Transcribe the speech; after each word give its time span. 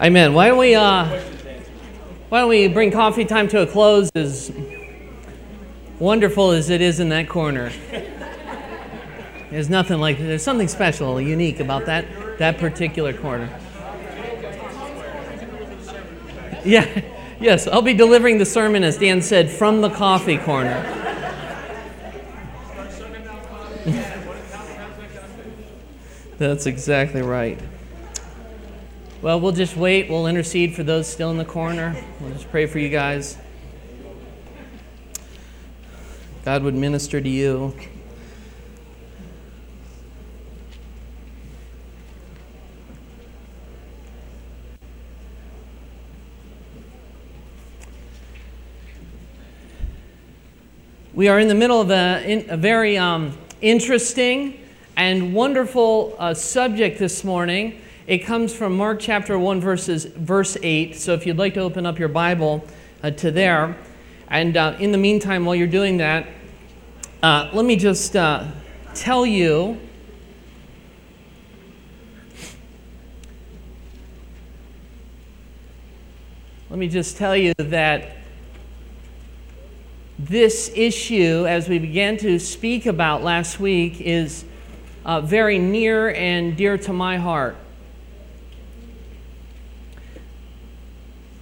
Amen. 0.00 0.32
Why 0.32 0.48
don't 0.48 0.56
we 0.56 0.74
uh, 0.74 1.04
why 2.30 2.40
don't 2.40 2.48
we 2.48 2.68
bring 2.68 2.90
coffee 2.90 3.26
time 3.26 3.48
to 3.48 3.60
a 3.60 3.66
close? 3.66 4.10
As 4.14 4.50
wonderful 5.98 6.52
as 6.52 6.70
it 6.70 6.80
is 6.80 7.00
in 7.00 7.10
that 7.10 7.28
corner, 7.28 7.70
there's 9.50 9.68
nothing 9.68 9.98
like 9.98 10.16
there's 10.16 10.42
something 10.42 10.68
special, 10.68 11.20
unique 11.20 11.60
about 11.60 11.84
that 11.84 12.06
that 12.38 12.56
particular 12.56 13.12
corner. 13.12 13.50
Yeah, 16.64 17.02
yes, 17.40 17.68
I'll 17.68 17.82
be 17.82 17.92
delivering 17.92 18.38
the 18.38 18.46
sermon 18.46 18.82
as 18.84 18.96
Dan 18.96 19.20
said 19.20 19.50
from 19.50 19.82
the 19.82 19.90
coffee 19.90 20.38
corner. 20.38 20.82
That's 26.38 26.64
exactly 26.64 27.20
right. 27.20 27.60
Well, 29.22 29.38
we'll 29.38 29.52
just 29.52 29.76
wait. 29.76 30.08
We'll 30.08 30.26
intercede 30.26 30.74
for 30.74 30.82
those 30.82 31.06
still 31.06 31.30
in 31.30 31.36
the 31.36 31.44
corner. 31.44 31.94
We'll 32.20 32.32
just 32.32 32.50
pray 32.50 32.64
for 32.64 32.78
you 32.78 32.88
guys. 32.88 33.36
God 36.42 36.62
would 36.62 36.74
minister 36.74 37.20
to 37.20 37.28
you. 37.28 37.76
We 51.12 51.28
are 51.28 51.38
in 51.38 51.48
the 51.48 51.54
middle 51.54 51.82
of 51.82 51.90
a, 51.90 52.46
a 52.48 52.56
very 52.56 52.96
um, 52.96 53.36
interesting 53.60 54.58
and 54.96 55.34
wonderful 55.34 56.16
uh, 56.18 56.32
subject 56.32 56.98
this 56.98 57.22
morning. 57.22 57.82
It 58.06 58.18
comes 58.18 58.54
from 58.54 58.76
Mark 58.76 58.98
chapter 58.98 59.38
1, 59.38 59.60
verses, 59.60 60.06
verse 60.06 60.56
8. 60.62 60.96
So 60.96 61.12
if 61.12 61.26
you'd 61.26 61.36
like 61.36 61.54
to 61.54 61.60
open 61.60 61.84
up 61.84 61.98
your 61.98 62.08
Bible 62.08 62.64
uh, 63.02 63.10
to 63.10 63.30
there. 63.30 63.76
And 64.28 64.56
uh, 64.56 64.76
in 64.78 64.90
the 64.90 64.98
meantime, 64.98 65.44
while 65.44 65.54
you're 65.54 65.66
doing 65.66 65.98
that, 65.98 66.26
uh, 67.22 67.50
let 67.52 67.64
me 67.66 67.76
just 67.76 68.16
uh, 68.16 68.46
tell 68.94 69.26
you. 69.26 69.78
Let 76.70 76.78
me 76.78 76.88
just 76.88 77.16
tell 77.18 77.36
you 77.36 77.52
that 77.58 78.16
this 80.18 80.70
issue, 80.74 81.46
as 81.46 81.68
we 81.68 81.78
began 81.78 82.16
to 82.18 82.38
speak 82.38 82.86
about 82.86 83.22
last 83.22 83.60
week, 83.60 84.00
is 84.00 84.44
uh, 85.04 85.20
very 85.20 85.58
near 85.58 86.14
and 86.14 86.56
dear 86.56 86.78
to 86.78 86.92
my 86.92 87.18
heart. 87.18 87.56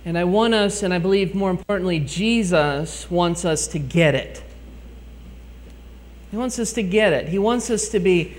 And 0.08 0.16
I 0.16 0.24
want 0.24 0.54
us, 0.54 0.82
and 0.82 0.94
I 0.94 0.98
believe 0.98 1.34
more 1.34 1.50
importantly, 1.50 2.00
Jesus 2.00 3.10
wants 3.10 3.44
us 3.44 3.66
to 3.66 3.78
get 3.78 4.14
it. 4.14 4.42
He 6.30 6.36
wants 6.38 6.58
us 6.58 6.72
to 6.72 6.82
get 6.82 7.12
it. 7.12 7.28
He 7.28 7.38
wants 7.38 7.68
us 7.68 7.90
to 7.90 8.00
be 8.00 8.34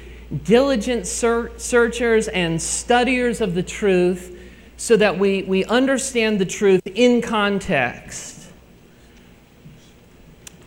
diligent 0.45 1.05
searchers 1.05 2.27
and 2.27 2.59
studiers 2.59 3.39
of 3.39 3.53
the 3.53 3.61
truth 3.61 4.35
so 4.77 4.97
that 4.97 5.19
we, 5.19 5.43
we 5.43 5.63
understand 5.65 6.39
the 6.39 6.45
truth 6.45 6.81
in 6.87 7.21
context. 7.21 8.47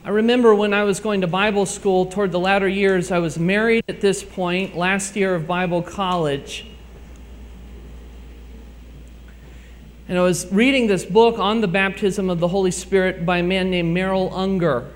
I 0.04 0.10
remember 0.10 0.54
when 0.54 0.72
I 0.72 0.84
was 0.84 1.00
going 1.00 1.22
to 1.22 1.26
Bible 1.26 1.66
school 1.66 2.06
toward 2.06 2.30
the 2.30 2.38
latter 2.38 2.68
years, 2.68 3.10
I 3.10 3.18
was 3.18 3.36
married 3.40 3.82
at 3.88 4.00
this 4.00 4.22
point, 4.22 4.76
last 4.76 5.16
year 5.16 5.34
of 5.34 5.48
Bible 5.48 5.82
college. 5.82 6.66
And 10.08 10.18
I 10.18 10.22
was 10.22 10.50
reading 10.52 10.88
this 10.88 11.04
book 11.04 11.38
on 11.38 11.60
the 11.60 11.68
baptism 11.68 12.28
of 12.28 12.40
the 12.40 12.48
Holy 12.48 12.70
Spirit 12.70 13.24
by 13.24 13.38
a 13.38 13.42
man 13.42 13.70
named 13.70 13.94
Merrill 13.94 14.34
Unger. 14.34 14.90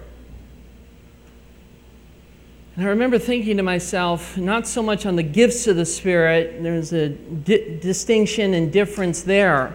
And 2.75 2.85
I 2.85 2.89
remember 2.89 3.19
thinking 3.19 3.57
to 3.57 3.63
myself, 3.63 4.37
not 4.37 4.67
so 4.67 4.83
much 4.83 5.07
on 5.07 5.17
the 5.17 5.23
gifts 5.23 5.67
of 5.67 5.77
the 5.77 5.87
Spirit, 5.87 6.63
there's 6.63 6.93
a 6.93 7.09
di- 7.09 7.79
distinction 7.79 8.53
and 8.53 8.71
difference 8.71 9.23
there. 9.23 9.75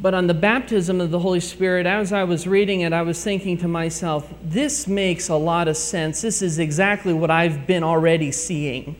But 0.00 0.14
on 0.14 0.26
the 0.26 0.34
baptism 0.34 1.00
of 1.00 1.10
the 1.10 1.18
Holy 1.18 1.40
Spirit, 1.40 1.86
as 1.86 2.12
I 2.12 2.24
was 2.24 2.46
reading 2.46 2.80
it, 2.80 2.92
I 2.92 3.02
was 3.02 3.22
thinking 3.22 3.58
to 3.58 3.68
myself, 3.68 4.32
this 4.42 4.86
makes 4.88 5.28
a 5.28 5.36
lot 5.36 5.68
of 5.68 5.76
sense. 5.76 6.22
This 6.22 6.42
is 6.42 6.58
exactly 6.58 7.12
what 7.12 7.30
I've 7.30 7.66
been 7.66 7.82
already 7.82 8.32
seeing. 8.32 8.96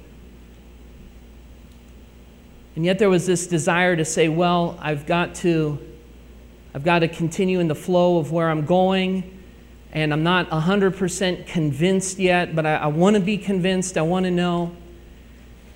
And 2.77 2.84
yet 2.84 2.99
there 2.99 3.10
was 3.10 3.27
this 3.27 3.47
desire 3.47 3.97
to 3.97 4.05
say, 4.05 4.28
well, 4.28 4.78
I've 4.81 5.06
got 5.06 5.34
to 5.37 5.78
I've 6.75 6.84
got 6.84 7.00
to 7.00 7.09
continue 7.09 7.60
in 7.60 7.69
the 7.69 7.75
flow 7.75 8.16
of 8.16 8.33
where 8.33 8.49
I'm 8.49 8.65
going. 8.65 9.41
And 9.93 10.10
I'm 10.10 10.22
not 10.22 10.49
100% 10.49 11.47
convinced 11.47 12.19
yet, 12.19 12.56
but 12.56 12.65
I, 12.65 12.77
I 12.77 12.87
want 12.87 13.15
to 13.15 13.21
be 13.21 13.37
convinced. 13.37 13.99
I 13.99 14.03
want 14.03 14.25
to 14.25 14.31
know. 14.31 14.75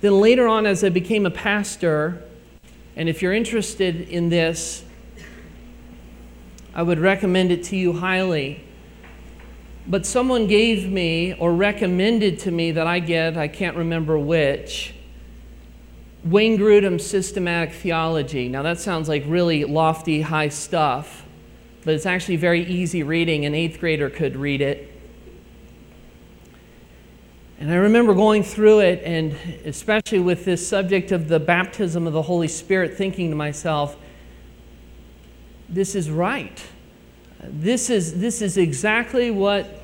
Then 0.01 0.19
later 0.19 0.47
on, 0.47 0.65
as 0.65 0.83
I 0.83 0.89
became 0.89 1.27
a 1.27 1.31
pastor, 1.31 2.23
and 2.95 3.07
if 3.07 3.21
you're 3.21 3.33
interested 3.33 4.09
in 4.09 4.29
this, 4.29 4.83
I 6.73 6.81
would 6.81 6.97
recommend 6.97 7.51
it 7.51 7.63
to 7.65 7.75
you 7.75 7.93
highly. 7.93 8.63
But 9.85 10.05
someone 10.05 10.47
gave 10.47 10.91
me 10.91 11.35
or 11.35 11.53
recommended 11.53 12.39
to 12.39 12.51
me 12.51 12.71
that 12.71 12.87
I 12.87 12.99
get, 12.99 13.37
I 13.37 13.47
can't 13.47 13.77
remember 13.77 14.17
which, 14.17 14.93
Wayne 16.23 16.57
Grudem's 16.57 17.05
systematic 17.05 17.73
theology. 17.73 18.49
Now, 18.49 18.63
that 18.63 18.79
sounds 18.79 19.07
like 19.07 19.23
really 19.27 19.63
lofty, 19.63 20.21
high 20.21 20.49
stuff, 20.49 21.25
but 21.83 21.93
it's 21.93 22.05
actually 22.05 22.37
very 22.37 22.65
easy 22.65 23.03
reading. 23.03 23.45
An 23.45 23.53
eighth 23.53 23.79
grader 23.79 24.09
could 24.09 24.35
read 24.35 24.61
it. 24.61 24.93
And 27.59 27.71
I 27.71 27.75
remember 27.75 28.13
going 28.13 28.43
through 28.43 28.81
it, 28.81 29.01
and 29.03 29.33
especially 29.65 30.19
with 30.19 30.45
this 30.45 30.67
subject 30.67 31.11
of 31.11 31.27
the 31.27 31.39
baptism 31.39 32.05
of 32.05 32.13
the 32.13 32.21
Holy 32.21 32.47
Spirit, 32.47 32.95
thinking 32.95 33.29
to 33.31 33.35
myself, 33.35 33.97
this 35.69 35.95
is 35.95 36.09
right. 36.09 36.63
This 37.41 37.89
is, 37.89 38.19
this 38.19 38.41
is 38.41 38.57
exactly 38.57 39.31
what 39.31 39.81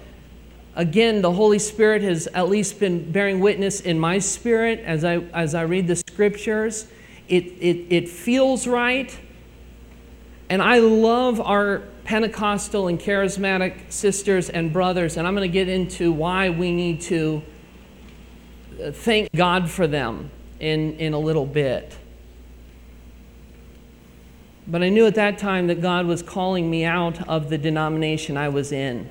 Again, 0.76 1.22
the 1.22 1.32
Holy 1.32 1.60
Spirit 1.60 2.02
has 2.02 2.28
at 2.28 2.50
least 2.50 2.80
been 2.80 3.12
bearing 3.12 3.40
witness 3.40 3.80
in 3.80 4.00
my 4.00 4.18
spirit 4.18 4.80
as 4.80 5.04
I, 5.04 5.18
as 5.34 5.54
I 5.54 5.62
read 5.64 5.88
the 5.88 5.96
scriptures. 5.96 6.88
It, 7.28 7.44
it, 7.60 7.94
it 7.94 8.10
feels 8.10 8.66
right. 8.66 9.16
And 10.50 10.62
I 10.64 10.80
love 10.80 11.40
our 11.40 11.84
Pentecostal 12.06 12.88
and 12.88 13.00
charismatic 13.00 13.92
sisters 13.92 14.50
and 14.50 14.74
brothers, 14.74 15.16
and 15.16 15.28
I'm 15.28 15.36
going 15.36 15.50
to 15.50 15.54
get 15.54 15.70
into 15.70 16.12
why 16.12 16.50
we 16.50 16.74
need 16.74 17.02
to 17.02 17.44
uh, 18.84 18.92
thank 18.92 19.32
God 19.32 19.70
for 19.70 19.88
them 19.88 20.32
in, 20.60 20.98
in 20.98 21.14
a 21.14 21.20
little 21.20 21.46
bit. 21.46 21.96
But 24.68 24.82
I 24.82 24.90
knew 24.90 25.06
at 25.06 25.16
that 25.16 25.38
time 25.38 25.68
that 25.68 25.82
God 25.82 26.08
was 26.08 26.24
calling 26.24 26.70
me 26.70 26.84
out 26.84 27.28
of 27.28 27.50
the 27.50 27.58
denomination 27.58 28.38
I 28.38 28.50
was 28.50 28.72
in 28.72 29.10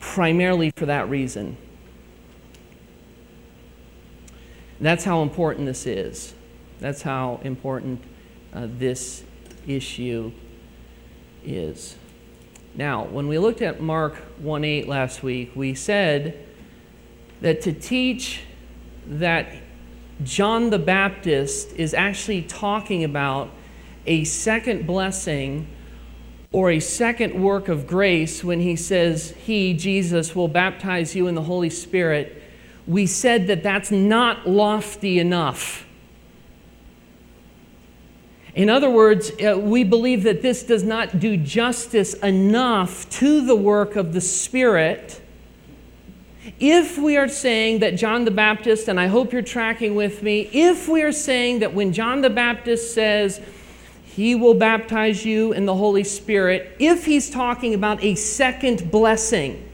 primarily 0.00 0.70
for 0.76 0.86
that 0.86 1.08
reason. 1.08 1.56
That's 4.80 5.04
how 5.04 5.22
important 5.22 5.66
this 5.66 5.86
is. 5.86 6.34
That's 6.78 7.02
how 7.02 7.40
important 7.42 8.02
uh, 8.52 8.68
this 8.68 9.24
issue 9.66 10.32
is. 11.44 11.96
Now, 12.74 13.04
when 13.04 13.26
we 13.26 13.38
looked 13.38 13.60
at 13.62 13.80
Mark 13.80 14.16
1 14.38 14.64
8 14.64 14.88
last 14.88 15.22
week, 15.22 15.50
we 15.54 15.74
said 15.74 16.46
that 17.40 17.60
to 17.62 17.72
teach 17.72 18.42
that 19.06 19.52
John 20.22 20.70
the 20.70 20.78
Baptist 20.78 21.72
is 21.72 21.94
actually 21.94 22.42
talking 22.42 23.02
about 23.04 23.50
a 24.06 24.24
second 24.24 24.86
blessing 24.86 25.66
or 26.50 26.70
a 26.70 26.80
second 26.80 27.40
work 27.40 27.68
of 27.68 27.86
grace 27.86 28.42
when 28.42 28.60
he 28.60 28.74
says, 28.74 29.30
He, 29.44 29.74
Jesus, 29.74 30.34
will 30.34 30.48
baptize 30.48 31.14
you 31.14 31.26
in 31.26 31.34
the 31.34 31.42
Holy 31.42 31.70
Spirit, 31.70 32.42
we 32.86 33.06
said 33.06 33.48
that 33.48 33.62
that's 33.62 33.90
not 33.90 34.48
lofty 34.48 35.18
enough. 35.18 35.86
In 38.54 38.70
other 38.70 38.90
words, 38.90 39.30
uh, 39.40 39.58
we 39.58 39.84
believe 39.84 40.22
that 40.22 40.42
this 40.42 40.62
does 40.62 40.82
not 40.82 41.20
do 41.20 41.36
justice 41.36 42.14
enough 42.14 43.08
to 43.10 43.46
the 43.46 43.54
work 43.54 43.94
of 43.94 44.14
the 44.14 44.20
Spirit. 44.20 45.20
If 46.58 46.96
we 46.98 47.18
are 47.18 47.28
saying 47.28 47.80
that 47.80 47.96
John 47.96 48.24
the 48.24 48.30
Baptist, 48.30 48.88
and 48.88 48.98
I 48.98 49.06
hope 49.06 49.32
you're 49.32 49.42
tracking 49.42 49.94
with 49.94 50.22
me, 50.22 50.48
if 50.52 50.88
we 50.88 51.02
are 51.02 51.12
saying 51.12 51.58
that 51.58 51.74
when 51.74 51.92
John 51.92 52.22
the 52.22 52.30
Baptist 52.30 52.94
says, 52.94 53.40
he 54.18 54.34
will 54.34 54.54
baptize 54.54 55.24
you 55.24 55.52
in 55.52 55.64
the 55.64 55.76
Holy 55.76 56.02
Spirit 56.02 56.74
if 56.80 57.04
he's 57.04 57.30
talking 57.30 57.72
about 57.72 58.02
a 58.02 58.16
second 58.16 58.90
blessing. 58.90 59.70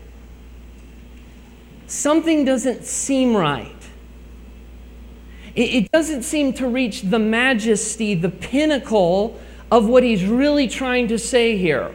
Something 1.87 2.45
doesn't 2.45 2.85
seem 2.85 3.35
right. 3.35 3.75
It, 5.55 5.91
doesn't 5.93 6.25
seem 6.25 6.53
to 6.55 6.69
reach 6.69 7.01
the 7.01 7.19
majesty, 7.19 8.15
the 8.15 8.29
pinnacle 8.29 9.41
of 9.73 9.89
what 9.89 10.03
he's 10.03 10.27
really 10.27 10.69
trying 10.69 11.09
to 11.09 11.19
say 11.19 11.57
here. 11.57 11.95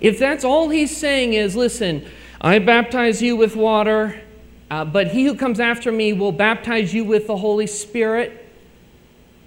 If 0.00 0.20
that's 0.20 0.44
all 0.44 0.68
he's 0.68 0.96
saying 0.96 1.32
is, 1.32 1.56
listen, 1.56 2.06
I 2.40 2.60
baptize 2.60 3.20
you 3.20 3.34
with 3.34 3.56
water, 3.56 4.22
uh, 4.70 4.84
but 4.84 5.08
he 5.08 5.24
who 5.24 5.34
comes 5.34 5.58
after 5.58 5.90
me 5.90 6.12
will 6.12 6.30
baptize 6.30 6.94
you 6.94 7.02
with 7.02 7.26
the 7.26 7.38
Holy 7.38 7.66
Spirit, 7.66 8.41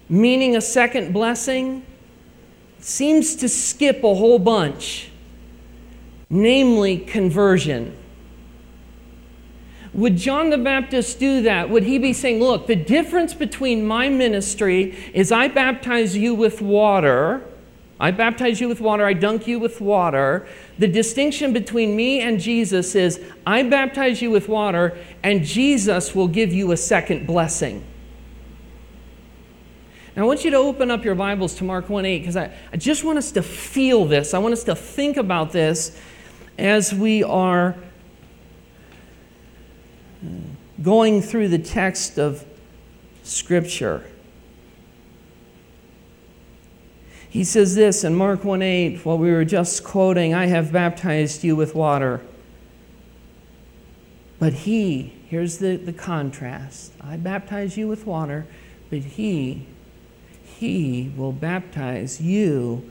meaning 0.08 0.56
a 0.56 0.60
second 0.60 1.12
blessing, 1.12 1.84
seems 2.78 3.36
to 3.36 3.48
skip 3.48 4.04
a 4.04 4.14
whole 4.14 4.38
bunch, 4.38 5.10
namely 6.30 6.98
conversion. 6.98 7.96
Would 9.92 10.16
John 10.16 10.50
the 10.50 10.58
Baptist 10.58 11.18
do 11.18 11.42
that? 11.42 11.70
Would 11.70 11.84
he 11.84 11.98
be 11.98 12.12
saying, 12.12 12.40
Look, 12.40 12.66
the 12.66 12.76
difference 12.76 13.32
between 13.32 13.86
my 13.86 14.08
ministry 14.08 14.96
is 15.14 15.32
I 15.32 15.48
baptize 15.48 16.16
you 16.16 16.34
with 16.34 16.60
water 16.60 17.42
I 17.98 18.10
baptize 18.10 18.60
you 18.60 18.68
with 18.68 18.80
water, 18.80 19.06
I 19.06 19.14
dunk 19.14 19.46
you 19.46 19.58
with 19.58 19.80
water. 19.80 20.46
The 20.78 20.86
distinction 20.86 21.52
between 21.52 21.96
me 21.96 22.20
and 22.20 22.38
Jesus 22.38 22.94
is 22.94 23.20
I 23.46 23.62
baptize 23.62 24.20
you 24.20 24.30
with 24.30 24.48
water, 24.48 24.98
and 25.22 25.44
Jesus 25.44 26.14
will 26.14 26.28
give 26.28 26.52
you 26.52 26.72
a 26.72 26.76
second 26.76 27.26
blessing. 27.26 27.84
Now, 30.16 30.22
I 30.22 30.24
want 30.24 30.46
you 30.46 30.50
to 30.52 30.56
open 30.56 30.90
up 30.90 31.04
your 31.04 31.14
Bibles 31.14 31.56
to 31.56 31.64
Mark 31.64 31.90
1 31.90 32.06
8 32.06 32.18
because 32.20 32.36
I, 32.36 32.50
I 32.72 32.78
just 32.78 33.04
want 33.04 33.18
us 33.18 33.32
to 33.32 33.42
feel 33.42 34.06
this. 34.06 34.32
I 34.32 34.38
want 34.38 34.54
us 34.54 34.64
to 34.64 34.74
think 34.74 35.18
about 35.18 35.52
this 35.52 35.94
as 36.58 36.94
we 36.94 37.22
are 37.22 37.76
uh, 40.24 40.28
going 40.82 41.20
through 41.20 41.48
the 41.48 41.58
text 41.58 42.18
of 42.18 42.46
Scripture. 43.24 44.06
He 47.28 47.44
says 47.44 47.74
this 47.74 48.02
in 48.02 48.14
Mark 48.14 48.42
1 48.42 48.62
8, 48.62 49.04
while 49.04 49.18
we 49.18 49.30
were 49.30 49.44
just 49.44 49.84
quoting, 49.84 50.32
I 50.32 50.46
have 50.46 50.72
baptized 50.72 51.44
you 51.44 51.54
with 51.54 51.74
water. 51.74 52.22
But 54.38 54.54
he, 54.54 55.12
here's 55.28 55.58
the, 55.58 55.76
the 55.76 55.92
contrast 55.92 56.94
I 57.02 57.18
baptize 57.18 57.76
you 57.76 57.86
with 57.86 58.06
water, 58.06 58.46
but 58.88 59.00
he, 59.00 59.66
he 60.58 61.12
will 61.16 61.32
baptize 61.32 62.20
you 62.20 62.90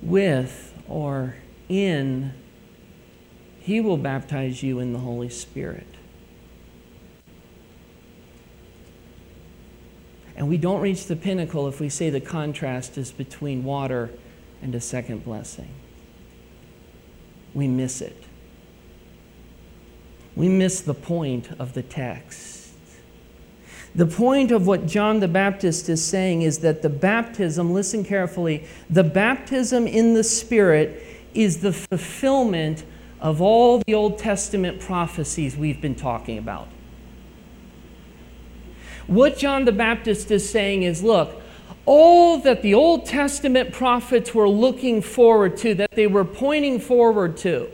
with 0.00 0.74
or 0.88 1.36
in, 1.68 2.32
he 3.60 3.80
will 3.80 3.96
baptize 3.96 4.62
you 4.62 4.80
in 4.80 4.92
the 4.92 4.98
Holy 4.98 5.28
Spirit. 5.28 5.86
And 10.34 10.48
we 10.48 10.56
don't 10.56 10.80
reach 10.80 11.06
the 11.06 11.14
pinnacle 11.14 11.68
if 11.68 11.78
we 11.78 11.88
say 11.88 12.10
the 12.10 12.20
contrast 12.20 12.98
is 12.98 13.12
between 13.12 13.62
water 13.62 14.10
and 14.60 14.74
a 14.74 14.80
second 14.80 15.24
blessing. 15.24 15.68
We 17.54 17.68
miss 17.68 18.00
it. 18.00 18.24
We 20.34 20.48
miss 20.48 20.80
the 20.80 20.94
point 20.94 21.50
of 21.60 21.74
the 21.74 21.82
text. 21.82 22.51
The 23.94 24.06
point 24.06 24.50
of 24.50 24.66
what 24.66 24.86
John 24.86 25.20
the 25.20 25.28
Baptist 25.28 25.88
is 25.88 26.02
saying 26.04 26.42
is 26.42 26.60
that 26.60 26.80
the 26.80 26.88
baptism, 26.88 27.74
listen 27.74 28.04
carefully, 28.04 28.66
the 28.88 29.04
baptism 29.04 29.86
in 29.86 30.14
the 30.14 30.24
Spirit 30.24 31.02
is 31.34 31.58
the 31.60 31.72
fulfillment 31.72 32.84
of 33.20 33.42
all 33.42 33.78
the 33.86 33.94
Old 33.94 34.18
Testament 34.18 34.80
prophecies 34.80 35.56
we've 35.56 35.80
been 35.80 35.94
talking 35.94 36.38
about. 36.38 36.68
What 39.06 39.36
John 39.36 39.64
the 39.64 39.72
Baptist 39.72 40.30
is 40.30 40.48
saying 40.48 40.84
is 40.84 41.02
look, 41.02 41.40
all 41.84 42.38
that 42.38 42.62
the 42.62 42.74
Old 42.74 43.04
Testament 43.04 43.72
prophets 43.72 44.34
were 44.34 44.48
looking 44.48 45.02
forward 45.02 45.56
to, 45.58 45.74
that 45.74 45.90
they 45.92 46.06
were 46.06 46.24
pointing 46.24 46.80
forward 46.80 47.36
to, 47.38 47.68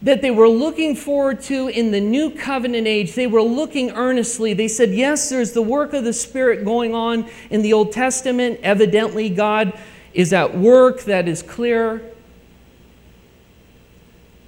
that 0.00 0.22
they 0.22 0.30
were 0.30 0.48
looking 0.48 0.94
forward 0.94 1.40
to 1.42 1.68
in 1.68 1.90
the 1.90 2.00
new 2.00 2.30
covenant 2.30 2.86
age, 2.86 3.14
they 3.14 3.26
were 3.26 3.42
looking 3.42 3.90
earnestly. 3.92 4.54
They 4.54 4.68
said, 4.68 4.90
Yes, 4.90 5.28
there's 5.28 5.52
the 5.52 5.62
work 5.62 5.92
of 5.92 6.04
the 6.04 6.12
Spirit 6.12 6.64
going 6.64 6.94
on 6.94 7.28
in 7.50 7.62
the 7.62 7.72
Old 7.72 7.92
Testament. 7.92 8.60
Evidently, 8.62 9.28
God 9.28 9.78
is 10.14 10.32
at 10.32 10.56
work, 10.56 11.02
that 11.02 11.26
is 11.26 11.42
clear. 11.42 12.12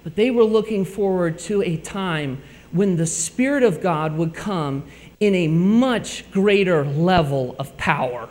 But 0.03 0.15
they 0.15 0.31
were 0.31 0.43
looking 0.43 0.85
forward 0.85 1.37
to 1.39 1.61
a 1.61 1.77
time 1.77 2.41
when 2.71 2.95
the 2.95 3.05
Spirit 3.05 3.63
of 3.63 3.81
God 3.81 4.15
would 4.17 4.33
come 4.33 4.85
in 5.19 5.35
a 5.35 5.47
much 5.47 6.29
greater 6.31 6.85
level 6.85 7.55
of 7.59 7.75
power. 7.77 8.29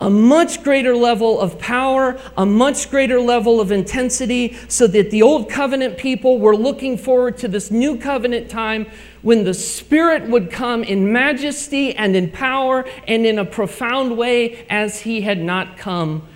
A 0.00 0.08
much 0.08 0.62
greater 0.62 0.96
level 0.96 1.38
of 1.38 1.58
power, 1.58 2.18
a 2.36 2.46
much 2.46 2.90
greater 2.90 3.20
level 3.20 3.60
of 3.60 3.70
intensity, 3.70 4.56
so 4.66 4.86
that 4.86 5.10
the 5.10 5.20
old 5.20 5.50
covenant 5.50 5.98
people 5.98 6.38
were 6.38 6.56
looking 6.56 6.96
forward 6.96 7.36
to 7.38 7.48
this 7.48 7.70
new 7.70 7.98
covenant 7.98 8.48
time 8.48 8.86
when 9.20 9.44
the 9.44 9.52
Spirit 9.52 10.26
would 10.28 10.50
come 10.50 10.82
in 10.82 11.12
majesty 11.12 11.94
and 11.94 12.16
in 12.16 12.30
power 12.30 12.86
and 13.06 13.26
in 13.26 13.38
a 13.38 13.44
profound 13.44 14.16
way 14.16 14.66
as 14.70 15.00
he 15.00 15.20
had 15.20 15.42
not 15.42 15.76
come, 15.76 16.26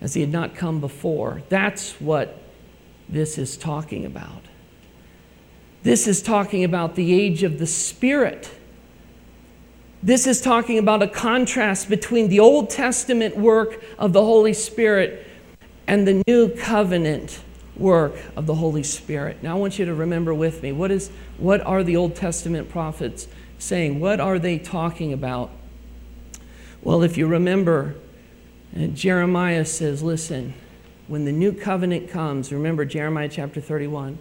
as 0.00 0.14
he 0.14 0.20
had 0.20 0.32
not 0.32 0.56
come 0.56 0.80
before. 0.80 1.42
That's 1.48 2.00
what 2.00 2.36
this 3.08 3.38
is 3.38 3.56
talking 3.56 4.04
about. 4.04 4.42
This 5.84 6.08
is 6.08 6.22
talking 6.22 6.64
about 6.64 6.96
the 6.96 7.14
age 7.14 7.44
of 7.44 7.58
the 7.58 7.66
Spirit. 7.66 8.50
This 10.04 10.26
is 10.26 10.40
talking 10.40 10.78
about 10.78 11.00
a 11.00 11.06
contrast 11.06 11.88
between 11.88 12.28
the 12.28 12.40
Old 12.40 12.70
Testament 12.70 13.36
work 13.36 13.84
of 14.00 14.12
the 14.12 14.24
Holy 14.24 14.52
Spirit 14.52 15.24
and 15.86 16.08
the 16.08 16.24
new 16.26 16.48
covenant 16.48 17.40
work 17.76 18.16
of 18.34 18.46
the 18.46 18.56
Holy 18.56 18.82
Spirit. 18.82 19.44
Now 19.44 19.56
I 19.56 19.60
want 19.60 19.78
you 19.78 19.84
to 19.84 19.94
remember 19.94 20.34
with 20.34 20.60
me 20.60 20.72
what 20.72 20.90
is 20.90 21.12
what 21.38 21.64
are 21.64 21.84
the 21.84 21.96
Old 21.96 22.16
Testament 22.16 22.68
prophets 22.68 23.28
saying? 23.60 24.00
What 24.00 24.18
are 24.18 24.40
they 24.40 24.58
talking 24.58 25.12
about? 25.12 25.50
Well, 26.82 27.04
if 27.04 27.16
you 27.16 27.28
remember, 27.28 27.94
uh, 28.76 28.86
Jeremiah 28.86 29.64
says, 29.64 30.02
listen, 30.02 30.54
when 31.06 31.26
the 31.26 31.32
new 31.32 31.52
covenant 31.52 32.10
comes, 32.10 32.52
remember 32.52 32.84
Jeremiah 32.84 33.28
chapter 33.28 33.60
31, 33.60 34.18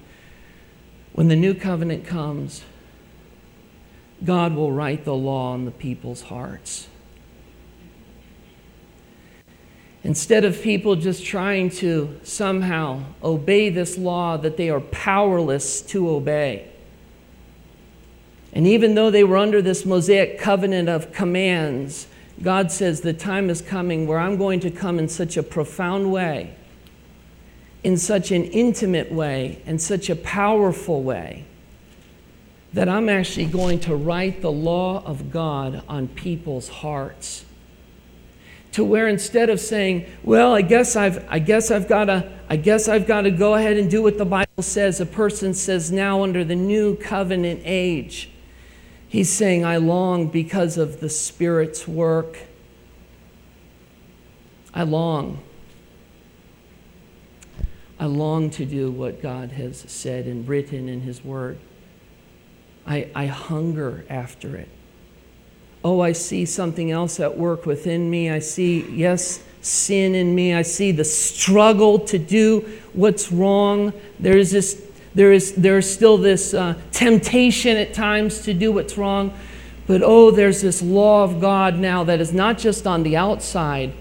when 1.13 1.27
the 1.27 1.35
new 1.35 1.55
covenant 1.55 2.05
comes, 2.05 2.63
God 4.23 4.55
will 4.55 4.71
write 4.71 5.05
the 5.05 5.15
law 5.15 5.53
on 5.53 5.65
the 5.65 5.71
people's 5.71 6.23
hearts. 6.23 6.87
Instead 10.03 10.45
of 10.45 10.61
people 10.61 10.95
just 10.95 11.25
trying 11.25 11.69
to 11.69 12.19
somehow 12.23 13.03
obey 13.23 13.69
this 13.69 13.97
law 13.97 14.37
that 14.37 14.57
they 14.57 14.69
are 14.69 14.79
powerless 14.79 15.81
to 15.81 16.09
obey. 16.09 16.67
And 18.53 18.65
even 18.67 18.95
though 18.95 19.11
they 19.11 19.23
were 19.23 19.37
under 19.37 19.61
this 19.61 19.85
Mosaic 19.85 20.39
covenant 20.39 20.89
of 20.89 21.13
commands, 21.13 22.07
God 22.41 22.71
says 22.71 23.01
the 23.01 23.13
time 23.13 23.49
is 23.49 23.61
coming 23.61 24.07
where 24.07 24.17
I'm 24.17 24.37
going 24.37 24.59
to 24.61 24.71
come 24.71 24.97
in 24.97 25.07
such 25.07 25.37
a 25.37 25.43
profound 25.43 26.11
way 26.11 26.55
in 27.83 27.97
such 27.97 28.31
an 28.31 28.43
intimate 28.45 29.11
way 29.11 29.61
and 29.65 29.81
such 29.81 30.09
a 30.09 30.15
powerful 30.15 31.01
way 31.01 31.45
that 32.73 32.87
I'm 32.87 33.09
actually 33.09 33.47
going 33.47 33.79
to 33.81 33.95
write 33.95 34.41
the 34.41 34.51
law 34.51 35.03
of 35.05 35.31
God 35.31 35.83
on 35.87 36.07
people's 36.07 36.69
hearts. 36.69 37.45
To 38.73 38.85
where 38.85 39.09
instead 39.09 39.49
of 39.49 39.59
saying, 39.59 40.05
well, 40.23 40.53
I 40.55 40.61
guess 40.61 40.95
I've, 40.95 41.25
I 41.29 41.39
guess 41.39 41.71
I've 41.71 41.89
got 41.89 42.05
to, 42.05 42.31
I 42.49 42.55
guess 42.55 42.87
I've 42.87 43.05
got 43.05 43.21
to 43.21 43.31
go 43.31 43.55
ahead 43.55 43.75
and 43.75 43.91
do 43.91 44.01
what 44.01 44.17
the 44.17 44.25
Bible 44.25 44.63
says, 44.63 45.01
a 45.01 45.05
person 45.05 45.53
says 45.53 45.91
now 45.91 46.23
under 46.23 46.45
the 46.45 46.55
new 46.55 46.95
covenant 46.95 47.61
age, 47.65 48.29
he's 49.09 49.29
saying, 49.29 49.65
I 49.65 49.75
long 49.77 50.27
because 50.27 50.77
of 50.77 51.01
the 51.01 51.09
Spirit's 51.09 51.87
work. 51.87 52.39
I 54.73 54.83
long 54.83 55.43
I 58.01 58.05
long 58.05 58.49
to 58.51 58.65
do 58.65 58.89
what 58.89 59.21
God 59.21 59.51
has 59.51 59.85
said 59.87 60.25
and 60.25 60.47
written 60.47 60.89
in 60.89 61.01
His 61.01 61.23
Word. 61.23 61.59
I, 62.91 63.09
I 63.15 63.25
hunger 63.27 64.05
after 64.09 64.55
it. 64.55 64.67
Oh, 65.83 66.01
I 66.01 66.11
see 66.11 66.45
something 66.45 66.91
else 66.91 67.19
at 67.19 67.37
work 67.37 67.65
within 67.65 68.09
me. 68.09 68.29
I 68.29 68.39
see, 68.39 68.87
yes, 68.91 69.41
sin 69.61 70.13
in 70.15 70.35
me. 70.35 70.53
I 70.53 70.61
see 70.61 70.91
the 70.91 71.05
struggle 71.05 71.99
to 71.99 72.19
do 72.19 72.67
what's 72.93 73.31
wrong. 73.31 73.93
There 74.19 74.37
is 74.37 74.51
this, 74.51 74.85
there 75.15 75.31
is, 75.31 75.55
there 75.55 75.77
is 75.77 75.91
still 75.91 76.17
this 76.17 76.53
uh, 76.53 76.75
temptation 76.91 77.77
at 77.77 77.93
times 77.93 78.41
to 78.43 78.53
do 78.53 78.71
what's 78.71 78.97
wrong. 78.97 79.33
But 79.87 80.01
oh, 80.03 80.31
there's 80.31 80.61
this 80.61 80.81
law 80.81 81.23
of 81.23 81.41
God 81.41 81.75
now 81.77 82.03
that 82.03 82.21
is 82.21 82.33
not 82.33 82.57
just 82.57 82.85
on 82.85 83.03
the 83.03 83.17
outside, 83.17 83.93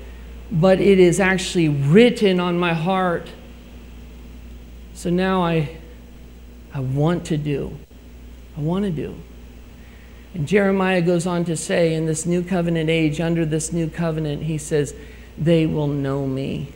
but 0.50 0.80
it 0.80 0.98
is 0.98 1.20
actually 1.20 1.68
written 1.68 2.40
on 2.40 2.58
my 2.58 2.74
heart 2.74 3.28
so 5.00 5.08
now 5.08 5.42
I, 5.42 5.78
I 6.74 6.80
want 6.80 7.24
to 7.28 7.38
do. 7.38 7.74
I 8.56 8.60
want 8.60 8.84
to 8.84 8.90
do. 8.90 9.16
And 10.34 10.46
Jeremiah 10.46 11.02
goes 11.02 11.26
on 11.26 11.44
to 11.46 11.56
say, 11.56 11.94
in 11.94 12.06
this 12.06 12.24
new 12.24 12.42
covenant 12.42 12.88
age, 12.88 13.20
under 13.20 13.44
this 13.44 13.72
new 13.72 13.88
covenant, 13.88 14.44
he 14.44 14.58
says, 14.58 14.94
they 15.36 15.66
will 15.66 15.88
know 15.88 16.26
me. 16.26 16.72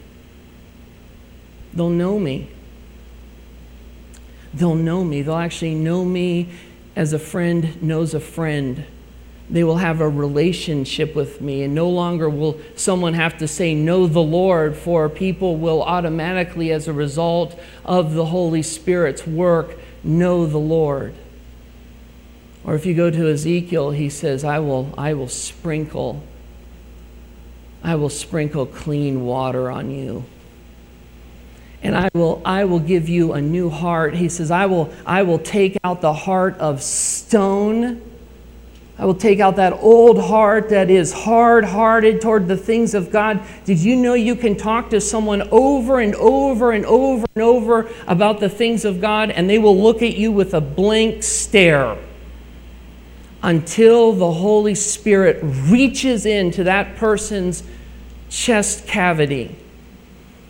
They'll 1.72 1.90
know 1.90 2.18
me. 2.18 2.50
They'll 4.52 4.74
know 4.74 5.04
me. 5.04 5.22
They'll 5.22 5.34
actually 5.34 5.74
know 5.74 6.04
me 6.04 6.48
as 6.96 7.12
a 7.12 7.18
friend 7.18 7.82
knows 7.82 8.14
a 8.14 8.20
friend. 8.20 8.84
They 9.50 9.62
will 9.62 9.76
have 9.76 10.00
a 10.00 10.08
relationship 10.08 11.14
with 11.14 11.40
me, 11.40 11.62
and 11.62 11.74
no 11.74 11.88
longer 11.88 12.30
will 12.30 12.58
someone 12.76 13.14
have 13.14 13.36
to 13.38 13.48
say, 13.48 13.74
Know 13.74 14.06
the 14.06 14.22
Lord, 14.22 14.74
for 14.76 15.08
people 15.08 15.56
will 15.56 15.82
automatically, 15.82 16.72
as 16.72 16.88
a 16.88 16.92
result 16.92 17.58
of 17.84 18.14
the 18.14 18.26
Holy 18.26 18.62
Spirit's 18.62 19.26
work, 19.26 19.76
know 20.02 20.46
the 20.46 20.58
Lord. 20.58 21.14
Or 22.64 22.74
if 22.74 22.86
you 22.86 22.94
go 22.94 23.10
to 23.10 23.30
Ezekiel, 23.30 23.90
he 23.90 24.08
says, 24.08 24.42
I 24.42 24.58
will, 24.58 24.92
I 24.96 25.12
will 25.14 25.28
sprinkle, 25.28 26.22
I 27.82 27.94
will 27.96 28.08
sprinkle 28.08 28.64
clean 28.64 29.24
water 29.26 29.70
on 29.70 29.90
you. 29.90 30.24
And 31.82 31.94
I 31.94 32.08
will, 32.14 32.40
I 32.46 32.64
will 32.64 32.78
give 32.78 33.10
you 33.10 33.34
a 33.34 33.42
new 33.42 33.68
heart. 33.68 34.14
He 34.14 34.30
says, 34.30 34.50
I 34.50 34.64
will, 34.64 34.90
I 35.04 35.22
will 35.22 35.38
take 35.38 35.76
out 35.84 36.00
the 36.00 36.14
heart 36.14 36.56
of 36.56 36.82
stone. 36.82 38.00
I 38.96 39.04
will 39.04 39.14
take 39.14 39.40
out 39.40 39.56
that 39.56 39.74
old 39.74 40.18
heart 40.18 40.70
that 40.70 40.88
is 40.88 41.12
hard 41.12 41.64
hearted 41.64 42.22
toward 42.22 42.48
the 42.48 42.56
things 42.56 42.94
of 42.94 43.10
God. 43.10 43.42
Did 43.66 43.80
you 43.80 43.96
know 43.96 44.14
you 44.14 44.34
can 44.34 44.56
talk 44.56 44.88
to 44.90 45.00
someone 45.00 45.42
over 45.50 46.00
and 46.00 46.14
over 46.14 46.72
and 46.72 46.86
over 46.86 47.26
and 47.34 47.42
over 47.42 47.90
about 48.06 48.40
the 48.40 48.48
things 48.48 48.86
of 48.86 49.02
God, 49.02 49.30
and 49.30 49.50
they 49.50 49.58
will 49.58 49.78
look 49.78 50.00
at 50.00 50.16
you 50.16 50.32
with 50.32 50.54
a 50.54 50.62
blank 50.62 51.22
stare? 51.22 51.98
Until 53.44 54.14
the 54.14 54.32
Holy 54.32 54.74
Spirit 54.74 55.38
reaches 55.42 56.24
into 56.24 56.64
that 56.64 56.96
person's 56.96 57.62
chest 58.30 58.86
cavity 58.86 59.54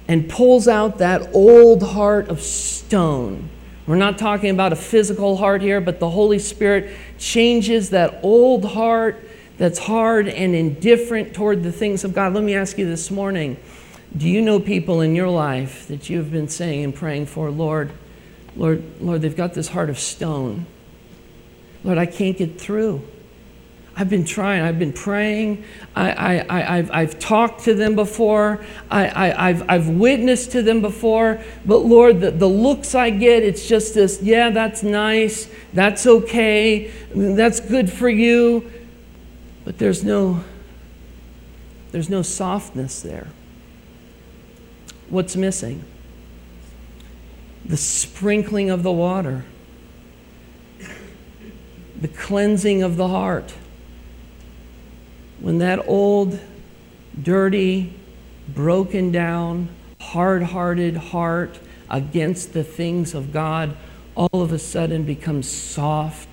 and 0.07 0.31
pulls 0.31 0.69
out 0.69 0.99
that 0.99 1.29
old 1.35 1.83
heart 1.83 2.29
of 2.29 2.41
stone. 2.41 3.51
We're 3.89 3.97
not 3.97 4.17
talking 4.17 4.51
about 4.51 4.73
a 4.73 4.77
physical 4.77 5.37
heart 5.37 5.61
here, 5.61 5.81
but 5.81 5.99
the 5.99 6.09
Holy 6.09 6.39
Spirit 6.39 6.97
changes 7.19 7.91
that 7.91 8.21
old 8.23 8.65
heart 8.65 9.29
that's 9.59 9.81
hard 9.81 10.29
and 10.29 10.55
indifferent 10.55 11.35
toward 11.35 11.65
the 11.65 11.73
things 11.73 12.05
of 12.05 12.15
God. 12.15 12.33
Let 12.33 12.45
me 12.45 12.55
ask 12.55 12.79
you 12.79 12.87
this 12.87 13.11
morning 13.11 13.57
do 14.17 14.29
you 14.29 14.41
know 14.41 14.61
people 14.61 15.01
in 15.01 15.17
your 15.17 15.29
life 15.29 15.89
that 15.89 16.09
you've 16.09 16.31
been 16.31 16.47
saying 16.47 16.85
and 16.85 16.95
praying 16.95 17.27
for, 17.27 17.51
Lord, 17.51 17.91
Lord, 18.55 18.85
Lord, 19.01 19.21
they've 19.23 19.37
got 19.37 19.55
this 19.55 19.67
heart 19.67 19.91
of 19.91 19.99
stone? 19.99 20.67
Lord, 21.85 21.99
I 21.99 22.07
can't 22.07 22.37
get 22.37 22.61
through. 22.61 23.07
I've 23.97 24.11
been 24.11 24.25
trying, 24.25 24.63
I've 24.63 24.79
been 24.79 24.93
praying, 24.93 25.65
I, 25.95 26.11
I, 26.11 26.79
I've, 26.79 26.91
I've 26.91 27.19
talked 27.21 27.65
to 27.65 27.75
them 27.75 27.95
before, 27.95 28.65
I, 28.91 29.07
I, 29.07 29.49
I've, 29.51 29.71
I've 29.71 29.89
witnessed 29.89 30.51
to 30.53 30.63
them 30.63 30.81
before, 30.81 31.41
but 31.65 31.79
Lord, 31.79 32.21
the, 32.21 32.33
the 32.33 32.49
looks 32.49 32.97
I 32.97 33.11
get, 33.11 33.45
it's 33.45 33.69
just 33.69 33.95
this, 33.95 34.21
yeah, 34.21 34.51
that's 34.51 34.83
nice, 34.83 35.49
that's 35.73 36.09
okay, 36.09 36.91
that's 37.15 37.61
good 37.61 37.93
for 37.93 38.09
you, 38.09 38.69
but 39.65 39.79
there's 39.79 40.03
no, 40.03 40.43
there's 41.93 42.11
no 42.11 42.23
softness 42.23 43.01
there. 43.01 43.29
What's 45.09 45.37
missing? 45.37 45.85
The 47.65 47.77
sprinkling 47.77 48.71
of 48.71 48.83
the 48.83 48.93
water 48.93 49.45
the 52.05 52.09
cleansing 52.09 52.83
of 52.83 52.97
the 52.97 53.09
heart. 53.09 53.55
When 55.41 55.57
that 55.61 55.89
old, 55.89 56.39
dirty, 57.23 57.95
broken 58.47 59.11
down, 59.11 59.71
hard 59.99 60.43
hearted 60.43 60.99
heart 60.99 61.59
against 61.89 62.53
the 62.53 62.63
things 62.63 63.15
of 63.15 63.33
God 63.33 63.75
all 64.15 64.43
of 64.43 64.53
a 64.53 64.59
sudden 64.59 65.05
becomes 65.05 65.51
soft 65.51 66.29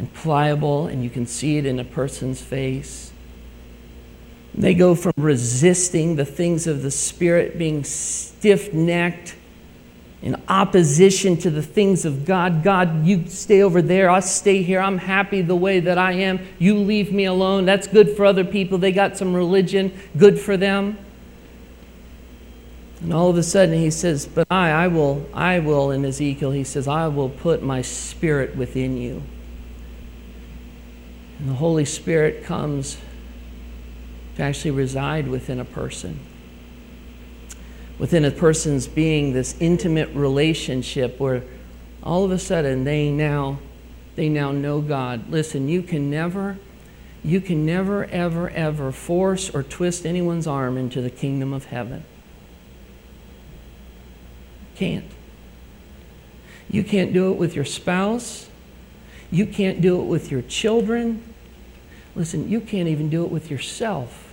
and 0.00 0.12
pliable, 0.14 0.88
and 0.88 1.04
you 1.04 1.10
can 1.10 1.28
see 1.28 1.58
it 1.58 1.64
in 1.64 1.78
a 1.78 1.84
person's 1.84 2.42
face. 2.42 3.12
They 4.52 4.74
go 4.74 4.96
from 4.96 5.12
resisting 5.16 6.16
the 6.16 6.24
things 6.24 6.66
of 6.66 6.82
the 6.82 6.90
Spirit, 6.90 7.56
being 7.56 7.84
stiff 7.84 8.74
necked 8.74 9.36
in 10.24 10.42
opposition 10.48 11.36
to 11.36 11.50
the 11.50 11.62
things 11.62 12.06
of 12.06 12.24
God. 12.24 12.62
God, 12.64 13.04
you 13.04 13.26
stay 13.26 13.60
over 13.60 13.82
there. 13.82 14.08
I'll 14.08 14.22
stay 14.22 14.62
here. 14.62 14.80
I'm 14.80 14.96
happy 14.96 15.42
the 15.42 15.54
way 15.54 15.80
that 15.80 15.98
I 15.98 16.12
am. 16.12 16.40
You 16.58 16.78
leave 16.78 17.12
me 17.12 17.26
alone. 17.26 17.66
That's 17.66 17.86
good 17.86 18.16
for 18.16 18.24
other 18.24 18.42
people. 18.42 18.78
They 18.78 18.90
got 18.90 19.18
some 19.18 19.34
religion, 19.34 19.92
good 20.16 20.40
for 20.40 20.56
them. 20.56 20.96
And 23.02 23.12
all 23.12 23.28
of 23.28 23.36
a 23.36 23.42
sudden 23.42 23.78
he 23.78 23.90
says, 23.90 24.24
But 24.24 24.46
I, 24.50 24.70
I 24.70 24.88
will, 24.88 25.28
I 25.34 25.58
will, 25.58 25.90
in 25.90 26.02
Ezekiel, 26.06 26.52
he 26.52 26.64
says, 26.64 26.88
I 26.88 27.06
will 27.08 27.28
put 27.28 27.62
my 27.62 27.82
spirit 27.82 28.56
within 28.56 28.96
you. 28.96 29.22
And 31.38 31.50
the 31.50 31.54
Holy 31.54 31.84
Spirit 31.84 32.44
comes 32.44 32.96
to 34.36 34.42
actually 34.42 34.70
reside 34.70 35.28
within 35.28 35.60
a 35.60 35.66
person 35.66 36.18
within 38.04 38.26
a 38.26 38.30
person's 38.30 38.86
being 38.86 39.32
this 39.32 39.56
intimate 39.60 40.10
relationship 40.14 41.18
where 41.18 41.42
all 42.02 42.22
of 42.22 42.30
a 42.30 42.38
sudden 42.38 42.84
they 42.84 43.08
now 43.10 43.58
they 44.14 44.28
now 44.28 44.52
know 44.52 44.82
God. 44.82 45.30
Listen, 45.30 45.70
you 45.70 45.82
can 45.82 46.10
never 46.10 46.58
you 47.24 47.40
can 47.40 47.64
never 47.64 48.04
ever 48.04 48.50
ever 48.50 48.92
force 48.92 49.48
or 49.48 49.62
twist 49.62 50.04
anyone's 50.04 50.46
arm 50.46 50.76
into 50.76 51.00
the 51.00 51.08
kingdom 51.08 51.54
of 51.54 51.64
heaven. 51.64 52.04
Can't. 54.76 55.10
You 56.68 56.84
can't 56.84 57.14
do 57.14 57.32
it 57.32 57.38
with 57.38 57.56
your 57.56 57.64
spouse. 57.64 58.50
You 59.30 59.46
can't 59.46 59.80
do 59.80 59.98
it 60.02 60.04
with 60.04 60.30
your 60.30 60.42
children. 60.42 61.22
Listen, 62.14 62.50
you 62.50 62.60
can't 62.60 62.86
even 62.86 63.08
do 63.08 63.24
it 63.24 63.30
with 63.30 63.50
yourself. 63.50 64.23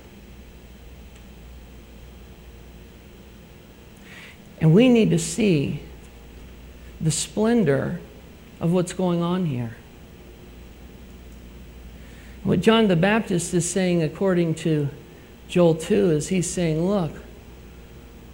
And 4.62 4.74
we 4.76 4.88
need 4.88 5.10
to 5.10 5.20
see 5.20 5.82
the 7.02 7.12
splendor 7.12 8.00
of 8.60 8.72
what's 8.72 8.94
going 8.94 9.24
on 9.24 9.48
here. 9.48 9.76
What 12.44 12.62
John 12.62 12.88
the 12.88 12.96
Baptist 12.96 13.54
is 13.54 13.70
saying, 13.70 14.04
according 14.04 14.56
to 14.56 14.90
Joel 15.48 15.76
2, 15.76 16.12
is 16.12 16.28
he's 16.30 16.50
saying, 16.50 16.88
Look, 16.88 17.12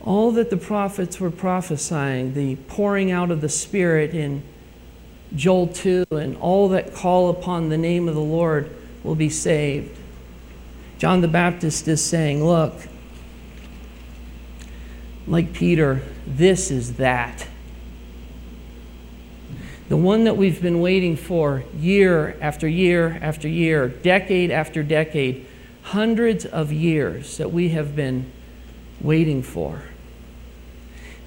all 0.01 0.31
that 0.31 0.49
the 0.49 0.57
prophets 0.57 1.19
were 1.19 1.31
prophesying, 1.31 2.33
the 2.33 2.57
pouring 2.67 3.09
out 3.09 3.31
of 3.31 3.41
the 3.41 3.49
Spirit 3.49 4.13
in 4.13 4.43
Joel 5.35 5.67
2, 5.67 6.05
and 6.11 6.37
all 6.37 6.69
that 6.69 6.93
call 6.93 7.29
upon 7.29 7.69
the 7.69 7.77
name 7.77 8.07
of 8.07 8.15
the 8.15 8.21
Lord 8.21 8.69
will 9.03 9.15
be 9.15 9.29
saved. 9.29 9.97
John 10.97 11.21
the 11.21 11.27
Baptist 11.27 11.87
is 11.87 12.03
saying, 12.03 12.43
Look, 12.43 12.73
like 15.27 15.53
Peter, 15.53 16.01
this 16.25 16.71
is 16.71 16.93
that. 16.93 17.45
The 19.89 19.97
one 19.97 20.25
that 20.25 20.35
we've 20.35 20.61
been 20.61 20.81
waiting 20.81 21.15
for 21.15 21.63
year 21.77 22.37
after 22.41 22.67
year 22.67 23.19
after 23.21 23.47
year, 23.47 23.87
decade 23.87 24.51
after 24.51 24.83
decade, 24.83 25.45
hundreds 25.83 26.45
of 26.45 26.73
years 26.73 27.37
that 27.37 27.51
we 27.51 27.69
have 27.69 27.95
been 27.95 28.31
waiting 28.99 29.41
for. 29.41 29.83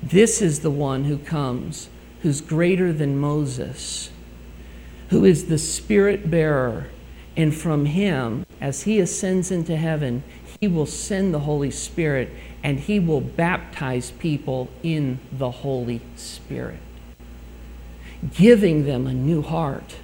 This 0.03 0.43
is 0.43 0.61
the 0.61 0.71
one 0.71 1.05
who 1.05 1.19
comes, 1.19 1.89
who's 2.23 2.41
greater 2.41 2.93
than 2.93 3.19
Moses, 3.19 4.11
who 5.09 5.25
is 5.25 5.47
the 5.47 5.59
Spirit 5.59 6.31
bearer. 6.31 6.89
And 7.37 7.55
from 7.55 7.87
him, 7.87 8.45
as 8.61 8.83
he 8.83 9.01
ascends 9.01 9.51
into 9.51 9.77
heaven, 9.77 10.23
he 10.61 10.69
will 10.69 10.87
send 10.87 11.33
the 11.33 11.41
Holy 11.41 11.71
Spirit 11.71 12.31
and 12.63 12.81
he 12.81 13.01
will 13.01 13.21
baptize 13.21 14.11
people 14.13 14.69
in 14.83 15.19
the 15.33 15.51
Holy 15.51 16.01
Spirit, 16.17 16.81
giving 18.35 18.85
them 18.85 19.07
a 19.07 19.15
new 19.15 19.43
heart, 19.43 19.97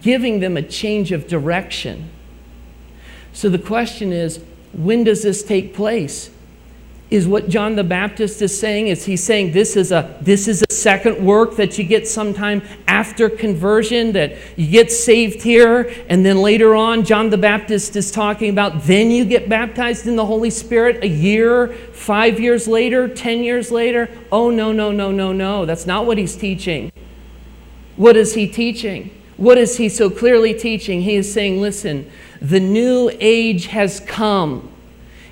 giving 0.00 0.40
them 0.40 0.56
a 0.56 0.62
change 0.62 1.12
of 1.12 1.26
direction. 1.26 2.10
So 3.32 3.48
the 3.48 3.58
question 3.58 4.12
is 4.12 4.42
when 4.72 5.04
does 5.04 5.22
this 5.22 5.42
take 5.42 5.74
place? 5.74 6.30
Is 7.10 7.26
what 7.26 7.48
John 7.48 7.74
the 7.76 7.84
Baptist 7.84 8.40
is 8.40 8.58
saying 8.58 8.88
is 8.88 9.04
he's 9.04 9.22
saying 9.22 9.52
this 9.52 9.76
is 9.76 9.90
a 9.92 10.16
this 10.20 10.46
is 10.46 10.62
a 10.62 10.72
second 10.72 11.24
work 11.24 11.56
that 11.56 11.78
you 11.78 11.84
get 11.84 12.06
sometime 12.06 12.62
after 12.86 13.28
conversion 13.28 14.12
that 14.12 14.36
you 14.56 14.70
get 14.70 14.92
saved 14.92 15.42
here 15.42 15.92
and 16.08 16.24
then 16.24 16.40
later 16.40 16.74
on 16.74 17.04
John 17.04 17.30
the 17.30 17.38
Baptist 17.38 17.96
is 17.96 18.10
talking 18.10 18.50
about 18.50 18.84
then 18.84 19.10
you 19.10 19.24
get 19.24 19.48
baptized 19.48 20.06
in 20.06 20.16
the 20.16 20.26
Holy 20.26 20.50
Spirit 20.50 21.02
a 21.02 21.08
year 21.08 21.68
5 21.68 22.40
years 22.40 22.68
later 22.68 23.08
10 23.08 23.42
years 23.42 23.70
later 23.70 24.08
oh 24.30 24.50
no 24.50 24.72
no 24.72 24.92
no 24.92 25.10
no 25.10 25.32
no 25.32 25.66
that's 25.66 25.86
not 25.86 26.06
what 26.06 26.16
he's 26.18 26.36
teaching 26.36 26.92
what 27.96 28.16
is 28.16 28.34
he 28.34 28.46
teaching 28.46 29.10
What 29.40 29.56
is 29.56 29.78
he 29.78 29.88
so 29.88 30.10
clearly 30.10 30.52
teaching? 30.52 31.00
He 31.00 31.14
is 31.14 31.32
saying, 31.32 31.62
listen, 31.62 32.10
the 32.42 32.60
new 32.60 33.10
age 33.20 33.68
has 33.68 33.98
come. 34.00 34.70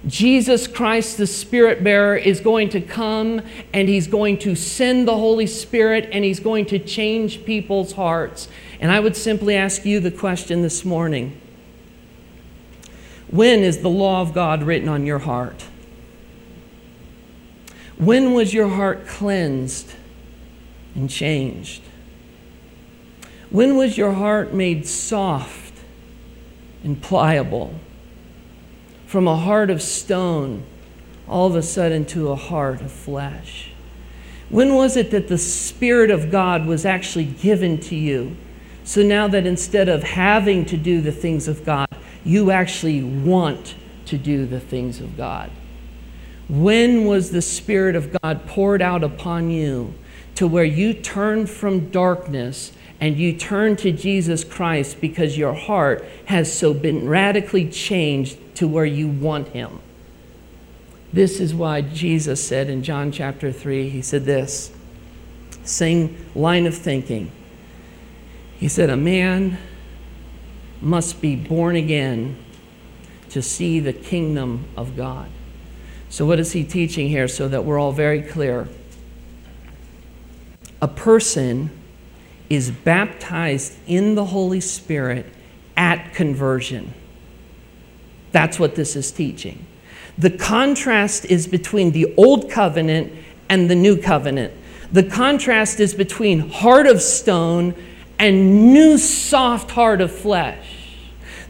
Jesus 0.06 0.66
Christ, 0.68 1.18
the 1.18 1.26
Spirit 1.26 1.82
bearer, 1.82 2.16
is 2.16 2.40
going 2.40 2.68
to 2.70 2.80
come 2.80 3.42
and 3.72 3.88
he's 3.88 4.06
going 4.06 4.38
to 4.38 4.54
send 4.54 5.08
the 5.08 5.16
Holy 5.16 5.46
Spirit 5.46 6.08
and 6.12 6.24
he's 6.24 6.40
going 6.40 6.66
to 6.66 6.78
change 6.78 7.44
people's 7.44 7.92
hearts. 7.92 8.48
And 8.80 8.92
I 8.92 9.00
would 9.00 9.16
simply 9.16 9.56
ask 9.56 9.84
you 9.84 9.98
the 9.98 10.12
question 10.12 10.62
this 10.62 10.84
morning 10.84 11.40
When 13.28 13.60
is 13.60 13.78
the 13.78 13.90
law 13.90 14.20
of 14.20 14.32
God 14.32 14.62
written 14.62 14.88
on 14.88 15.04
your 15.04 15.18
heart? 15.18 15.64
When 17.96 18.32
was 18.32 18.54
your 18.54 18.68
heart 18.68 19.08
cleansed 19.08 19.92
and 20.94 21.10
changed? 21.10 21.82
When 23.50 23.76
was 23.76 23.98
your 23.98 24.12
heart 24.12 24.54
made 24.54 24.86
soft 24.86 25.74
and 26.84 27.02
pliable? 27.02 27.74
From 29.08 29.26
a 29.26 29.36
heart 29.36 29.70
of 29.70 29.80
stone, 29.80 30.64
all 31.26 31.46
of 31.46 31.56
a 31.56 31.62
sudden 31.62 32.04
to 32.08 32.28
a 32.28 32.36
heart 32.36 32.82
of 32.82 32.92
flesh. 32.92 33.70
When 34.50 34.74
was 34.74 34.98
it 34.98 35.10
that 35.12 35.28
the 35.28 35.38
Spirit 35.38 36.10
of 36.10 36.30
God 36.30 36.66
was 36.66 36.84
actually 36.84 37.24
given 37.24 37.78
to 37.80 37.96
you? 37.96 38.36
So 38.84 39.02
now 39.02 39.26
that 39.28 39.46
instead 39.46 39.88
of 39.88 40.02
having 40.02 40.66
to 40.66 40.76
do 40.76 41.00
the 41.00 41.10
things 41.10 41.48
of 41.48 41.64
God, 41.64 41.88
you 42.22 42.50
actually 42.50 43.02
want 43.02 43.76
to 44.04 44.18
do 44.18 44.44
the 44.44 44.60
things 44.60 45.00
of 45.00 45.16
God. 45.16 45.50
When 46.50 47.06
was 47.06 47.30
the 47.30 47.40
Spirit 47.40 47.96
of 47.96 48.14
God 48.20 48.46
poured 48.46 48.82
out 48.82 49.02
upon 49.02 49.48
you 49.48 49.94
to 50.34 50.46
where 50.46 50.64
you 50.64 50.92
turn 50.92 51.46
from 51.46 51.88
darkness 51.88 52.72
and 53.00 53.16
you 53.16 53.32
turn 53.32 53.76
to 53.76 53.90
Jesus 53.90 54.44
Christ 54.44 55.00
because 55.00 55.38
your 55.38 55.54
heart 55.54 56.04
has 56.26 56.52
so 56.52 56.74
been 56.74 57.08
radically 57.08 57.70
changed 57.70 58.36
to 58.58 58.68
where 58.68 58.84
you 58.84 59.08
want 59.08 59.48
Him? 59.48 59.80
This 61.12 61.40
is 61.40 61.54
why 61.54 61.80
Jesus 61.80 62.46
said 62.46 62.68
in 62.68 62.82
John 62.82 63.10
chapter 63.12 63.50
3, 63.50 63.88
He 63.88 64.02
said 64.02 64.24
this 64.24 64.72
same 65.64 66.30
line 66.34 66.66
of 66.66 66.74
thinking. 66.74 67.30
He 68.58 68.68
said, 68.68 68.90
A 68.90 68.96
man 68.96 69.58
must 70.80 71.20
be 71.20 71.36
born 71.36 71.76
again 71.76 72.42
to 73.30 73.42
see 73.42 73.78
the 73.80 73.92
kingdom 73.92 74.64
of 74.76 74.96
God. 74.96 75.28
So, 76.08 76.24
what 76.24 76.40
is 76.40 76.52
he 76.52 76.64
teaching 76.64 77.08
here 77.08 77.28
so 77.28 77.48
that 77.48 77.64
we're 77.64 77.78
all 77.78 77.92
very 77.92 78.22
clear? 78.22 78.68
A 80.80 80.88
person 80.88 81.70
is 82.48 82.70
baptized 82.70 83.74
in 83.86 84.14
the 84.14 84.26
Holy 84.26 84.60
Spirit 84.60 85.26
at 85.76 86.14
conversion. 86.14 86.94
That's 88.32 88.58
what 88.58 88.74
this 88.74 88.96
is 88.96 89.10
teaching. 89.10 89.66
The 90.16 90.30
contrast 90.30 91.24
is 91.26 91.46
between 91.46 91.92
the 91.92 92.14
old 92.16 92.50
covenant 92.50 93.12
and 93.48 93.70
the 93.70 93.74
new 93.74 93.96
covenant. 93.96 94.52
The 94.90 95.04
contrast 95.04 95.80
is 95.80 95.94
between 95.94 96.48
heart 96.50 96.86
of 96.86 97.00
stone 97.00 97.74
and 98.18 98.72
new 98.72 98.98
soft 98.98 99.70
heart 99.70 100.00
of 100.00 100.10
flesh. 100.10 100.74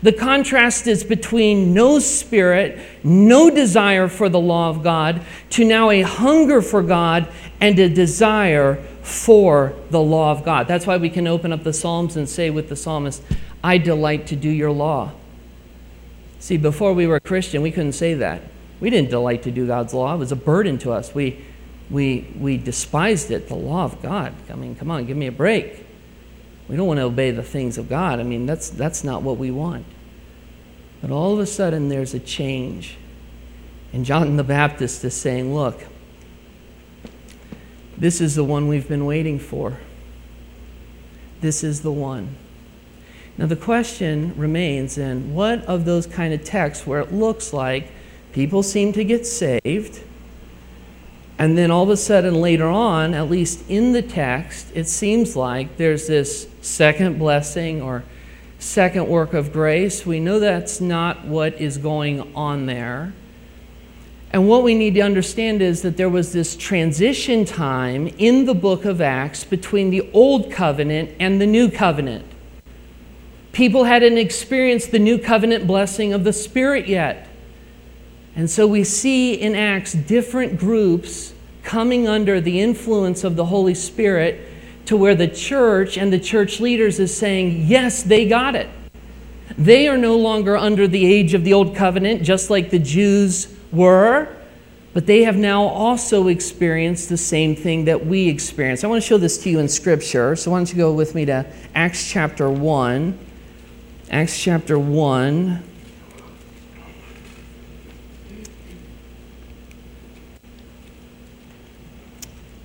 The 0.02 0.12
contrast 0.12 0.86
is 0.86 1.02
between 1.02 1.74
no 1.74 1.98
spirit, 1.98 2.78
no 3.02 3.50
desire 3.50 4.06
for 4.06 4.28
the 4.28 4.38
law 4.38 4.70
of 4.70 4.82
God, 4.82 5.22
to 5.50 5.64
now 5.64 5.90
a 5.90 6.02
hunger 6.02 6.62
for 6.62 6.82
God 6.82 7.26
and 7.60 7.76
a 7.78 7.88
desire 7.88 8.76
for 9.02 9.74
the 9.90 10.00
law 10.00 10.30
of 10.30 10.44
God. 10.44 10.68
That's 10.68 10.86
why 10.86 10.98
we 10.98 11.10
can 11.10 11.26
open 11.26 11.52
up 11.52 11.64
the 11.64 11.72
Psalms 11.72 12.16
and 12.16 12.28
say 12.28 12.50
with 12.50 12.68
the 12.68 12.76
psalmist, 12.76 13.22
I 13.64 13.78
delight 13.78 14.28
to 14.28 14.36
do 14.36 14.48
your 14.48 14.70
law. 14.70 15.12
See, 16.40 16.56
before 16.56 16.92
we 16.92 17.06
were 17.06 17.20
Christian, 17.20 17.62
we 17.62 17.70
couldn't 17.70 17.92
say 17.92 18.14
that. 18.14 18.42
We 18.80 18.90
didn't 18.90 19.10
delight 19.10 19.42
to 19.42 19.50
do 19.50 19.66
God's 19.66 19.92
law, 19.92 20.14
it 20.14 20.18
was 20.18 20.32
a 20.32 20.36
burden 20.36 20.78
to 20.78 20.92
us. 20.92 21.14
We, 21.14 21.44
we, 21.90 22.32
we 22.38 22.56
despised 22.56 23.30
it, 23.30 23.48
the 23.48 23.54
law 23.54 23.84
of 23.84 24.00
God. 24.02 24.34
I 24.50 24.54
mean, 24.54 24.76
come 24.76 24.90
on, 24.90 25.06
give 25.06 25.16
me 25.16 25.26
a 25.26 25.32
break. 25.32 25.84
We 26.68 26.76
don't 26.76 26.86
want 26.86 26.98
to 26.98 27.04
obey 27.04 27.30
the 27.30 27.42
things 27.42 27.78
of 27.78 27.88
God. 27.88 28.20
I 28.20 28.22
mean, 28.22 28.44
that's, 28.44 28.68
that's 28.68 29.02
not 29.02 29.22
what 29.22 29.38
we 29.38 29.50
want. 29.50 29.86
But 31.00 31.10
all 31.10 31.32
of 31.32 31.38
a 31.38 31.46
sudden, 31.46 31.88
there's 31.88 32.12
a 32.12 32.18
change. 32.18 32.96
And 33.92 34.04
John 34.04 34.36
the 34.36 34.44
Baptist 34.44 35.02
is 35.04 35.14
saying, 35.14 35.54
Look, 35.54 35.86
this 37.96 38.20
is 38.20 38.34
the 38.34 38.44
one 38.44 38.68
we've 38.68 38.88
been 38.88 39.06
waiting 39.06 39.38
for. 39.38 39.78
This 41.40 41.64
is 41.64 41.80
the 41.82 41.92
one. 41.92 42.36
Now, 43.38 43.46
the 43.46 43.56
question 43.56 44.34
remains 44.36 44.96
then 44.96 45.32
what 45.32 45.64
of 45.66 45.84
those 45.84 46.08
kind 46.08 46.34
of 46.34 46.42
texts 46.42 46.84
where 46.86 47.00
it 47.00 47.14
looks 47.14 47.52
like 47.52 47.92
people 48.32 48.64
seem 48.64 48.92
to 48.94 49.04
get 49.04 49.24
saved? 49.26 50.02
And 51.38 51.56
then 51.56 51.70
all 51.70 51.84
of 51.84 51.90
a 51.90 51.96
sudden, 51.96 52.34
later 52.40 52.66
on, 52.66 53.14
at 53.14 53.30
least 53.30 53.62
in 53.70 53.92
the 53.92 54.02
text, 54.02 54.72
it 54.74 54.88
seems 54.88 55.36
like 55.36 55.76
there's 55.76 56.08
this 56.08 56.48
second 56.62 57.20
blessing 57.20 57.80
or 57.80 58.02
second 58.58 59.06
work 59.06 59.34
of 59.34 59.52
grace. 59.52 60.04
We 60.04 60.18
know 60.18 60.40
that's 60.40 60.80
not 60.80 61.24
what 61.24 61.54
is 61.60 61.78
going 61.78 62.34
on 62.34 62.66
there. 62.66 63.12
And 64.32 64.48
what 64.48 64.64
we 64.64 64.74
need 64.74 64.94
to 64.94 65.00
understand 65.00 65.62
is 65.62 65.82
that 65.82 65.96
there 65.96 66.08
was 66.08 66.32
this 66.32 66.56
transition 66.56 67.44
time 67.44 68.08
in 68.18 68.46
the 68.46 68.54
book 68.54 68.84
of 68.84 69.00
Acts 69.00 69.44
between 69.44 69.90
the 69.90 70.10
old 70.12 70.50
covenant 70.50 71.12
and 71.20 71.40
the 71.40 71.46
new 71.46 71.70
covenant. 71.70 72.26
People 73.52 73.84
hadn't 73.84 74.18
experienced 74.18 74.90
the 74.90 74.98
new 74.98 75.18
covenant 75.18 75.66
blessing 75.66 76.12
of 76.12 76.24
the 76.24 76.32
Spirit 76.32 76.86
yet. 76.86 77.28
And 78.36 78.48
so 78.48 78.66
we 78.66 78.84
see 78.84 79.34
in 79.34 79.54
Acts 79.56 79.92
different 79.92 80.58
groups 80.58 81.32
coming 81.64 82.06
under 82.06 82.40
the 82.40 82.60
influence 82.60 83.24
of 83.24 83.36
the 83.36 83.46
Holy 83.46 83.74
Spirit 83.74 84.48
to 84.86 84.96
where 84.96 85.14
the 85.14 85.28
church 85.28 85.98
and 85.98 86.12
the 86.12 86.18
church 86.18 86.60
leaders 86.60 86.98
is 86.98 87.14
saying, 87.14 87.66
yes, 87.66 88.02
they 88.02 88.26
got 88.26 88.54
it. 88.54 88.68
They 89.56 89.88
are 89.88 89.98
no 89.98 90.16
longer 90.16 90.56
under 90.56 90.86
the 90.86 91.04
age 91.04 91.34
of 91.34 91.44
the 91.44 91.52
old 91.52 91.74
covenant, 91.74 92.22
just 92.22 92.48
like 92.48 92.70
the 92.70 92.78
Jews 92.78 93.54
were, 93.72 94.34
but 94.94 95.06
they 95.06 95.24
have 95.24 95.36
now 95.36 95.64
also 95.64 96.28
experienced 96.28 97.08
the 97.08 97.16
same 97.16 97.54
thing 97.54 97.84
that 97.86 98.06
we 98.06 98.28
experienced. 98.28 98.84
I 98.84 98.86
want 98.86 99.02
to 99.02 99.06
show 99.06 99.18
this 99.18 99.36
to 99.42 99.50
you 99.50 99.58
in 99.58 99.68
Scripture. 99.68 100.36
So 100.36 100.50
why 100.52 100.58
don't 100.58 100.70
you 100.70 100.76
go 100.76 100.92
with 100.92 101.14
me 101.14 101.24
to 101.26 101.44
Acts 101.74 102.08
chapter 102.08 102.48
1. 102.48 103.18
Acts 104.10 104.42
chapter 104.42 104.78
1. 104.78 105.62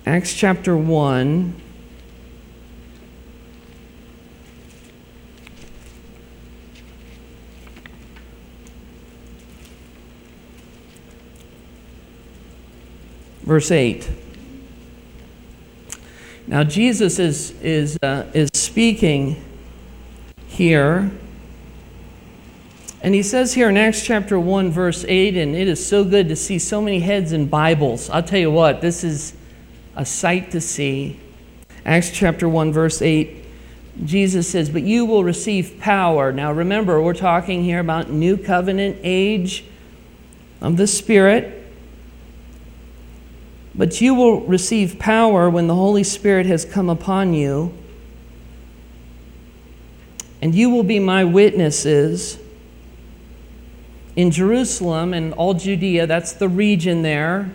Acts 0.06 0.32
chapter 0.32 0.74
1. 0.74 1.60
Verse 13.42 13.70
8. 13.70 14.10
Now, 16.46 16.64
Jesus 16.64 17.18
is, 17.18 17.50
is, 17.60 17.98
uh, 18.02 18.30
is 18.32 18.48
speaking 18.54 19.44
here. 20.48 21.10
And 23.04 23.14
he 23.14 23.22
says 23.22 23.52
here 23.52 23.68
in 23.68 23.76
Acts 23.76 24.02
chapter 24.02 24.40
1, 24.40 24.70
verse 24.70 25.04
8, 25.06 25.36
and 25.36 25.54
it 25.54 25.68
is 25.68 25.86
so 25.86 26.04
good 26.04 26.26
to 26.30 26.36
see 26.36 26.58
so 26.58 26.80
many 26.80 27.00
heads 27.00 27.32
in 27.32 27.46
Bibles. 27.48 28.08
I'll 28.08 28.22
tell 28.22 28.38
you 28.38 28.50
what, 28.50 28.80
this 28.80 29.04
is 29.04 29.34
a 29.94 30.06
sight 30.06 30.52
to 30.52 30.60
see. 30.62 31.20
Acts 31.84 32.10
chapter 32.10 32.48
1, 32.48 32.72
verse 32.72 33.02
8, 33.02 33.44
Jesus 34.06 34.48
says, 34.48 34.70
But 34.70 34.84
you 34.84 35.04
will 35.04 35.22
receive 35.22 35.78
power. 35.78 36.32
Now 36.32 36.50
remember, 36.50 36.98
we're 37.02 37.12
talking 37.12 37.62
here 37.62 37.78
about 37.78 38.08
new 38.08 38.38
covenant 38.38 38.96
age 39.02 39.66
of 40.62 40.78
the 40.78 40.86
Spirit. 40.86 41.62
But 43.74 44.00
you 44.00 44.14
will 44.14 44.46
receive 44.46 44.98
power 44.98 45.50
when 45.50 45.66
the 45.66 45.74
Holy 45.74 46.04
Spirit 46.04 46.46
has 46.46 46.64
come 46.64 46.88
upon 46.88 47.34
you. 47.34 47.74
And 50.40 50.54
you 50.54 50.70
will 50.70 50.84
be 50.84 50.98
my 51.00 51.22
witnesses 51.24 52.38
in 54.16 54.30
Jerusalem 54.30 55.12
and 55.12 55.32
all 55.34 55.54
Judea. 55.54 56.06
That's 56.06 56.32
the 56.32 56.48
region 56.48 57.02
there 57.02 57.50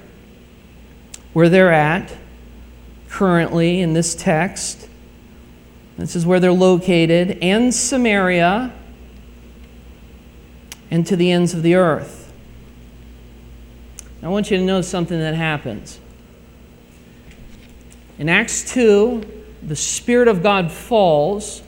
where 1.34 1.50
they're 1.50 1.72
at 1.72 2.16
currently 3.08 3.82
in 3.82 3.94
this 3.94 4.16
text. 4.16 4.88
This 5.98 6.16
is 6.16 6.26
where 6.26 6.40
they're 6.40 6.52
located, 6.52 7.38
and 7.42 7.74
Samaria, 7.74 8.74
and 10.90 11.06
to 11.06 11.16
the 11.16 11.32
ends 11.32 11.54
of 11.54 11.62
the 11.62 11.76
earth. 11.76 12.32
I 14.24 14.30
want 14.30 14.50
you 14.50 14.58
to 14.58 14.64
know 14.64 14.82
something 14.82 15.20
that 15.20 15.36
happens. 15.36 16.00
In 18.18 18.30
Acts 18.30 18.74
2, 18.74 19.24
the 19.64 19.76
Spirit 19.76 20.28
of 20.28 20.42
God 20.42 20.72
falls, 20.72 21.62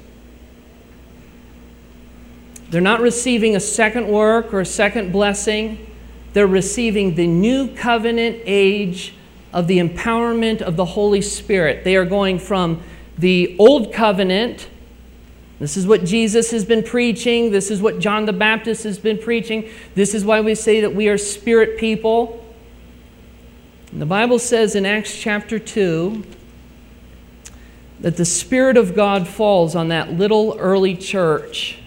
They're 2.72 2.80
not 2.80 3.02
receiving 3.02 3.54
a 3.54 3.60
second 3.60 4.08
work 4.08 4.54
or 4.54 4.62
a 4.62 4.66
second 4.66 5.12
blessing. 5.12 5.92
They're 6.32 6.48
receiving 6.48 7.16
the 7.16 7.28
new 7.28 7.68
covenant 7.76 8.40
age 8.46 9.14
of 9.52 9.68
the 9.68 9.80
empowerment 9.80 10.62
of 10.62 10.78
the 10.78 10.86
Holy 10.86 11.22
Spirit. 11.22 11.84
They 11.84 11.98
are 11.98 12.06
going 12.06 12.40
from 12.40 12.82
the 13.18 13.58
old 13.60 13.92
covenant. 13.92 14.70
This 15.60 15.76
is 15.76 15.86
what 15.86 16.06
Jesus 16.06 16.52
has 16.52 16.64
been 16.64 16.82
preaching. 16.82 17.52
This 17.52 17.70
is 17.70 17.82
what 17.82 18.00
John 18.00 18.24
the 18.26 18.32
Baptist 18.32 18.86
has 18.86 18.98
been 18.98 19.18
preaching. 19.18 19.70
This 19.94 20.16
is 20.16 20.24
why 20.24 20.40
we 20.40 20.56
say 20.56 20.80
that 20.80 20.96
we 20.96 21.10
are 21.10 21.18
spirit 21.18 21.78
people. 21.78 22.42
And 23.92 24.02
the 24.02 24.06
Bible 24.06 24.40
says 24.40 24.76
in 24.76 24.86
Acts 24.86 25.14
chapter 25.14 25.60
2 25.60 26.24
that 28.00 28.16
the 28.16 28.24
Spirit 28.24 28.78
of 28.78 28.96
God 28.96 29.28
falls 29.28 29.76
on 29.76 29.90
that 29.90 30.14
little 30.14 30.56
early 30.58 30.96
church. 30.96 31.78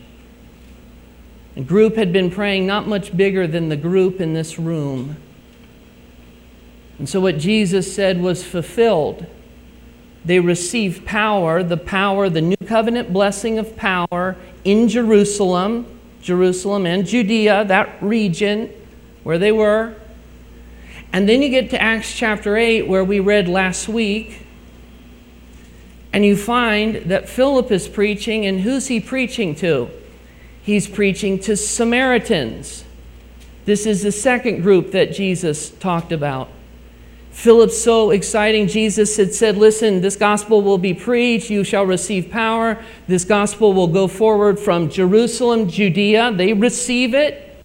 The 1.55 1.61
group 1.61 1.95
had 1.97 2.13
been 2.13 2.31
praying 2.31 2.67
not 2.67 2.89
much 2.89 3.17
bigger 3.17 3.47
than 3.47 3.69
the 3.69 3.77
group 3.77 4.21
in 4.21 4.35
this 4.35 4.59
room. 4.59 5.17
And 6.99 7.09
so 7.09 7.21
what 7.21 7.39
Jesus 7.39 7.95
said 7.95 8.21
was 8.21 8.45
fulfilled. 8.45 9.27
They 10.25 10.41
received 10.41 11.05
power, 11.05 11.63
the 11.63 11.77
power, 11.77 12.29
the 12.29 12.41
new 12.41 12.57
covenant 12.67 13.13
blessing 13.13 13.59
of 13.59 13.77
power 13.77 14.37
in 14.65 14.89
Jerusalem, 14.89 15.87
Jerusalem 16.23 16.87
and 16.87 17.07
Judea, 17.07 17.65
that 17.67 18.03
region 18.03 18.71
where 19.23 19.39
they 19.39 19.53
were. 19.53 19.95
And 21.13 21.29
then 21.29 21.43
you 21.43 21.51
get 21.51 21.71
to 21.71 21.81
Acts 21.81 22.13
chapter 22.13 22.57
8, 22.57 22.89
where 22.89 23.05
we 23.05 23.21
read 23.21 23.49
last 23.49 23.87
week, 23.89 24.47
and 26.13 26.25
you 26.25 26.37
find 26.37 26.97
that 27.11 27.29
Philip 27.29 27.71
is 27.71 27.87
preaching, 27.87 28.47
and 28.47 28.61
who's 28.61 28.89
he 28.89 28.99
preaching 28.99 29.55
to? 29.57 29.91
He's 30.65 30.89
preaching 30.89 31.39
to 31.41 31.59
Samaritans. 31.59 32.85
This 33.67 33.85
is 33.85 34.03
the 34.03 34.11
second 34.11 34.63
group 34.63 34.93
that 34.93 35.13
Jesus 35.13 35.69
talked 35.69 36.11
about. 36.11 36.49
Philip's 37.33 37.77
so 37.77 38.11
exciting. 38.11 38.67
Jesus 38.67 39.15
had 39.19 39.35
said, 39.35 39.59
Listen, 39.59 40.01
this 40.01 40.17
gospel 40.17 40.63
will 40.63 40.79
be 40.79 40.95
preached. 40.95 41.51
You 41.51 41.65
shall 41.65 41.85
receive 41.85 42.31
power. 42.31 42.83
This 43.09 43.27
gospel 43.27 43.75
will 43.75 43.89
go 43.89 44.09
forward 44.09 44.59
from 44.59 44.89
Jerusalem, 44.89 45.69
Judea. 45.69 46.33
They 46.33 46.55
receive 46.55 47.13
it. 47.13 47.63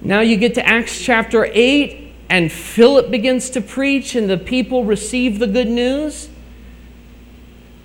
Now 0.00 0.20
you 0.20 0.36
get 0.36 0.54
to 0.54 0.64
Acts 0.64 1.00
chapter 1.00 1.50
8, 1.52 2.12
and 2.28 2.52
Philip 2.52 3.10
begins 3.10 3.50
to 3.50 3.60
preach, 3.60 4.14
and 4.14 4.30
the 4.30 4.38
people 4.38 4.84
receive 4.84 5.40
the 5.40 5.48
good 5.48 5.68
news. 5.68 6.28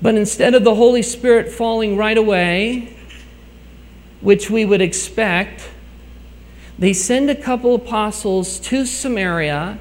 But 0.04 0.13
instead 0.13 0.54
of 0.54 0.63
the 0.63 0.75
Holy 0.75 1.01
Spirit 1.01 1.51
falling 1.51 1.97
right 1.97 2.17
away, 2.17 2.94
which 4.26 4.50
we 4.50 4.66
would 4.66 4.82
expect, 4.82 5.70
they 6.78 6.92
send 6.92 7.30
a 7.30 7.36
couple 7.36 7.76
apostles 7.76 8.60
to 8.60 8.86
Samaria 8.86 9.80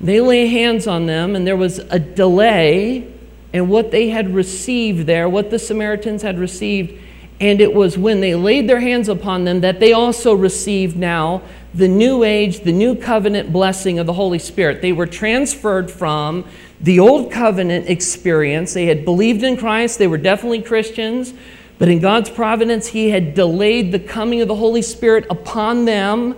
they 0.00 0.20
lay 0.20 0.46
hands 0.46 0.86
on 0.86 1.06
them, 1.06 1.34
and 1.34 1.46
there 1.46 1.56
was 1.56 1.78
a 1.78 1.98
delay 1.98 3.12
in 3.52 3.68
what 3.68 3.90
they 3.90 4.10
had 4.10 4.32
received 4.34 5.06
there, 5.06 5.28
what 5.28 5.50
the 5.50 5.58
Samaritans 5.58 6.22
had 6.22 6.38
received. 6.38 7.00
And 7.40 7.60
it 7.60 7.72
was 7.72 7.96
when 7.96 8.20
they 8.20 8.34
laid 8.34 8.68
their 8.68 8.80
hands 8.80 9.08
upon 9.08 9.44
them 9.44 9.60
that 9.60 9.80
they 9.80 9.92
also 9.92 10.34
received 10.34 10.96
now 10.96 11.42
the 11.72 11.88
new 11.88 12.24
age, 12.24 12.60
the 12.60 12.72
new 12.72 12.94
covenant 12.94 13.52
blessing 13.52 13.98
of 13.98 14.06
the 14.06 14.12
Holy 14.12 14.38
Spirit. 14.38 14.82
They 14.82 14.92
were 14.92 15.06
transferred 15.06 15.90
from 15.90 16.44
the 16.80 16.98
old 17.00 17.32
covenant 17.32 17.88
experience. 17.88 18.74
They 18.74 18.86
had 18.86 19.04
believed 19.04 19.42
in 19.42 19.56
Christ, 19.56 19.98
they 19.98 20.06
were 20.06 20.18
definitely 20.18 20.62
Christians, 20.62 21.32
but 21.78 21.88
in 21.88 22.00
God's 22.00 22.28
providence, 22.28 22.88
He 22.88 23.10
had 23.10 23.34
delayed 23.34 23.92
the 23.92 24.00
coming 24.00 24.40
of 24.40 24.48
the 24.48 24.56
Holy 24.56 24.82
Spirit 24.82 25.26
upon 25.30 25.84
them 25.84 26.36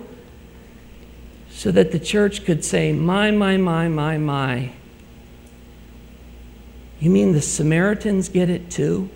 so 1.49 1.71
that 1.71 1.91
the 1.91 1.99
church 1.99 2.45
could 2.45 2.63
say, 2.63 2.93
My, 2.93 3.31
my, 3.31 3.57
my, 3.57 3.87
my, 3.87 4.17
my. 4.17 4.71
You 6.99 7.09
mean 7.09 7.33
the 7.33 7.41
Samaritans 7.41 8.29
get 8.29 8.49
it 8.49 8.69
too? 8.69 9.09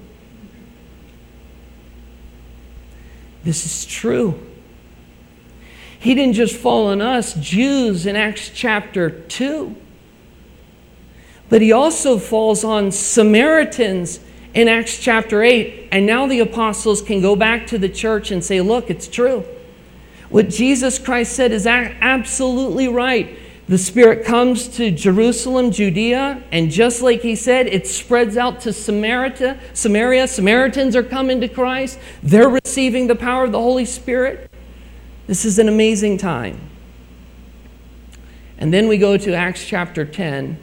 This 3.43 3.63
is 3.63 3.85
true. 3.85 4.39
He 5.99 6.15
didn't 6.15 6.33
just 6.33 6.55
fall 6.55 6.87
on 6.87 7.01
us, 7.01 7.35
Jews, 7.35 8.07
in 8.07 8.15
Acts 8.15 8.49
chapter 8.53 9.09
2, 9.09 9.75
but 11.49 11.61
he 11.61 11.71
also 11.71 12.17
falls 12.17 12.63
on 12.63 12.91
Samaritans 12.91 14.19
in 14.55 14.67
Acts 14.67 14.97
chapter 14.97 15.43
8. 15.43 15.89
And 15.91 16.07
now 16.07 16.25
the 16.25 16.39
apostles 16.39 17.01
can 17.01 17.21
go 17.21 17.35
back 17.35 17.67
to 17.67 17.77
the 17.77 17.89
church 17.89 18.31
and 18.31 18.43
say, 18.43 18.61
Look, 18.61 18.89
it's 18.89 19.07
true. 19.07 19.45
What 20.29 20.49
Jesus 20.49 20.97
Christ 20.97 21.33
said 21.33 21.51
is 21.51 21.67
absolutely 21.67 22.87
right. 22.87 23.37
The 23.67 23.77
Spirit 23.77 24.25
comes 24.25 24.67
to 24.77 24.91
Jerusalem, 24.91 25.71
Judea, 25.71 26.43
and 26.51 26.69
just 26.71 27.01
like 27.01 27.21
He 27.21 27.35
said, 27.35 27.67
it 27.67 27.87
spreads 27.87 28.37
out 28.37 28.61
to 28.61 28.73
Samaria. 28.73 29.59
Samaria. 29.73 30.27
Samaritans 30.27 30.95
are 30.95 31.03
coming 31.03 31.41
to 31.41 31.47
Christ. 31.47 31.99
They're 32.23 32.49
receiving 32.49 33.07
the 33.07 33.15
power 33.15 33.43
of 33.43 33.51
the 33.51 33.61
Holy 33.61 33.85
Spirit. 33.85 34.51
This 35.27 35.45
is 35.45 35.57
an 35.59 35.67
amazing 35.67 36.17
time. 36.17 36.69
And 38.57 38.73
then 38.73 38.87
we 38.87 38.97
go 38.97 39.17
to 39.17 39.33
Acts 39.33 39.65
chapter 39.65 40.05
10, 40.05 40.59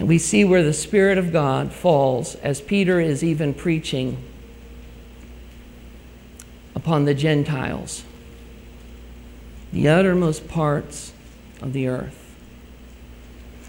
and 0.00 0.08
we 0.08 0.16
see 0.16 0.44
where 0.44 0.62
the 0.62 0.72
Spirit 0.72 1.18
of 1.18 1.30
God 1.30 1.74
falls 1.74 2.34
as 2.36 2.62
Peter 2.62 3.00
is 3.00 3.22
even 3.22 3.52
preaching 3.52 4.16
upon 6.74 7.04
the 7.04 7.12
Gentiles, 7.12 8.02
the 9.74 9.88
uttermost 9.88 10.48
parts 10.48 11.12
of 11.60 11.74
the 11.74 11.86
earth. 11.86 12.34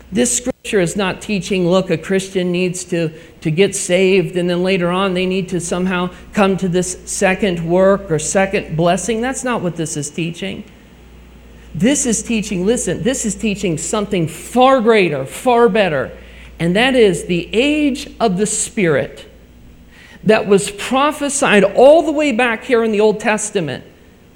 This 0.09 0.37
scripture 0.37 0.79
is 0.79 0.95
not 0.95 1.21
teaching, 1.21 1.67
look, 1.67 1.89
a 1.89 1.97
Christian 1.97 2.49
needs 2.49 2.85
to, 2.85 3.09
to 3.41 3.51
get 3.51 3.75
saved 3.75 4.37
and 4.37 4.49
then 4.49 4.63
later 4.63 4.89
on 4.89 5.13
they 5.13 5.25
need 5.25 5.49
to 5.49 5.59
somehow 5.59 6.11
come 6.31 6.55
to 6.57 6.69
this 6.69 6.97
second 7.11 7.69
work 7.69 8.09
or 8.09 8.19
second 8.19 8.77
blessing. 8.77 9.19
That's 9.19 9.43
not 9.43 9.61
what 9.61 9.75
this 9.75 9.97
is 9.97 10.09
teaching. 10.09 10.63
This 11.75 12.05
is 12.05 12.23
teaching, 12.23 12.65
listen, 12.65 13.03
this 13.03 13.25
is 13.25 13.35
teaching 13.35 13.77
something 13.77 14.29
far 14.29 14.79
greater, 14.79 15.25
far 15.25 15.67
better, 15.67 16.17
and 16.61 16.75
that 16.75 16.93
is 16.93 17.25
the 17.25 17.49
age 17.55 18.07
of 18.19 18.37
the 18.37 18.45
Spirit 18.45 19.27
that 20.23 20.45
was 20.45 20.69
prophesied 20.69 21.63
all 21.63 22.03
the 22.03 22.11
way 22.11 22.31
back 22.31 22.63
here 22.63 22.83
in 22.83 22.91
the 22.91 22.99
Old 22.99 23.19
Testament 23.19 23.83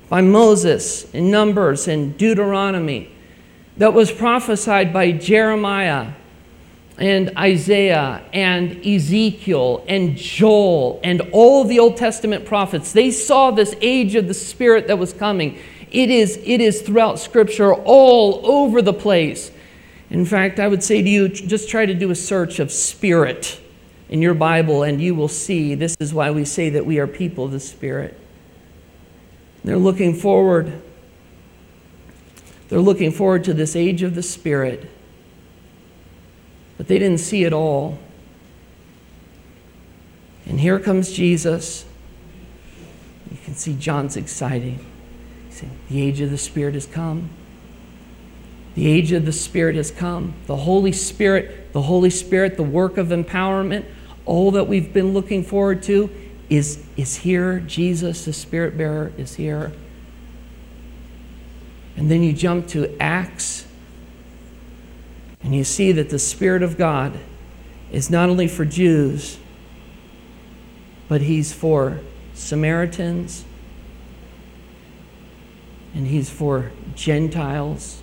by 0.10 0.22
Moses 0.22 1.08
in 1.14 1.30
Numbers 1.30 1.88
and 1.88 2.18
Deuteronomy, 2.18 3.12
that 3.78 3.94
was 3.94 4.12
prophesied 4.12 4.92
by 4.92 5.12
Jeremiah 5.12 6.14
and 6.98 7.32
Isaiah 7.38 8.24
and 8.34 8.84
Ezekiel 8.84 9.86
and 9.88 10.18
Joel 10.18 11.00
and 11.04 11.22
all 11.32 11.64
the 11.64 11.78
Old 11.78 11.96
Testament 11.96 12.44
prophets. 12.44 12.92
They 12.92 13.12
saw 13.12 13.52
this 13.52 13.76
age 13.82 14.16
of 14.16 14.28
the 14.28 14.34
Spirit 14.34 14.88
that 14.88 14.98
was 14.98 15.14
coming. 15.14 15.60
It 15.92 16.10
is, 16.10 16.42
it 16.44 16.60
is 16.60 16.82
throughout 16.82 17.20
Scripture 17.20 17.76
all 17.76 18.44
over 18.44 18.82
the 18.82 18.94
place. 18.94 19.52
In 20.10 20.26
fact, 20.26 20.60
I 20.60 20.68
would 20.68 20.84
say 20.84 21.02
to 21.02 21.10
you, 21.10 21.28
just 21.28 21.70
try 21.70 21.86
to 21.86 21.94
do 21.94 22.12
a 22.12 22.16
search 22.16 22.60
of 22.60 22.72
Spirit 22.72 23.60
in 24.08 24.22
your 24.22 24.36
Bible, 24.36 24.84
and 24.84 25.02
you 25.02 25.16
will 25.16 25.28
see 25.28 25.74
this 25.76 25.96
is 26.00 26.14
why 26.14 26.32
we 26.32 26.46
say 26.46 26.70
that 26.70 26.86
we 26.86 27.00
are 27.00 27.08
people 27.08 27.46
of 27.46 27.52
the 27.52 27.60
Spirit. 27.60 28.20
They're 29.64 29.78
looking 29.78 30.14
forward. 30.14 30.82
They're 32.70 32.80
looking 32.80 33.12
forward 33.12 33.44
to 33.46 33.54
this 33.54 33.76
age 33.76 34.04
of 34.04 34.14
the 34.14 34.22
Spirit. 34.22 34.90
But 36.78 36.88
they 36.88 37.00
didn't 37.00 37.20
see 37.20 37.44
it 37.44 37.54
all. 37.54 37.98
And 40.46 40.60
here 40.60 40.80
comes 40.80 41.12
Jesus. 41.12 41.86
You 43.32 43.38
can 43.44 43.56
see 43.56 43.74
John's 43.74 44.16
exciting. 44.16 44.86
He's 45.48 45.58
saying, 45.60 45.80
the 45.90 46.02
age 46.02 46.22
of 46.22 46.30
the 46.30 46.38
Spirit 46.38 46.76
has 46.76 46.86
come. 46.86 47.30
The 48.76 48.88
age 48.88 49.14
of 49.14 49.26
the 49.26 49.32
Spirit 49.32 49.76
has 49.76 49.90
come. 49.90 50.34
The 50.48 50.58
Holy 50.58 50.92
Spirit, 50.92 51.72
the 51.74 51.84
Holy 51.84 52.10
Spirit, 52.10 52.58
the 52.58 52.64
work 52.64 52.98
of 52.98 53.08
empowerment, 53.08 53.86
all 54.26 54.52
that 54.52 54.66
we've 54.66 54.94
been 54.94 55.14
looking 55.14 55.44
forward 55.44 55.82
to 55.84 56.10
is, 56.50 56.86
is 56.98 57.18
here. 57.18 57.60
Jesus, 57.62 58.26
the 58.26 58.34
Spirit 58.34 58.78
bearer, 58.78 59.14
is 59.18 59.36
here. 59.36 59.72
And 61.96 62.12
then 62.12 62.22
you 62.22 62.34
jump 62.34 62.68
to 62.70 62.94
Acts, 63.02 63.66
and 65.42 65.56
you 65.56 65.64
see 65.64 65.94
that 65.94 66.10
the 66.10 66.20
Spirit 66.20 66.62
of 66.62 66.78
God 66.78 67.18
is 67.92 68.10
not 68.10 68.28
only 68.28 68.50
for 68.50 68.66
Jews, 68.66 69.40
but 71.08 71.22
He's 71.22 71.54
for 71.54 72.02
Samaritans, 72.34 73.46
and 75.94 76.08
He's 76.08 76.30
for 76.30 76.74
Gentiles. 76.96 78.02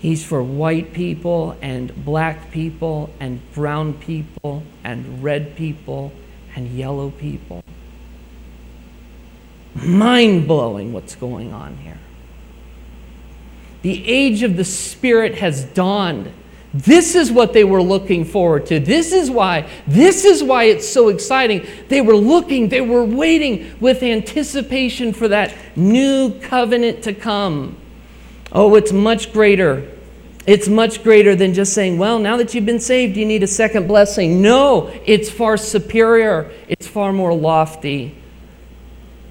He's 0.00 0.24
for 0.24 0.42
white 0.42 0.94
people 0.94 1.56
and 1.60 2.04
black 2.06 2.50
people 2.50 3.10
and 3.20 3.40
brown 3.52 3.92
people 3.92 4.62
and 4.82 5.22
red 5.22 5.56
people 5.56 6.12
and 6.56 6.70
yellow 6.70 7.10
people. 7.10 7.62
Mind 9.74 10.48
blowing 10.48 10.94
what's 10.94 11.14
going 11.14 11.52
on 11.52 11.76
here. 11.76 11.98
The 13.82 14.08
age 14.08 14.42
of 14.42 14.56
the 14.56 14.64
Spirit 14.64 15.36
has 15.36 15.64
dawned. 15.64 16.32
This 16.72 17.14
is 17.14 17.30
what 17.30 17.52
they 17.52 17.64
were 17.64 17.82
looking 17.82 18.24
forward 18.24 18.66
to. 18.66 18.80
This 18.80 19.12
is 19.12 19.30
why, 19.30 19.68
this 19.86 20.24
is 20.24 20.42
why 20.42 20.64
it's 20.64 20.88
so 20.88 21.08
exciting. 21.08 21.66
They 21.88 22.00
were 22.00 22.16
looking, 22.16 22.70
they 22.70 22.80
were 22.80 23.04
waiting 23.04 23.76
with 23.80 24.02
anticipation 24.02 25.12
for 25.12 25.28
that 25.28 25.54
new 25.76 26.38
covenant 26.40 27.02
to 27.02 27.12
come. 27.12 27.76
Oh, 28.52 28.74
it's 28.74 28.92
much 28.92 29.32
greater. 29.32 29.88
It's 30.46 30.68
much 30.68 31.02
greater 31.02 31.36
than 31.36 31.54
just 31.54 31.74
saying, 31.74 31.98
well, 31.98 32.18
now 32.18 32.36
that 32.38 32.54
you've 32.54 32.66
been 32.66 32.80
saved, 32.80 33.16
you 33.16 33.26
need 33.26 33.42
a 33.42 33.46
second 33.46 33.86
blessing. 33.86 34.42
No, 34.42 34.88
it's 35.04 35.30
far 35.30 35.56
superior, 35.56 36.50
it's 36.66 36.86
far 36.86 37.12
more 37.12 37.32
lofty 37.34 38.16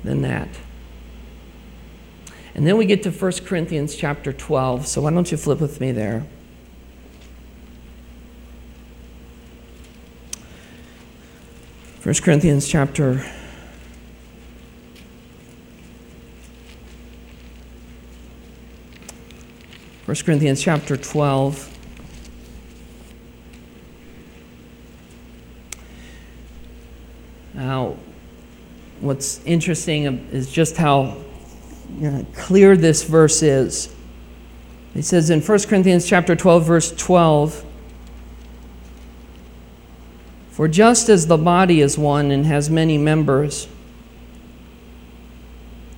than 0.04 0.22
that. 0.22 0.48
And 2.56 2.66
then 2.66 2.78
we 2.78 2.86
get 2.86 3.04
to 3.04 3.12
1 3.12 3.32
Corinthians 3.46 3.96
chapter 3.96 4.32
12. 4.34 4.88
So 4.88 5.02
why 5.02 5.12
don't 5.12 5.32
you 5.32 5.38
flip 5.38 5.60
with 5.60 5.80
me 5.82 5.92
there? 5.92 6.26
1 12.04 12.16
Corinthians 12.16 12.68
chapter 12.68 13.26
1 20.10 20.16
Corinthians 20.26 20.60
chapter 20.60 20.98
12. 20.98 21.78
Now, 27.54 27.96
what's 29.02 29.40
interesting 29.46 30.28
is 30.32 30.52
just 30.52 30.78
how 30.78 31.16
clear 32.34 32.76
this 32.76 33.04
verse 33.04 33.44
is. 33.44 33.94
He 34.96 35.04
says 35.04 35.30
in 35.30 35.42
1 35.42 35.60
Corinthians 35.68 36.08
chapter 36.08 36.36
12 36.36 36.66
verse 36.66 36.92
12, 36.98 37.64
"For 40.50 40.68
just 40.68 41.08
as 41.08 41.28
the 41.28 41.38
body 41.38 41.82
is 41.82 42.00
one 42.00 42.32
and 42.32 42.48
has 42.48 42.68
many 42.68 42.98
members, 42.98 43.68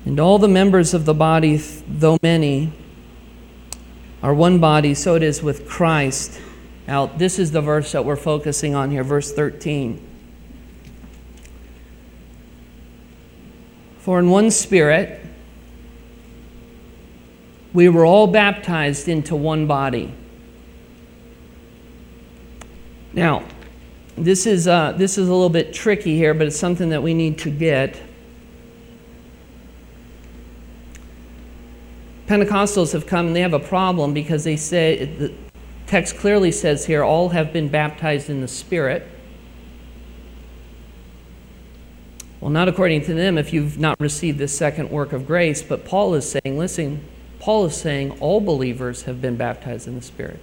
and 0.04 0.20
all 0.20 0.38
the 0.38 0.48
members 0.48 0.92
of 0.92 1.06
the 1.06 1.14
body, 1.14 1.56
though 1.88 2.18
many, 2.22 2.72
are 4.22 4.34
one 4.34 4.58
body, 4.58 4.94
so 4.94 5.14
it 5.14 5.22
is 5.22 5.42
with 5.42 5.66
Christ." 5.68 6.40
Now, 6.86 7.06
this 7.06 7.38
is 7.38 7.52
the 7.52 7.60
verse 7.60 7.92
that 7.92 8.04
we're 8.04 8.16
focusing 8.16 8.74
on 8.74 8.90
here, 8.90 9.04
verse 9.04 9.32
13. 9.32 10.00
For 13.98 14.18
in 14.18 14.30
one 14.30 14.50
spirit 14.50 15.20
we 17.72 17.88
were 17.88 18.04
all 18.04 18.26
baptized 18.26 19.08
into 19.08 19.34
one 19.34 19.66
body. 19.66 20.12
Now, 23.12 23.44
this 24.16 24.46
is, 24.46 24.68
uh, 24.68 24.92
this 24.92 25.16
is 25.16 25.28
a 25.28 25.32
little 25.32 25.48
bit 25.48 25.72
tricky 25.72 26.16
here, 26.16 26.34
but 26.34 26.46
it's 26.46 26.58
something 26.58 26.90
that 26.90 27.02
we 27.02 27.14
need 27.14 27.38
to 27.38 27.50
get. 27.50 28.00
Pentecostals 32.26 32.92
have 32.92 33.06
come 33.06 33.28
and 33.28 33.36
they 33.36 33.40
have 33.40 33.52
a 33.52 33.58
problem 33.58 34.14
because 34.14 34.44
they 34.44 34.56
say, 34.56 35.04
the 35.04 35.32
text 35.86 36.16
clearly 36.16 36.52
says 36.52 36.86
here, 36.86 37.02
all 37.02 37.30
have 37.30 37.52
been 37.52 37.68
baptized 37.68 38.30
in 38.30 38.40
the 38.40 38.48
Spirit. 38.48 39.06
Well, 42.40 42.50
not 42.50 42.68
according 42.68 43.04
to 43.04 43.14
them 43.14 43.38
if 43.38 43.52
you've 43.52 43.78
not 43.78 44.00
received 44.00 44.38
this 44.38 44.56
second 44.56 44.90
work 44.90 45.12
of 45.12 45.26
grace, 45.26 45.62
but 45.62 45.84
Paul 45.84 46.14
is 46.14 46.28
saying, 46.28 46.58
listen, 46.58 47.04
Paul 47.38 47.66
is 47.66 47.76
saying 47.76 48.18
all 48.20 48.40
believers 48.40 49.02
have 49.02 49.20
been 49.20 49.36
baptized 49.36 49.86
in 49.86 49.94
the 49.94 50.02
Spirit. 50.02 50.40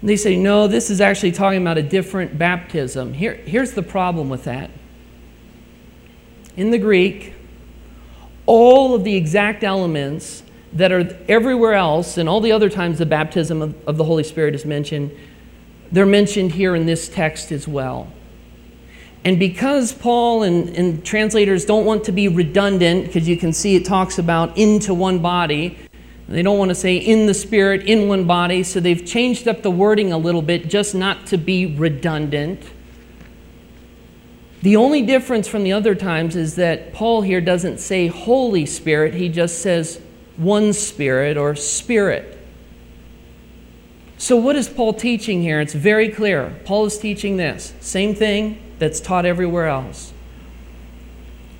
And 0.00 0.10
they 0.10 0.16
say, 0.16 0.36
no, 0.36 0.66
this 0.66 0.90
is 0.90 1.00
actually 1.00 1.32
talking 1.32 1.60
about 1.60 1.78
a 1.78 1.82
different 1.82 2.38
baptism. 2.38 3.14
Here, 3.14 3.34
here's 3.34 3.72
the 3.72 3.82
problem 3.82 4.28
with 4.28 4.44
that. 4.44 4.70
In 6.56 6.70
the 6.70 6.78
Greek, 6.78 7.34
all 8.46 8.94
of 8.94 9.04
the 9.04 9.14
exact 9.14 9.64
elements 9.64 10.42
that 10.72 10.92
are 10.92 11.16
everywhere 11.28 11.74
else 11.74 12.18
and 12.18 12.28
all 12.28 12.40
the 12.40 12.52
other 12.52 12.68
times 12.68 12.98
the 12.98 13.06
baptism 13.06 13.62
of, 13.62 13.74
of 13.88 13.96
the 13.96 14.04
Holy 14.04 14.24
Spirit 14.24 14.54
is 14.54 14.64
mentioned, 14.64 15.10
they're 15.90 16.06
mentioned 16.06 16.52
here 16.52 16.74
in 16.74 16.86
this 16.86 17.08
text 17.08 17.52
as 17.52 17.66
well. 17.66 18.08
And 19.24 19.38
because 19.38 19.92
Paul 19.92 20.44
and, 20.44 20.68
and 20.76 21.04
translators 21.04 21.64
don't 21.64 21.84
want 21.84 22.04
to 22.04 22.12
be 22.12 22.28
redundant, 22.28 23.06
because 23.06 23.28
you 23.28 23.36
can 23.36 23.52
see 23.52 23.74
it 23.74 23.84
talks 23.84 24.18
about 24.18 24.56
into 24.56 24.94
one 24.94 25.18
body, 25.18 25.78
they 26.28 26.42
don't 26.42 26.58
want 26.58 26.68
to 26.68 26.74
say 26.74 26.96
in 26.96 27.26
the 27.26 27.34
spirit, 27.34 27.82
in 27.84 28.08
one 28.08 28.24
body, 28.26 28.62
so 28.62 28.80
they've 28.80 29.04
changed 29.04 29.48
up 29.48 29.62
the 29.62 29.70
wording 29.70 30.12
a 30.12 30.18
little 30.18 30.42
bit 30.42 30.68
just 30.68 30.94
not 30.94 31.26
to 31.26 31.38
be 31.38 31.66
redundant. 31.66 32.62
The 34.66 34.74
only 34.74 35.02
difference 35.02 35.46
from 35.46 35.62
the 35.62 35.72
other 35.72 35.94
times 35.94 36.34
is 36.34 36.56
that 36.56 36.92
Paul 36.92 37.22
here 37.22 37.40
doesn't 37.40 37.78
say 37.78 38.08
Holy 38.08 38.66
Spirit, 38.66 39.14
he 39.14 39.28
just 39.28 39.60
says 39.60 40.00
one 40.36 40.72
Spirit 40.72 41.36
or 41.36 41.54
Spirit. 41.54 42.36
So, 44.18 44.34
what 44.36 44.56
is 44.56 44.68
Paul 44.68 44.92
teaching 44.92 45.40
here? 45.40 45.60
It's 45.60 45.72
very 45.72 46.08
clear. 46.08 46.58
Paul 46.64 46.84
is 46.84 46.98
teaching 46.98 47.36
this 47.36 47.74
same 47.78 48.12
thing 48.12 48.60
that's 48.80 48.98
taught 48.98 49.24
everywhere 49.24 49.66
else. 49.66 50.12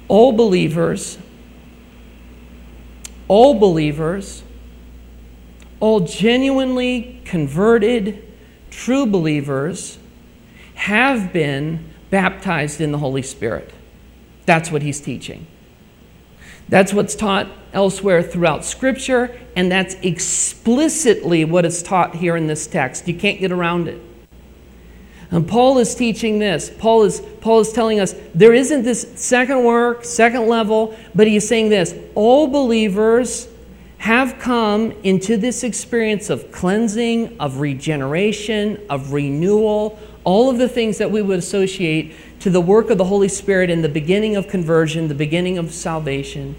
All 0.08 0.32
believers, 0.32 1.16
all 3.28 3.54
believers, 3.54 4.42
all 5.78 6.00
genuinely 6.00 7.22
converted, 7.24 8.26
true 8.72 9.06
believers 9.06 9.96
have 10.74 11.32
been 11.32 11.92
baptized 12.10 12.80
in 12.80 12.92
the 12.92 12.98
Holy 12.98 13.22
Spirit. 13.22 13.72
That's 14.44 14.70
what 14.70 14.82
he's 14.82 15.00
teaching. 15.00 15.46
That's 16.68 16.92
what's 16.92 17.14
taught 17.14 17.48
elsewhere 17.72 18.22
throughout 18.22 18.64
Scripture, 18.64 19.38
and 19.54 19.70
that's 19.70 19.94
explicitly 19.96 21.44
what 21.44 21.64
is 21.64 21.82
taught 21.82 22.16
here 22.16 22.36
in 22.36 22.46
this 22.46 22.66
text. 22.66 23.06
You 23.06 23.14
can't 23.14 23.38
get 23.38 23.52
around 23.52 23.88
it. 23.88 24.00
And 25.30 25.46
Paul 25.46 25.78
is 25.78 25.94
teaching 25.94 26.38
this. 26.38 26.70
Paul 26.78 27.02
is, 27.02 27.20
Paul 27.40 27.60
is 27.60 27.72
telling 27.72 28.00
us 28.00 28.14
there 28.34 28.54
isn't 28.54 28.82
this 28.82 29.12
second 29.16 29.64
work, 29.64 30.04
second 30.04 30.48
level, 30.48 30.96
but 31.14 31.26
he's 31.26 31.46
saying 31.46 31.68
this 31.68 31.94
all 32.14 32.46
believers 32.46 33.48
have 33.98 34.38
come 34.38 34.92
into 35.02 35.36
this 35.36 35.64
experience 35.64 36.30
of 36.30 36.52
cleansing, 36.52 37.38
of 37.40 37.58
regeneration, 37.60 38.80
of 38.88 39.12
renewal, 39.12 39.98
all 40.26 40.50
of 40.50 40.58
the 40.58 40.68
things 40.68 40.98
that 40.98 41.12
we 41.12 41.22
would 41.22 41.38
associate 41.38 42.12
to 42.40 42.50
the 42.50 42.60
work 42.60 42.90
of 42.90 42.98
the 42.98 43.04
Holy 43.04 43.28
Spirit 43.28 43.70
in 43.70 43.82
the 43.82 43.88
beginning 43.88 44.34
of 44.34 44.48
conversion, 44.48 45.06
the 45.06 45.14
beginning 45.14 45.56
of 45.56 45.72
salvation. 45.72 46.56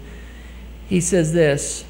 He 0.88 1.02
says 1.02 1.34
this 1.34 1.84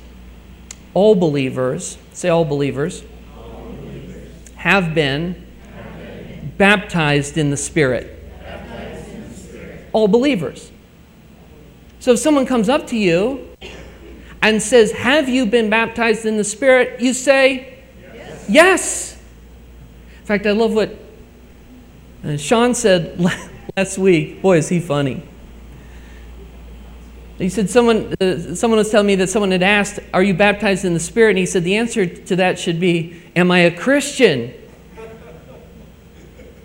all 0.93 1.15
believers, 1.15 1.97
say 2.13 2.29
all 2.29 2.45
believers, 2.45 3.05
all 3.37 3.73
believers. 3.81 4.29
have 4.57 4.93
been 4.93 5.47
baptized 6.59 7.39
in 7.39 7.51
the 7.51 7.57
Spirit. 7.57 8.25
In 8.45 9.29
the 9.29 9.35
Spirit. 9.35 9.87
All 9.93 10.09
believers. 10.09 10.73
So 12.01 12.15
if 12.15 12.19
someone 12.19 12.45
comes 12.45 12.69
up 12.69 12.89
to 12.89 12.97
you 12.97 13.49
and 14.43 14.61
says, 14.61 14.91
Have 14.91 15.29
you 15.29 15.47
been 15.47 15.71
baptized 15.71 16.27
in 16.27 16.39
the 16.39 16.45
Spirit? 16.45 17.01
You 17.01 17.15
say, 17.15 17.79
Yes. 18.13 18.47
yes. 18.49 19.23
In 20.19 20.27
fact, 20.27 20.45
I 20.45 20.51
love 20.51 20.75
what 20.75 21.08
uh, 22.25 22.37
Sean 22.37 22.75
said 22.75 23.21
last 23.77 23.99
week. 23.99 24.43
Boy, 24.43 24.59
is 24.59 24.69
he 24.69 24.81
funny. 24.81 25.23
He 27.39 27.49
said, 27.49 27.71
someone, 27.71 28.15
uh, 28.21 28.57
someone 28.57 28.79
was 28.79 28.91
telling 28.91 29.07
me 29.07 29.15
that 29.15 29.29
someone 29.29 29.53
had 29.53 29.63
asked, 29.63 30.01
Are 30.13 30.23
you 30.23 30.35
baptized 30.35 30.85
in 30.85 30.93
the 30.93 31.01
Spirit? 31.01 31.31
And 31.31 31.39
he 31.39 31.47
said, 31.47 31.63
The 31.63 31.77
answer 31.77 32.05
to 32.05 32.37
that 32.37 32.59
should 32.59 32.81
be, 32.81 33.23
Am 33.37 33.51
I 33.51 33.61
a 33.61 33.77
Christian? 33.77 34.53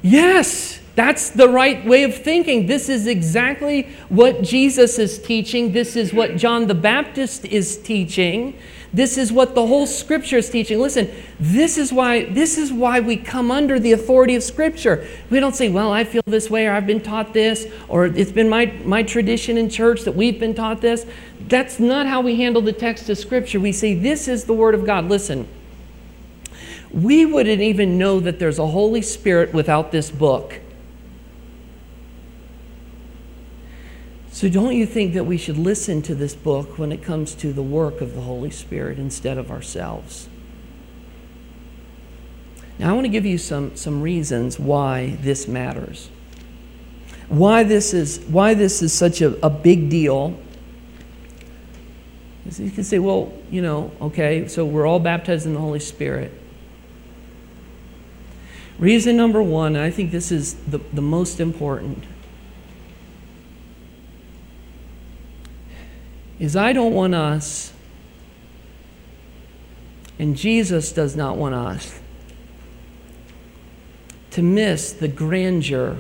Yes, 0.02 0.82
that's 0.96 1.30
the 1.30 1.48
right 1.48 1.86
way 1.86 2.04
of 2.04 2.16
thinking. 2.16 2.66
This 2.66 2.89
is 2.89 3.08
exactly 3.08 3.84
what 4.10 4.42
Jesus 4.42 5.00
is 5.00 5.20
teaching. 5.20 5.72
This 5.72 5.96
is 5.96 6.13
what 6.13 6.38
John 6.38 6.68
the 6.68 6.76
Baptist 6.76 7.46
is 7.46 7.78
teaching 7.78 8.58
This 8.93 9.17
is 9.17 9.32
what 9.32 9.56
the 9.56 9.65
whole 9.65 9.88
scripture 9.88 10.38
is 10.38 10.51
teaching. 10.51 10.79
Listen, 10.79 11.10
this 11.39 11.79
is 11.79 11.91
why 11.91 12.25
this 12.25 12.60
is 12.60 12.71
why 12.71 12.99
we 12.99 13.17
come 13.17 13.49
under 13.49 13.79
the 13.79 13.91
authority 13.91 14.36
of 14.36 14.43
scripture. 14.43 15.08
We 15.32 15.39
don't 15.39 15.56
say, 15.56 15.69
"Well, 15.69 15.91
I 15.91 16.03
feel 16.03 16.21
this 16.27 16.49
way 16.49 16.67
or 16.67 16.73
I've 16.73 16.86
been 16.86 17.01
taught 17.01 17.34
this 17.34 17.65
or 17.88 18.06
it's 18.06 18.32
been 18.32 18.49
my 18.49 18.71
my 18.86 19.01
tradition 19.01 19.58
in 19.58 19.67
church 19.67 20.03
that 20.03 20.15
we've 20.15 20.39
been 20.39 20.53
taught 20.53 20.82
this." 20.82 21.08
That's 21.47 21.79
not 21.79 22.06
how 22.06 22.21
we 22.21 22.36
handle 22.36 22.62
the 22.62 22.71
text 22.71 23.10
of 23.10 23.17
scripture. 23.17 23.60
We 23.60 23.71
say, 23.71 23.95
"This 23.95 24.27
is 24.27 24.43
the 24.43 24.53
word 24.53 24.75
of 24.75 24.86
God." 24.86 25.10
Listen. 25.10 25.47
We 26.93 27.25
wouldn't 27.25 27.62
even 27.62 27.97
know 27.97 28.19
that 28.19 28.38
there's 28.38 28.60
a 28.60 28.67
Holy 28.67 29.01
Spirit 29.01 29.51
without 29.51 29.91
this 29.91 30.12
book. 30.12 30.60
So, 34.34 34.50
don't 34.50 34.76
you 34.76 34.88
think 34.88 35.13
that 35.13 35.26
we 35.26 35.38
should 35.38 35.60
listen 35.60 36.02
to 36.02 36.15
this 36.15 36.34
book 36.34 36.80
when 36.80 36.91
it 36.91 37.04
comes 37.04 37.36
to 37.36 37.54
the 37.54 37.62
work 37.62 38.02
of 38.02 38.15
the 38.15 38.22
Holy 38.22 38.50
Spirit 38.50 38.98
instead 38.98 39.38
of 39.38 39.52
ourselves? 39.52 40.28
Now, 42.80 42.89
I 42.89 42.93
want 42.93 43.06
to 43.06 43.10
give 43.10 43.28
you 43.28 43.38
some, 43.38 43.76
some 43.76 44.02
reasons 44.02 44.58
why 44.58 45.19
this 45.22 45.48
matters. 45.48 46.10
Why 47.30 47.62
this 47.62 47.93
is, 47.93 48.22
why 48.22 48.56
this 48.56 48.82
is 48.82 48.91
such 48.91 49.22
a, 49.22 49.38
a 49.46 49.52
big 49.52 49.91
deal. 49.91 50.39
You 52.58 52.72
can 52.72 52.84
say, 52.84 52.98
well, 52.98 53.32
you 53.52 53.62
know, 53.62 53.91
okay, 54.02 54.48
so 54.48 54.65
we're 54.65 54.88
all 54.88 55.00
baptized 55.00 55.46
in 55.46 55.54
the 55.54 55.60
Holy 55.60 55.80
Spirit. 55.80 56.32
Reason 58.80 59.15
number 59.15 59.43
one, 59.43 59.78
I 59.78 59.91
think 59.91 60.10
this 60.10 60.32
is 60.32 60.56
the, 60.56 60.80
the 60.91 61.04
most 61.04 61.39
important 61.39 62.04
is 66.43 66.58
I 66.58 66.73
don't 66.73 66.93
want 66.93 67.15
us, 67.15 67.71
and 70.19 70.36
Jesus 70.36 70.91
does 70.91 71.15
not 71.15 71.38
want 71.38 71.56
us, 71.56 72.01
to 74.32 74.41
miss 74.41 74.91
the 74.91 75.08
grandeur 75.08 75.99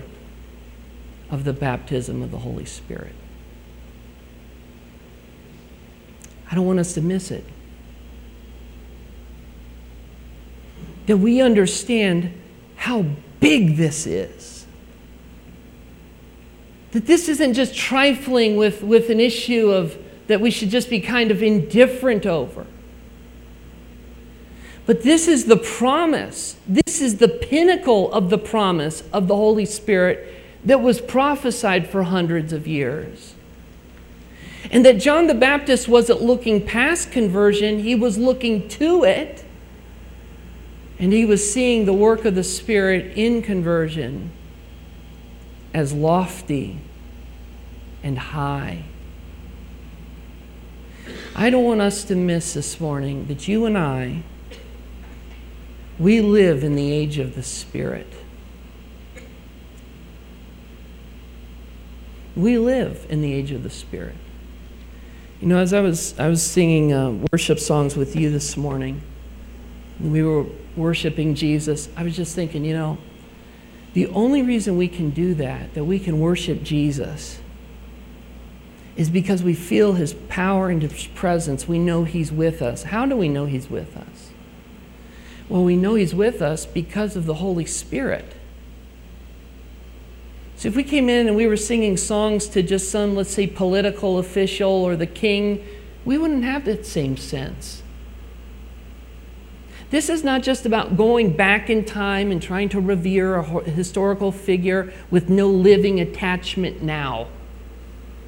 of 1.31 1.45
the 1.45 1.53
baptism 1.53 2.21
of 2.21 2.31
the 2.31 2.39
Holy 2.39 2.65
Spirit. 2.65 3.15
I 6.51 6.55
don't 6.55 6.65
want 6.65 6.79
us 6.79 6.93
to 6.95 7.01
miss 7.01 7.31
it. 7.31 7.45
That 11.05 11.17
we 11.17 11.41
understand 11.41 12.37
how 12.75 13.05
big 13.39 13.77
this 13.77 14.05
is. 14.05 14.65
That 16.91 17.05
this 17.05 17.29
isn't 17.29 17.53
just 17.53 17.73
trifling 17.73 18.57
with, 18.57 18.83
with 18.83 19.09
an 19.09 19.21
issue 19.21 19.71
of 19.71 19.97
that 20.27 20.41
we 20.41 20.51
should 20.51 20.69
just 20.69 20.89
be 20.89 20.99
kind 20.99 21.31
of 21.31 21.43
indifferent 21.43 22.25
over. 22.25 22.65
But 24.85 25.03
this 25.03 25.27
is 25.27 25.45
the 25.45 25.57
promise. 25.57 26.57
This 26.67 27.01
is 27.01 27.17
the 27.17 27.27
pinnacle 27.27 28.11
of 28.13 28.29
the 28.29 28.37
promise 28.37 29.03
of 29.13 29.27
the 29.27 29.35
Holy 29.35 29.65
Spirit 29.65 30.27
that 30.65 30.81
was 30.81 30.99
prophesied 30.99 31.87
for 31.87 32.03
hundreds 32.03 32.53
of 32.53 32.67
years. 32.67 33.35
And 34.71 34.85
that 34.85 34.97
John 34.97 35.27
the 35.27 35.35
Baptist 35.35 35.87
wasn't 35.87 36.21
looking 36.21 36.65
past 36.65 37.11
conversion, 37.11 37.79
he 37.79 37.95
was 37.95 38.17
looking 38.17 38.67
to 38.69 39.03
it. 39.03 39.43
And 40.99 41.11
he 41.11 41.25
was 41.25 41.51
seeing 41.51 41.85
the 41.85 41.93
work 41.93 42.23
of 42.23 42.35
the 42.35 42.43
Spirit 42.43 43.17
in 43.17 43.41
conversion 43.41 44.31
as 45.73 45.91
lofty 45.91 46.79
and 48.03 48.17
high. 48.17 48.85
I 51.35 51.49
don't 51.49 51.63
want 51.63 51.81
us 51.81 52.03
to 52.05 52.15
miss 52.15 52.53
this 52.53 52.79
morning 52.79 53.25
that 53.25 53.47
you 53.47 53.65
and 53.65 53.77
I, 53.77 54.21
we 55.97 56.21
live 56.21 56.63
in 56.63 56.75
the 56.75 56.91
age 56.91 57.17
of 57.17 57.35
the 57.35 57.41
Spirit. 57.41 58.07
We 62.35 62.57
live 62.57 63.07
in 63.09 63.21
the 63.21 63.33
age 63.33 63.51
of 63.51 63.63
the 63.63 63.69
Spirit. 63.69 64.15
You 65.41 65.47
know, 65.47 65.57
as 65.57 65.73
I 65.73 65.81
was, 65.81 66.17
I 66.19 66.27
was 66.27 66.43
singing 66.43 66.93
uh, 66.93 67.11
worship 67.31 67.59
songs 67.59 67.95
with 67.95 68.15
you 68.15 68.29
this 68.29 68.55
morning, 68.55 69.01
we 69.99 70.23
were 70.23 70.45
worshiping 70.75 71.35
Jesus, 71.35 71.89
I 71.95 72.03
was 72.03 72.15
just 72.15 72.35
thinking, 72.35 72.63
you 72.63 72.73
know, 72.73 72.97
the 73.93 74.07
only 74.07 74.41
reason 74.41 74.77
we 74.77 74.87
can 74.87 75.11
do 75.11 75.33
that, 75.35 75.73
that 75.73 75.85
we 75.85 75.99
can 75.99 76.19
worship 76.19 76.63
Jesus, 76.63 77.39
is 78.95 79.09
because 79.09 79.41
we 79.41 79.53
feel 79.53 79.93
his 79.93 80.13
power 80.29 80.69
and 80.69 80.81
his 80.81 81.07
presence. 81.07 81.67
We 81.67 81.79
know 81.79 82.03
he's 82.03 82.31
with 82.31 82.61
us. 82.61 82.83
How 82.83 83.05
do 83.05 83.15
we 83.15 83.27
know 83.27 83.45
he's 83.45 83.69
with 83.69 83.97
us? 83.97 84.29
Well, 85.49 85.63
we 85.63 85.75
know 85.75 85.95
he's 85.95 86.15
with 86.15 86.41
us 86.41 86.65
because 86.65 87.15
of 87.15 87.25
the 87.25 87.35
Holy 87.35 87.65
Spirit. 87.65 88.35
So 90.55 90.69
if 90.69 90.75
we 90.75 90.83
came 90.83 91.09
in 91.09 91.27
and 91.27 91.35
we 91.35 91.47
were 91.47 91.57
singing 91.57 91.97
songs 91.97 92.47
to 92.49 92.61
just 92.61 92.89
some, 92.89 93.15
let's 93.15 93.31
say, 93.31 93.47
political 93.47 94.17
official 94.19 94.69
or 94.69 94.95
the 94.95 95.07
king, 95.07 95.65
we 96.05 96.17
wouldn't 96.17 96.43
have 96.43 96.65
that 96.65 96.85
same 96.85 97.17
sense. 97.17 97.81
This 99.89 100.09
is 100.09 100.23
not 100.23 100.41
just 100.41 100.65
about 100.65 100.97
going 100.97 101.35
back 101.35 101.69
in 101.69 101.83
time 101.85 102.31
and 102.31 102.41
trying 102.41 102.69
to 102.69 102.79
revere 102.79 103.35
a 103.35 103.63
historical 103.63 104.31
figure 104.31 104.93
with 105.11 105.29
no 105.29 105.49
living 105.49 105.99
attachment 105.99 106.81
now. 106.81 107.27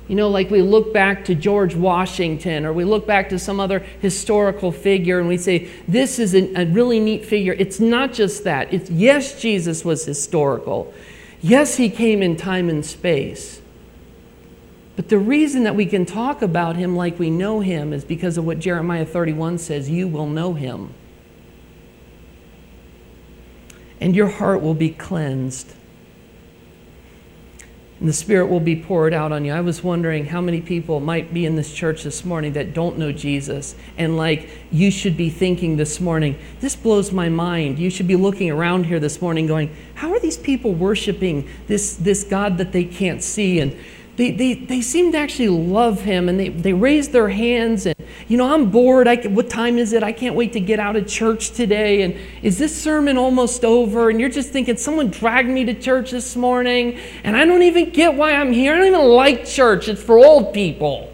You 0.07 0.15
know, 0.15 0.29
like 0.29 0.51
we 0.51 0.61
look 0.61 0.93
back 0.93 1.25
to 1.25 1.35
George 1.35 1.75
Washington 1.75 2.65
or 2.65 2.73
we 2.73 2.83
look 2.83 3.07
back 3.07 3.29
to 3.29 3.39
some 3.39 3.59
other 3.59 3.79
historical 3.79 4.71
figure 4.71 5.19
and 5.19 5.27
we 5.27 5.37
say, 5.37 5.69
this 5.87 6.19
is 6.19 6.35
a, 6.35 6.61
a 6.61 6.65
really 6.65 6.99
neat 6.99 7.25
figure. 7.25 7.53
It's 7.53 7.79
not 7.79 8.13
just 8.13 8.43
that. 8.43 8.71
It's 8.71 8.89
yes, 8.91 9.41
Jesus 9.41 9.83
was 9.83 10.05
historical. 10.05 10.93
Yes, 11.41 11.77
he 11.77 11.89
came 11.89 12.21
in 12.21 12.37
time 12.37 12.69
and 12.69 12.85
space. 12.85 13.61
But 14.95 15.09
the 15.09 15.17
reason 15.17 15.63
that 15.63 15.75
we 15.75 15.87
can 15.87 16.05
talk 16.05 16.41
about 16.41 16.75
him 16.75 16.95
like 16.95 17.17
we 17.17 17.31
know 17.31 17.59
him 17.59 17.91
is 17.91 18.05
because 18.05 18.37
of 18.37 18.45
what 18.45 18.59
Jeremiah 18.59 19.05
31 19.05 19.57
says 19.57 19.89
you 19.89 20.07
will 20.07 20.27
know 20.27 20.53
him. 20.53 20.93
And 23.99 24.15
your 24.15 24.29
heart 24.29 24.61
will 24.61 24.73
be 24.75 24.91
cleansed 24.91 25.73
and 28.05 28.09
the 28.11 28.13
Spirit 28.13 28.51
will 28.51 28.59
be 28.59 28.75
poured 28.75 29.15
out 29.15 29.31
on 29.31 29.43
you. 29.45 29.51
I 29.51 29.61
was 29.61 29.83
wondering 29.83 30.25
how 30.25 30.39
many 30.39 30.61
people 30.61 30.99
might 30.99 31.33
be 31.33 31.43
in 31.43 31.55
this 31.55 31.73
church 31.73 32.03
this 32.03 32.23
morning 32.23 32.53
that 32.53 32.71
don't 32.71 32.99
know 32.99 33.11
Jesus. 33.11 33.73
And 33.97 34.15
like, 34.15 34.47
you 34.71 34.91
should 34.91 35.17
be 35.17 35.31
thinking 35.31 35.77
this 35.77 35.99
morning, 35.99 36.37
this 36.59 36.75
blows 36.75 37.11
my 37.11 37.29
mind. 37.29 37.79
You 37.79 37.89
should 37.89 38.07
be 38.07 38.15
looking 38.15 38.51
around 38.51 38.83
here 38.83 38.99
this 38.99 39.23
morning 39.23 39.47
going, 39.47 39.75
how 39.95 40.11
are 40.11 40.19
these 40.19 40.37
people 40.37 40.71
worshiping 40.71 41.49
this, 41.65 41.95
this 41.95 42.23
God 42.23 42.59
that 42.59 42.73
they 42.73 42.83
can't 42.83 43.23
see? 43.23 43.59
And 43.59 43.75
they, 44.17 44.31
they, 44.31 44.53
they 44.53 44.81
seem 44.81 45.11
to 45.11 45.17
actually 45.17 45.49
love 45.49 46.01
him 46.01 46.29
and 46.29 46.39
they, 46.39 46.49
they 46.49 46.73
raise 46.73 47.09
their 47.09 47.29
hands 47.29 47.85
and 47.85 47.95
you 48.27 48.37
know 48.37 48.53
i'm 48.53 48.71
bored. 48.71 49.07
I, 49.07 49.15
what 49.27 49.49
time 49.49 49.77
is 49.77 49.91
it? 49.91 50.03
I 50.03 50.11
can't 50.11 50.35
wait 50.35 50.53
to 50.53 50.59
get 50.59 50.79
out 50.79 50.95
of 50.95 51.07
church 51.07 51.51
today 51.51 52.03
and 52.03 52.15
is 52.41 52.57
this 52.57 52.79
sermon 52.79 53.17
almost 53.17 53.65
over? 53.65 54.09
And 54.09 54.19
you're 54.19 54.29
just 54.29 54.51
thinking 54.51 54.77
someone 54.77 55.09
dragged 55.09 55.49
me 55.49 55.65
to 55.65 55.73
church 55.73 56.11
this 56.11 56.35
morning 56.35 56.97
and 57.23 57.35
i 57.35 57.45
don't 57.45 57.63
even 57.63 57.89
get 57.89 58.15
why 58.15 58.33
i'm 58.33 58.53
here. 58.53 58.73
I 58.73 58.77
don't 58.77 58.87
even 58.87 59.01
like 59.01 59.45
church. 59.45 59.87
It's 59.87 60.01
for 60.01 60.17
old 60.17 60.53
people. 60.53 61.11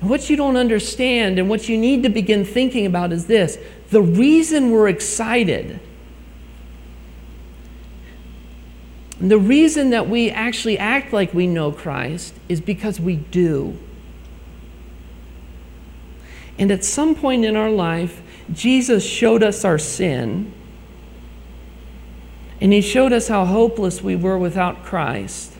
And 0.00 0.10
what 0.10 0.28
you 0.28 0.36
don't 0.36 0.56
understand 0.56 1.38
and 1.38 1.48
what 1.48 1.68
you 1.68 1.78
need 1.78 2.02
to 2.02 2.08
begin 2.08 2.44
thinking 2.44 2.86
about 2.86 3.12
is 3.12 3.26
this. 3.26 3.56
The 3.90 4.02
reason 4.02 4.72
we're 4.72 4.88
excited 4.88 5.78
And 9.22 9.30
the 9.30 9.38
reason 9.38 9.90
that 9.90 10.08
we 10.08 10.32
actually 10.32 10.76
act 10.76 11.12
like 11.12 11.32
we 11.32 11.46
know 11.46 11.70
Christ 11.70 12.34
is 12.48 12.60
because 12.60 12.98
we 12.98 13.14
do. 13.14 13.78
And 16.58 16.72
at 16.72 16.84
some 16.84 17.14
point 17.14 17.44
in 17.44 17.54
our 17.54 17.70
life, 17.70 18.20
Jesus 18.52 19.04
showed 19.04 19.44
us 19.44 19.64
our 19.64 19.78
sin. 19.78 20.52
And 22.60 22.72
he 22.72 22.80
showed 22.80 23.12
us 23.12 23.28
how 23.28 23.44
hopeless 23.44 24.02
we 24.02 24.16
were 24.16 24.36
without 24.36 24.82
Christ. 24.82 25.52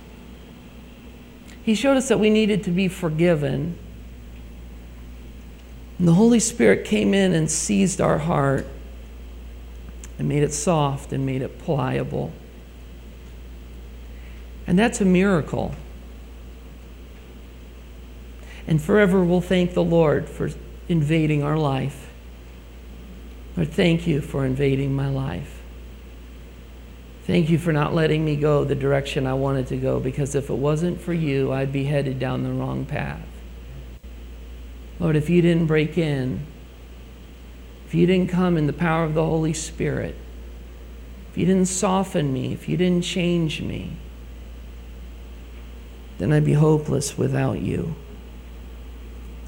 He 1.63 1.77
showed 1.77 1.97
us 1.97 2.09
that 2.09 2.19
we 2.19 2.31
needed 2.31 2.65
to 2.65 2.73
be 2.73 2.89
forgiven. 2.89 3.79
And 6.01 6.09
the 6.09 6.15
Holy 6.15 6.41
Spirit 6.41 6.85
came 6.85 7.15
in 7.15 7.33
and 7.33 7.49
seized 7.49 8.01
our 8.01 8.19
heart 8.19 8.67
and 10.19 10.29
made 10.29 10.43
it 10.43 10.53
soft 10.53 11.13
and 11.13 11.25
made 11.25 11.43
it 11.43 11.61
pliable. 11.61 12.33
And 14.67 14.79
that's 14.79 15.01
a 15.01 15.05
miracle. 15.05 15.75
And 18.67 18.81
forever 18.81 19.25
we'll 19.25 19.41
thank 19.41 19.75
the 19.75 19.83
Lord 19.83 20.29
for 20.29 20.51
invading 20.89 21.43
our 21.43 21.59
life. 21.59 22.11
Lord, 23.57 23.71
thank 23.73 24.07
you 24.07 24.21
for 24.21 24.47
invading 24.47 24.95
my 24.95 25.09
life. 25.09 25.61
Thank 27.25 27.51
you 27.51 27.59
for 27.59 27.73
not 27.73 27.95
letting 27.95 28.25
me 28.25 28.35
go 28.37 28.65
the 28.65 28.75
direction 28.75 29.27
I 29.27 29.35
wanted 29.35 29.69
to 29.69 29.77
go, 29.77 30.01
because 30.01 30.35
if 30.35 30.51
it 30.51 30.55
wasn't 30.55 31.01
for 31.01 31.13
you, 31.13 31.53
I'd 31.53 31.73
be 31.73 31.85
headed 31.85 32.19
down 32.19 32.43
the 32.43 32.51
wrong 32.51 32.85
path. 32.85 33.27
Lord, 34.99 35.17
if 35.17 35.31
you 35.31 35.43
didn't 35.43 35.67
break 35.67 35.97
in, 35.97 36.47
if 37.87 37.95
you 37.95 38.07
didn't 38.07 38.31
come 38.31 38.57
in 38.57 38.67
the 38.67 38.73
power 38.73 39.05
of 39.05 39.15
the 39.15 39.25
Holy 39.25 39.53
Spirit, 39.53 40.17
if 41.31 41.39
you 41.39 41.47
didn't 41.47 41.67
soften 41.67 42.33
me, 42.33 42.53
if 42.53 42.69
you 42.69 42.77
didn't 42.77 43.03
change 43.03 43.61
me, 43.63 43.97
then 46.23 46.33
I'd 46.33 46.45
be 46.45 46.53
hopeless 46.53 47.19
without 47.19 47.61
you. 47.61 47.97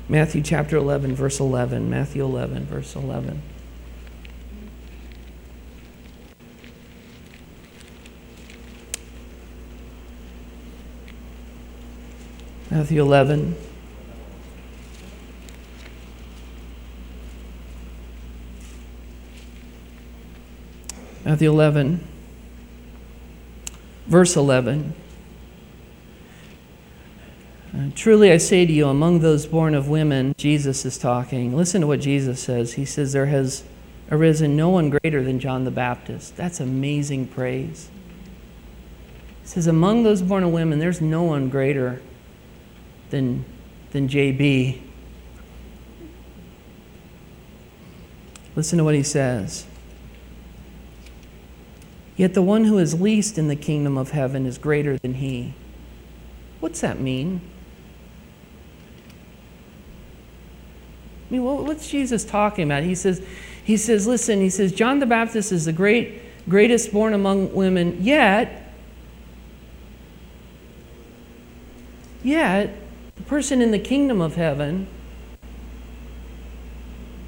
Matthew 0.08 0.42
chapter 0.42 0.76
11, 0.76 1.14
verse 1.14 1.38
11. 1.38 1.88
Matthew 1.88 2.24
11, 2.24 2.66
verse 2.66 2.96
11. 2.96 3.40
Matthew 12.72 13.00
11. 13.00 13.56
Matthew 21.24 21.50
11, 21.50 22.06
verse 24.08 24.36
11. 24.36 25.03
Uh, 27.74 27.90
Truly 27.94 28.30
I 28.30 28.36
say 28.36 28.66
to 28.66 28.72
you, 28.72 28.86
among 28.86 29.20
those 29.20 29.46
born 29.46 29.74
of 29.74 29.88
women, 29.88 30.34
Jesus 30.36 30.84
is 30.84 30.96
talking. 30.96 31.56
Listen 31.56 31.80
to 31.80 31.86
what 31.86 32.00
Jesus 32.00 32.40
says. 32.40 32.74
He 32.74 32.84
says, 32.84 33.12
There 33.12 33.26
has 33.26 33.64
arisen 34.10 34.54
no 34.54 34.68
one 34.68 34.90
greater 34.90 35.22
than 35.22 35.40
John 35.40 35.64
the 35.64 35.70
Baptist. 35.70 36.36
That's 36.36 36.60
amazing 36.60 37.28
praise. 37.28 37.90
He 39.42 39.48
says, 39.48 39.66
Among 39.66 40.04
those 40.04 40.22
born 40.22 40.44
of 40.44 40.52
women, 40.52 40.78
there's 40.78 41.00
no 41.00 41.24
one 41.24 41.48
greater 41.48 42.00
than, 43.10 43.44
than 43.90 44.08
JB. 44.08 44.80
Listen 48.54 48.78
to 48.78 48.84
what 48.84 48.94
he 48.94 49.02
says. 49.02 49.66
Yet 52.16 52.34
the 52.34 52.42
one 52.42 52.66
who 52.66 52.78
is 52.78 53.00
least 53.00 53.36
in 53.36 53.48
the 53.48 53.56
kingdom 53.56 53.98
of 53.98 54.12
heaven 54.12 54.46
is 54.46 54.58
greater 54.58 54.96
than 54.96 55.14
he. 55.14 55.54
What's 56.60 56.80
that 56.80 57.00
mean? 57.00 57.40
I 61.28 61.32
mean, 61.32 61.42
what's 61.42 61.88
Jesus 61.88 62.24
talking 62.24 62.64
about? 62.64 62.82
He 62.82 62.94
says, 62.94 63.24
he 63.64 63.76
says, 63.76 64.06
listen, 64.06 64.40
he 64.40 64.50
says, 64.50 64.72
John 64.72 64.98
the 64.98 65.06
Baptist 65.06 65.50
is 65.50 65.64
the 65.64 65.72
great, 65.72 66.20
greatest 66.48 66.92
born 66.92 67.14
among 67.14 67.54
women, 67.54 68.02
yet, 68.02 68.72
yet, 72.22 72.76
the 73.16 73.22
person 73.22 73.62
in 73.62 73.70
the 73.70 73.78
kingdom 73.78 74.20
of 74.20 74.34
heaven 74.34 74.86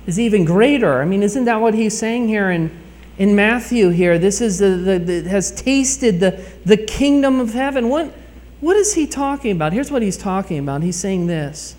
is 0.06 0.20
even 0.20 0.44
greater. 0.44 1.00
I 1.00 1.04
mean, 1.04 1.22
isn't 1.22 1.46
that 1.46 1.60
what 1.60 1.74
he's 1.74 1.96
saying 1.96 2.28
here 2.28 2.50
in, 2.50 2.76
in 3.16 3.34
Matthew 3.34 3.88
here? 3.88 4.18
This 4.18 4.40
is 4.40 4.58
the, 4.58 4.68
the, 4.68 4.98
the 4.98 5.28
has 5.28 5.50
tasted 5.50 6.20
the, 6.20 6.44
the 6.64 6.76
kingdom 6.76 7.40
of 7.40 7.54
heaven. 7.54 7.88
What, 7.88 8.12
what 8.60 8.76
is 8.76 8.94
he 8.94 9.06
talking 9.06 9.52
about? 9.52 9.72
Here's 9.72 9.90
what 9.90 10.02
he's 10.02 10.16
talking 10.18 10.58
about. 10.58 10.82
He's 10.82 10.96
saying 10.96 11.28
this. 11.28 11.76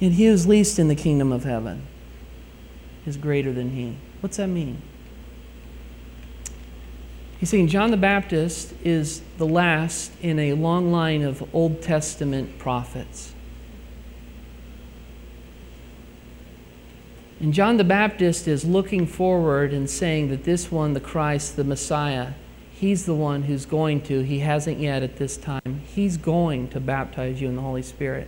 And 0.00 0.12
he 0.14 0.26
who's 0.26 0.46
least 0.46 0.78
in 0.78 0.88
the 0.88 0.94
kingdom 0.94 1.32
of 1.32 1.44
heaven 1.44 1.86
is 3.04 3.16
greater 3.16 3.52
than 3.52 3.70
he. 3.70 3.96
What's 4.20 4.36
that 4.36 4.46
mean? 4.46 4.80
He's 7.38 7.50
saying 7.50 7.68
John 7.68 7.90
the 7.90 7.96
Baptist 7.96 8.74
is 8.82 9.22
the 9.38 9.46
last 9.46 10.12
in 10.20 10.38
a 10.38 10.54
long 10.54 10.90
line 10.90 11.22
of 11.22 11.42
Old 11.54 11.82
Testament 11.82 12.58
prophets. 12.58 13.32
And 17.40 17.54
John 17.54 17.76
the 17.76 17.84
Baptist 17.84 18.48
is 18.48 18.64
looking 18.64 19.06
forward 19.06 19.72
and 19.72 19.88
saying 19.88 20.30
that 20.30 20.42
this 20.42 20.72
one, 20.72 20.94
the 20.94 21.00
Christ, 21.00 21.54
the 21.54 21.62
Messiah, 21.62 22.32
he's 22.72 23.06
the 23.06 23.14
one 23.14 23.42
who's 23.42 23.64
going 23.64 24.00
to, 24.02 24.22
he 24.22 24.40
hasn't 24.40 24.80
yet 24.80 25.04
at 25.04 25.16
this 25.16 25.36
time, 25.36 25.82
he's 25.86 26.16
going 26.16 26.68
to 26.70 26.80
baptize 26.80 27.40
you 27.40 27.48
in 27.48 27.54
the 27.54 27.62
Holy 27.62 27.82
Spirit. 27.82 28.26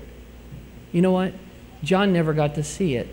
You 0.93 1.03
know 1.03 1.11
what? 1.11 1.35
John 1.83 2.13
never 2.13 2.33
got 2.33 2.55
to 2.57 2.63
see 2.63 2.97
it. 2.97 3.09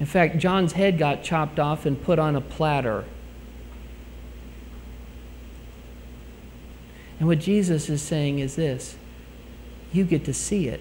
In 0.00 0.06
fact, 0.06 0.38
John's 0.38 0.72
head 0.72 0.96
got 0.96 1.22
chopped 1.22 1.58
off 1.58 1.84
and 1.84 2.00
put 2.00 2.18
on 2.18 2.36
a 2.36 2.40
platter. 2.40 3.04
And 7.18 7.26
what 7.26 7.40
Jesus 7.40 7.88
is 7.88 8.00
saying 8.00 8.38
is 8.38 8.56
this 8.56 8.96
you 9.92 10.04
get 10.04 10.24
to 10.26 10.34
see 10.34 10.68
it. 10.68 10.80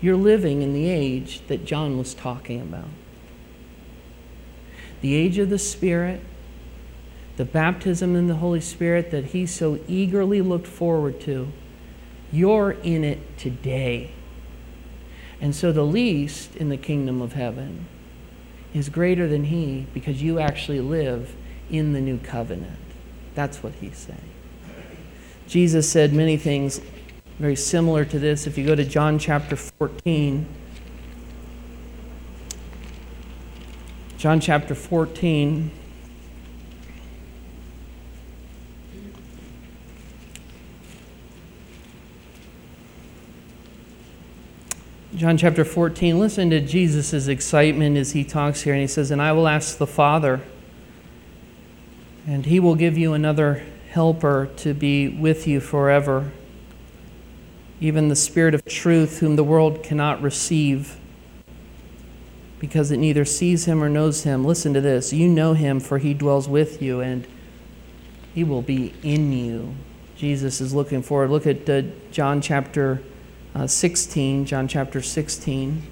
You're 0.00 0.16
living 0.16 0.62
in 0.62 0.72
the 0.72 0.88
age 0.88 1.42
that 1.48 1.64
John 1.64 1.98
was 1.98 2.14
talking 2.14 2.60
about 2.60 2.88
the 5.00 5.14
age 5.14 5.38
of 5.38 5.48
the 5.48 5.58
Spirit, 5.58 6.20
the 7.38 7.44
baptism 7.44 8.16
in 8.16 8.26
the 8.26 8.34
Holy 8.34 8.60
Spirit 8.60 9.12
that 9.12 9.26
he 9.26 9.46
so 9.46 9.78
eagerly 9.86 10.42
looked 10.42 10.66
forward 10.66 11.20
to. 11.20 11.48
You're 12.32 12.72
in 12.72 13.04
it 13.04 13.38
today. 13.38 14.10
And 15.40 15.54
so 15.54 15.70
the 15.70 15.84
least 15.84 16.56
in 16.56 16.68
the 16.68 16.76
kingdom 16.76 17.22
of 17.22 17.34
heaven 17.34 17.86
is 18.74 18.88
greater 18.88 19.28
than 19.28 19.44
he 19.44 19.86
because 19.94 20.20
you 20.20 20.40
actually 20.40 20.80
live 20.80 21.36
in 21.70 21.92
the 21.92 22.00
new 22.00 22.18
covenant. 22.18 22.80
That's 23.36 23.62
what 23.62 23.74
he's 23.74 23.98
saying. 23.98 24.18
Jesus 25.46 25.88
said 25.88 26.12
many 26.12 26.36
things 26.36 26.80
very 27.38 27.54
similar 27.54 28.04
to 28.04 28.18
this. 28.18 28.48
If 28.48 28.58
you 28.58 28.66
go 28.66 28.74
to 28.74 28.84
John 28.84 29.16
chapter 29.16 29.54
14, 29.54 30.44
John 34.16 34.40
chapter 34.40 34.74
14. 34.74 35.70
John 45.18 45.36
chapter 45.36 45.64
14, 45.64 46.16
listen 46.16 46.48
to 46.50 46.60
Jesus' 46.60 47.26
excitement 47.26 47.96
as 47.96 48.12
he 48.12 48.22
talks 48.22 48.62
here. 48.62 48.72
And 48.72 48.80
he 48.80 48.86
says, 48.86 49.10
And 49.10 49.20
I 49.20 49.32
will 49.32 49.48
ask 49.48 49.76
the 49.76 49.86
Father, 49.86 50.42
and 52.24 52.46
he 52.46 52.60
will 52.60 52.76
give 52.76 52.96
you 52.96 53.14
another 53.14 53.64
helper 53.90 54.48
to 54.58 54.74
be 54.74 55.08
with 55.08 55.48
you 55.48 55.58
forever, 55.58 56.30
even 57.80 58.06
the 58.06 58.14
Spirit 58.14 58.54
of 58.54 58.64
truth, 58.64 59.18
whom 59.18 59.34
the 59.34 59.42
world 59.42 59.82
cannot 59.82 60.22
receive 60.22 61.00
because 62.60 62.92
it 62.92 62.98
neither 62.98 63.24
sees 63.24 63.64
him 63.64 63.82
or 63.82 63.88
knows 63.88 64.22
him. 64.22 64.44
Listen 64.44 64.72
to 64.72 64.80
this 64.80 65.12
you 65.12 65.26
know 65.26 65.52
him, 65.52 65.80
for 65.80 65.98
he 65.98 66.14
dwells 66.14 66.48
with 66.48 66.80
you, 66.80 67.00
and 67.00 67.26
he 68.36 68.44
will 68.44 68.62
be 68.62 68.94
in 69.02 69.32
you. 69.32 69.74
Jesus 70.14 70.60
is 70.60 70.72
looking 70.72 71.02
forward. 71.02 71.30
Look 71.30 71.48
at 71.48 71.68
uh, 71.68 71.82
John 72.12 72.40
chapter 72.40 73.02
uh, 73.58 73.66
16, 73.66 74.44
John 74.44 74.68
chapter 74.68 75.02
16, 75.02 75.82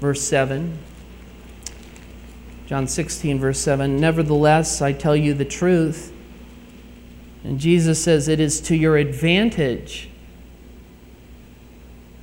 verse 0.00 0.22
7. 0.22 0.78
John 2.66 2.88
16, 2.88 3.38
verse 3.38 3.60
7. 3.60 4.00
Nevertheless, 4.00 4.82
I 4.82 4.92
tell 4.92 5.14
you 5.14 5.34
the 5.34 5.44
truth. 5.44 6.12
And 7.44 7.60
Jesus 7.60 8.02
says, 8.02 8.26
It 8.26 8.40
is 8.40 8.60
to 8.62 8.76
your 8.76 8.96
advantage 8.96 10.08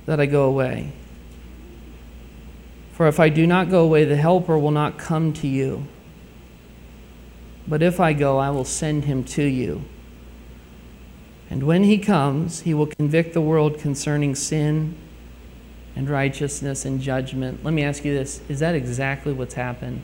that 0.04 0.20
I 0.20 0.26
go 0.26 0.44
away. 0.44 0.92
For 2.92 3.06
if 3.08 3.18
I 3.18 3.30
do 3.30 3.46
not 3.46 3.70
go 3.70 3.84
away, 3.84 4.04
the 4.04 4.16
Helper 4.16 4.58
will 4.58 4.70
not 4.70 4.98
come 4.98 5.32
to 5.34 5.48
you. 5.48 5.86
But 7.66 7.82
if 7.82 8.00
I 8.00 8.12
go, 8.12 8.38
I 8.38 8.50
will 8.50 8.64
send 8.64 9.04
him 9.04 9.24
to 9.24 9.42
you. 9.42 9.84
And 11.52 11.64
when 11.64 11.84
he 11.84 11.98
comes, 11.98 12.62
he 12.62 12.72
will 12.72 12.86
convict 12.86 13.34
the 13.34 13.40
world 13.42 13.78
concerning 13.78 14.34
sin 14.34 14.96
and 15.94 16.08
righteousness 16.08 16.86
and 16.86 16.98
judgment. 16.98 17.62
Let 17.62 17.74
me 17.74 17.84
ask 17.84 18.06
you 18.06 18.14
this 18.14 18.40
is 18.48 18.60
that 18.60 18.74
exactly 18.74 19.34
what's 19.34 19.52
happened? 19.52 20.02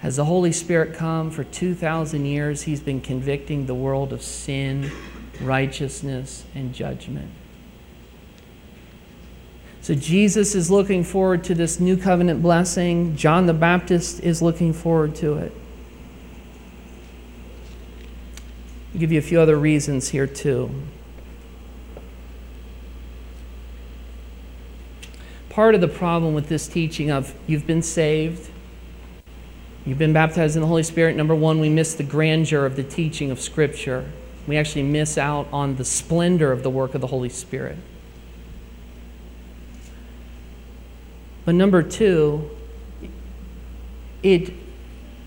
Has 0.00 0.16
the 0.16 0.24
Holy 0.24 0.50
Spirit 0.50 0.94
come 0.94 1.30
for 1.30 1.44
2,000 1.44 2.26
years? 2.26 2.62
He's 2.62 2.80
been 2.80 3.00
convicting 3.00 3.66
the 3.66 3.76
world 3.76 4.12
of 4.12 4.22
sin, 4.22 4.90
righteousness, 5.40 6.46
and 6.52 6.74
judgment. 6.74 7.30
So 9.82 9.94
Jesus 9.94 10.56
is 10.56 10.68
looking 10.68 11.04
forward 11.04 11.44
to 11.44 11.54
this 11.54 11.78
new 11.78 11.96
covenant 11.96 12.42
blessing. 12.42 13.14
John 13.14 13.46
the 13.46 13.54
Baptist 13.54 14.18
is 14.24 14.42
looking 14.42 14.72
forward 14.72 15.14
to 15.16 15.34
it. 15.34 15.52
I'll 18.91 18.91
give 19.02 19.10
you 19.10 19.18
a 19.18 19.22
few 19.22 19.40
other 19.40 19.58
reasons 19.58 20.10
here, 20.10 20.28
too. 20.28 20.70
Part 25.50 25.74
of 25.74 25.80
the 25.80 25.88
problem 25.88 26.34
with 26.34 26.48
this 26.48 26.68
teaching 26.68 27.10
of 27.10 27.34
you've 27.46 27.66
been 27.66 27.82
saved, 27.82 28.48
You've 29.84 29.98
been 29.98 30.12
baptized 30.12 30.54
in 30.54 30.62
the 30.62 30.68
Holy 30.68 30.84
Spirit. 30.84 31.16
Number 31.16 31.34
one, 31.34 31.58
we 31.58 31.68
miss 31.68 31.94
the 31.94 32.04
grandeur 32.04 32.64
of 32.64 32.76
the 32.76 32.84
teaching 32.84 33.32
of 33.32 33.40
Scripture. 33.40 34.08
We 34.46 34.56
actually 34.56 34.84
miss 34.84 35.18
out 35.18 35.48
on 35.52 35.74
the 35.74 35.84
splendor 35.84 36.52
of 36.52 36.62
the 36.62 36.70
work 36.70 36.94
of 36.94 37.00
the 37.00 37.08
Holy 37.08 37.28
Spirit. 37.28 37.78
But 41.44 41.56
number 41.56 41.82
two, 41.82 42.48
it 44.22 44.52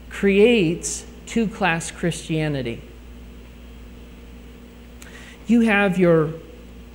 creates 0.09 1.05
two 1.25 1.49
class 1.49 1.91
Christianity. 1.91 2.81
You 5.47 5.61
have 5.61 5.97
your 5.97 6.33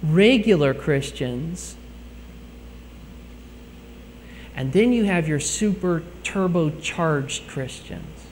regular 0.03 0.75
Christians, 0.75 1.77
and 4.55 4.73
then 4.73 4.93
you 4.93 5.05
have 5.05 5.29
your 5.29 5.41
super 5.41 6.03
turbocharged 6.23 7.49
Christians. 7.49 8.27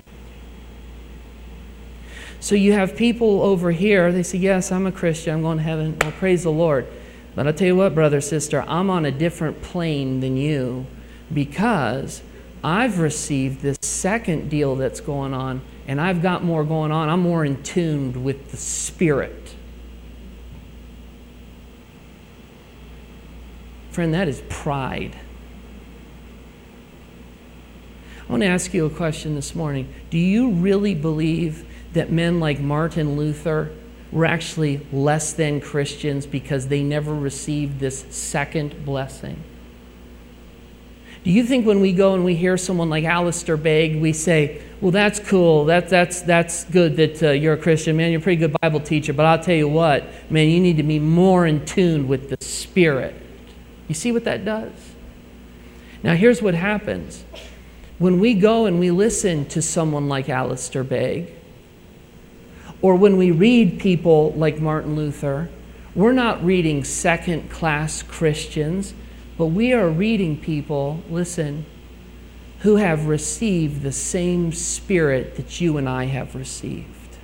So 2.40 2.54
you 2.54 2.72
have 2.72 2.96
people 2.96 3.42
over 3.42 3.72
here, 3.72 4.12
they 4.12 4.22
say, 4.22 4.38
Yes, 4.38 4.70
I'm 4.70 4.86
a 4.86 4.92
Christian, 4.92 5.34
I'm 5.34 5.42
going 5.42 5.58
to 5.58 5.62
heaven. 5.62 5.96
I 6.00 6.10
praise 6.12 6.44
the 6.44 6.52
Lord. 6.52 6.86
But 7.34 7.46
I'll 7.46 7.52
tell 7.52 7.68
you 7.68 7.76
what, 7.76 7.94
brother, 7.94 8.20
sister, 8.20 8.64
I'm 8.66 8.90
on 8.90 9.04
a 9.04 9.12
different 9.12 9.62
plane 9.62 10.20
than 10.20 10.36
you 10.36 10.86
because 11.32 12.22
I've 12.64 12.98
received 12.98 13.60
this 13.62 13.78
second 13.82 14.48
deal 14.48 14.74
that's 14.76 15.00
going 15.00 15.34
on, 15.34 15.60
and 15.86 16.00
I've 16.00 16.20
got 16.22 16.42
more 16.42 16.64
going 16.64 16.90
on. 16.90 17.08
I'm 17.08 17.20
more 17.20 17.44
in 17.44 17.62
tune 17.62 18.24
with 18.24 18.50
the 18.50 18.56
Spirit. 18.56 19.54
Friend, 23.98 24.14
that 24.14 24.28
is 24.28 24.44
pride. 24.48 25.16
I 28.28 28.30
want 28.30 28.44
to 28.44 28.46
ask 28.46 28.72
you 28.72 28.86
a 28.86 28.90
question 28.90 29.34
this 29.34 29.56
morning. 29.56 29.92
Do 30.08 30.18
you 30.18 30.52
really 30.52 30.94
believe 30.94 31.66
that 31.94 32.12
men 32.12 32.38
like 32.38 32.60
Martin 32.60 33.16
Luther 33.16 33.72
were 34.12 34.24
actually 34.24 34.86
less 34.92 35.32
than 35.32 35.60
Christians 35.60 36.26
because 36.26 36.68
they 36.68 36.80
never 36.80 37.12
received 37.12 37.80
this 37.80 38.06
second 38.10 38.84
blessing? 38.84 39.42
Do 41.24 41.32
you 41.32 41.42
think 41.42 41.66
when 41.66 41.80
we 41.80 41.92
go 41.92 42.14
and 42.14 42.24
we 42.24 42.36
hear 42.36 42.56
someone 42.56 42.88
like 42.88 43.02
Alistair 43.02 43.56
Begg, 43.56 44.00
we 44.00 44.12
say, 44.12 44.62
well, 44.80 44.92
that's 44.92 45.18
cool. 45.18 45.64
That, 45.64 45.88
that's, 45.88 46.20
that's 46.20 46.62
good 46.66 46.96
that 46.98 47.20
uh, 47.20 47.30
you're 47.32 47.54
a 47.54 47.58
Christian. 47.60 47.96
Man, 47.96 48.12
you're 48.12 48.20
a 48.20 48.22
pretty 48.22 48.38
good 48.38 48.56
Bible 48.60 48.78
teacher. 48.78 49.12
But 49.12 49.26
I'll 49.26 49.42
tell 49.42 49.56
you 49.56 49.66
what, 49.66 50.30
man, 50.30 50.46
you 50.50 50.60
need 50.60 50.76
to 50.76 50.84
be 50.84 51.00
more 51.00 51.46
in 51.46 51.64
tune 51.64 52.06
with 52.06 52.30
the 52.30 52.36
Spirit. 52.44 53.24
You 53.88 53.94
see 53.94 54.12
what 54.12 54.24
that 54.24 54.44
does? 54.44 54.72
Now, 56.02 56.14
here's 56.14 56.40
what 56.40 56.54
happens. 56.54 57.24
When 57.98 58.20
we 58.20 58.34
go 58.34 58.66
and 58.66 58.78
we 58.78 58.90
listen 58.90 59.46
to 59.46 59.60
someone 59.60 60.08
like 60.08 60.28
Alistair 60.28 60.84
Begg, 60.84 61.32
or 62.80 62.94
when 62.94 63.16
we 63.16 63.32
read 63.32 63.80
people 63.80 64.32
like 64.34 64.60
Martin 64.60 64.94
Luther, 64.94 65.48
we're 65.94 66.12
not 66.12 66.44
reading 66.44 66.84
second 66.84 67.50
class 67.50 68.02
Christians, 68.02 68.94
but 69.36 69.46
we 69.46 69.72
are 69.72 69.88
reading 69.88 70.38
people, 70.38 71.02
listen, 71.10 71.66
who 72.60 72.76
have 72.76 73.06
received 73.06 73.82
the 73.82 73.92
same 73.92 74.52
spirit 74.52 75.36
that 75.36 75.60
you 75.60 75.76
and 75.76 75.88
I 75.88 76.04
have 76.04 76.34
received. 76.36 77.16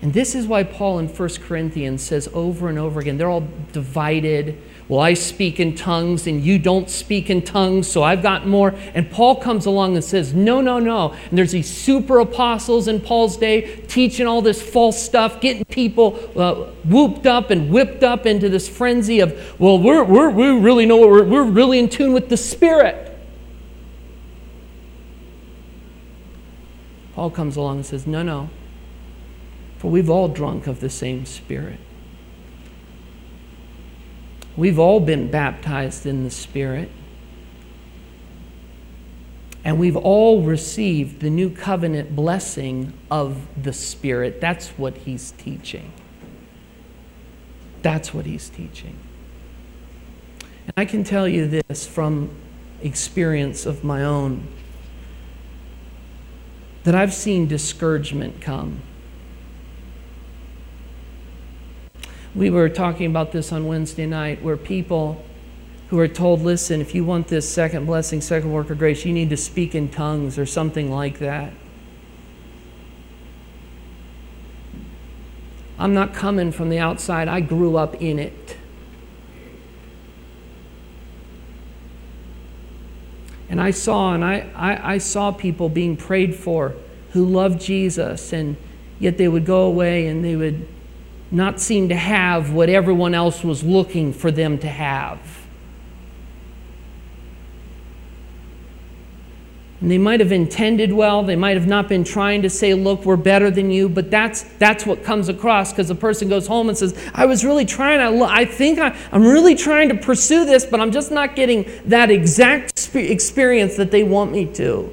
And 0.00 0.12
this 0.12 0.34
is 0.34 0.46
why 0.46 0.64
Paul 0.64 0.98
in 0.98 1.08
1 1.08 1.28
Corinthians 1.40 2.02
says 2.02 2.28
over 2.34 2.68
and 2.68 2.78
over 2.78 3.00
again, 3.00 3.16
they're 3.16 3.30
all 3.30 3.48
divided 3.72 4.60
well, 4.86 5.00
I 5.00 5.14
speak 5.14 5.60
in 5.60 5.74
tongues 5.74 6.26
and 6.26 6.44
you 6.44 6.58
don't 6.58 6.90
speak 6.90 7.30
in 7.30 7.40
tongues, 7.40 7.90
so 7.90 8.02
I've 8.02 8.22
got 8.22 8.46
more. 8.46 8.74
And 8.92 9.10
Paul 9.10 9.36
comes 9.36 9.64
along 9.64 9.94
and 9.94 10.04
says, 10.04 10.34
No, 10.34 10.60
no, 10.60 10.78
no. 10.78 11.14
And 11.30 11.38
there's 11.38 11.52
these 11.52 11.70
super 11.70 12.18
apostles 12.18 12.86
in 12.86 13.00
Paul's 13.00 13.38
day 13.38 13.76
teaching 13.88 14.26
all 14.26 14.42
this 14.42 14.60
false 14.60 15.02
stuff, 15.02 15.40
getting 15.40 15.64
people 15.64 16.18
uh, 16.38 16.70
whooped 16.84 17.26
up 17.26 17.50
and 17.50 17.70
whipped 17.70 18.02
up 18.02 18.26
into 18.26 18.50
this 18.50 18.68
frenzy 18.68 19.20
of, 19.20 19.58
Well, 19.58 19.78
we're, 19.78 20.04
we're, 20.04 20.28
we 20.28 20.48
really 20.48 20.84
know 20.84 20.96
what 20.96 21.08
we're, 21.08 21.24
we're 21.24 21.44
really 21.44 21.78
in 21.78 21.88
tune 21.88 22.12
with 22.12 22.28
the 22.28 22.36
Spirit. 22.36 23.10
Paul 27.14 27.30
comes 27.30 27.56
along 27.56 27.76
and 27.76 27.86
says, 27.86 28.06
No, 28.06 28.22
no. 28.22 28.50
For 29.78 29.90
we've 29.90 30.10
all 30.10 30.28
drunk 30.28 30.66
of 30.66 30.80
the 30.80 30.90
same 30.90 31.24
Spirit. 31.24 31.80
We've 34.56 34.78
all 34.78 35.00
been 35.00 35.30
baptized 35.30 36.06
in 36.06 36.24
the 36.24 36.30
Spirit. 36.30 36.90
And 39.64 39.78
we've 39.78 39.96
all 39.96 40.42
received 40.42 41.20
the 41.20 41.30
new 41.30 41.50
covenant 41.50 42.14
blessing 42.14 42.92
of 43.10 43.46
the 43.60 43.72
Spirit. 43.72 44.40
That's 44.40 44.68
what 44.70 44.98
he's 44.98 45.32
teaching. 45.32 45.92
That's 47.82 48.12
what 48.14 48.26
he's 48.26 48.48
teaching. 48.48 48.98
And 50.66 50.74
I 50.76 50.84
can 50.84 51.02
tell 51.02 51.26
you 51.26 51.46
this 51.46 51.86
from 51.86 52.30
experience 52.82 53.66
of 53.66 53.82
my 53.82 54.04
own 54.04 54.46
that 56.84 56.94
I've 56.94 57.14
seen 57.14 57.48
discouragement 57.48 58.42
come 58.42 58.82
We 62.34 62.50
were 62.50 62.68
talking 62.68 63.06
about 63.06 63.30
this 63.30 63.52
on 63.52 63.66
Wednesday 63.66 64.06
night 64.06 64.42
where 64.42 64.56
people 64.56 65.24
who 65.88 65.98
are 66.00 66.08
told, 66.08 66.42
listen, 66.42 66.80
if 66.80 66.94
you 66.94 67.04
want 67.04 67.28
this 67.28 67.48
second 67.48 67.86
blessing, 67.86 68.20
second 68.20 68.52
work 68.52 68.70
of 68.70 68.78
grace, 68.78 69.04
you 69.04 69.12
need 69.12 69.30
to 69.30 69.36
speak 69.36 69.74
in 69.74 69.88
tongues 69.88 70.38
or 70.38 70.46
something 70.46 70.90
like 70.90 71.20
that. 71.20 71.52
I'm 75.78 75.94
not 75.94 76.14
coming 76.14 76.50
from 76.50 76.70
the 76.70 76.78
outside, 76.78 77.28
I 77.28 77.40
grew 77.40 77.76
up 77.76 78.00
in 78.00 78.18
it. 78.18 78.56
And 83.48 83.60
I 83.60 83.70
saw, 83.70 84.14
and 84.14 84.24
I, 84.24 84.50
I, 84.56 84.94
I 84.94 84.98
saw 84.98 85.30
people 85.30 85.68
being 85.68 85.96
prayed 85.96 86.34
for 86.34 86.74
who 87.12 87.24
loved 87.24 87.60
Jesus, 87.60 88.32
and 88.32 88.56
yet 88.98 89.18
they 89.18 89.28
would 89.28 89.46
go 89.46 89.62
away 89.62 90.08
and 90.08 90.24
they 90.24 90.34
would 90.34 90.66
not 91.34 91.60
seem 91.60 91.88
to 91.88 91.96
have 91.96 92.52
what 92.52 92.68
everyone 92.68 93.14
else 93.14 93.42
was 93.42 93.64
looking 93.64 94.12
for 94.12 94.30
them 94.30 94.58
to 94.58 94.68
have. 94.68 95.20
And 99.80 99.90
they 99.90 99.98
might 99.98 100.20
have 100.20 100.32
intended 100.32 100.94
well, 100.94 101.22
they 101.22 101.36
might 101.36 101.58
have 101.58 101.66
not 101.66 101.90
been 101.90 102.04
trying 102.04 102.40
to 102.40 102.48
say, 102.48 102.72
Look, 102.72 103.04
we're 103.04 103.16
better 103.16 103.50
than 103.50 103.70
you, 103.70 103.86
but 103.88 104.10
that's, 104.10 104.44
that's 104.58 104.86
what 104.86 105.04
comes 105.04 105.28
across 105.28 105.72
because 105.72 105.88
the 105.88 105.94
person 105.94 106.28
goes 106.28 106.46
home 106.46 106.70
and 106.70 106.78
says, 106.78 106.98
I 107.12 107.26
was 107.26 107.44
really 107.44 107.66
trying, 107.66 108.00
I, 108.00 108.24
I 108.24 108.44
think 108.46 108.78
I, 108.78 108.96
I'm 109.12 109.24
really 109.24 109.54
trying 109.54 109.90
to 109.90 109.94
pursue 109.94 110.46
this, 110.46 110.64
but 110.64 110.80
I'm 110.80 110.90
just 110.90 111.10
not 111.10 111.36
getting 111.36 111.70
that 111.84 112.10
exact 112.10 112.94
experience 112.94 113.76
that 113.76 113.90
they 113.90 114.04
want 114.04 114.32
me 114.32 114.46
to. 114.54 114.90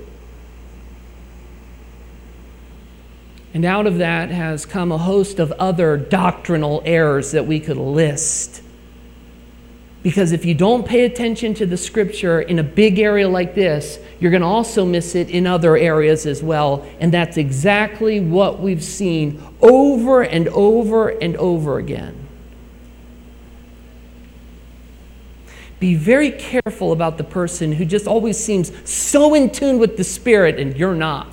And 3.53 3.65
out 3.65 3.85
of 3.85 3.97
that 3.97 4.29
has 4.29 4.65
come 4.65 4.91
a 4.91 4.97
host 4.97 5.39
of 5.39 5.51
other 5.53 5.97
doctrinal 5.97 6.81
errors 6.85 7.31
that 7.31 7.45
we 7.45 7.59
could 7.59 7.77
list. 7.77 8.61
Because 10.03 10.31
if 10.31 10.45
you 10.45 10.55
don't 10.55 10.87
pay 10.87 11.05
attention 11.05 11.53
to 11.55 11.65
the 11.65 11.77
scripture 11.77 12.41
in 12.41 12.57
a 12.57 12.63
big 12.63 12.97
area 12.97 13.29
like 13.29 13.53
this, 13.53 13.99
you're 14.19 14.31
going 14.31 14.41
to 14.41 14.47
also 14.47 14.83
miss 14.83 15.13
it 15.13 15.29
in 15.29 15.45
other 15.45 15.77
areas 15.77 16.25
as 16.25 16.41
well. 16.41 16.87
And 16.99 17.13
that's 17.13 17.37
exactly 17.37 18.19
what 18.19 18.59
we've 18.59 18.83
seen 18.83 19.43
over 19.61 20.23
and 20.23 20.47
over 20.47 21.09
and 21.09 21.35
over 21.37 21.77
again. 21.77 22.27
Be 25.79 25.95
very 25.95 26.31
careful 26.31 26.91
about 26.93 27.17
the 27.17 27.23
person 27.23 27.71
who 27.71 27.85
just 27.85 28.07
always 28.07 28.37
seems 28.37 28.71
so 28.89 29.33
in 29.33 29.51
tune 29.51 29.77
with 29.77 29.97
the 29.97 30.03
Spirit 30.03 30.59
and 30.59 30.75
you're 30.77 30.95
not. 30.95 31.27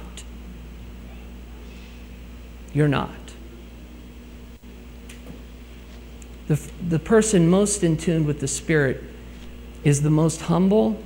You're 2.79 2.87
not. 2.87 3.11
The, 6.47 6.61
the 6.81 7.01
person 7.01 7.51
most 7.51 7.83
in 7.83 7.97
tune 7.97 8.25
with 8.25 8.39
the 8.39 8.47
Spirit 8.47 9.03
is 9.83 10.03
the 10.03 10.11
most 10.11 10.43
humble. 10.43 11.03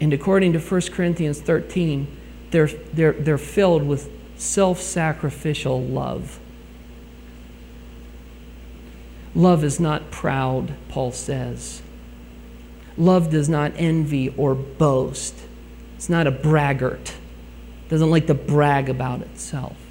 And 0.00 0.14
according 0.14 0.54
to 0.54 0.60
1 0.60 0.80
Corinthians 0.92 1.42
13, 1.42 2.06
they're, 2.52 2.68
they're, 2.68 3.12
they're 3.12 3.36
filled 3.36 3.82
with 3.86 4.10
self 4.36 4.80
sacrificial 4.80 5.82
love. 5.82 6.40
Love 9.34 9.62
is 9.62 9.78
not 9.78 10.10
proud, 10.10 10.74
Paul 10.88 11.12
says. 11.12 11.82
Love 12.96 13.28
does 13.28 13.50
not 13.50 13.72
envy 13.76 14.30
or 14.38 14.54
boast. 14.54 15.34
It's 15.96 16.08
not 16.08 16.26
a 16.26 16.30
braggart. 16.30 17.10
It 17.10 17.90
doesn't 17.90 18.08
like 18.08 18.26
to 18.28 18.34
brag 18.34 18.88
about 18.88 19.20
itself. 19.20 19.83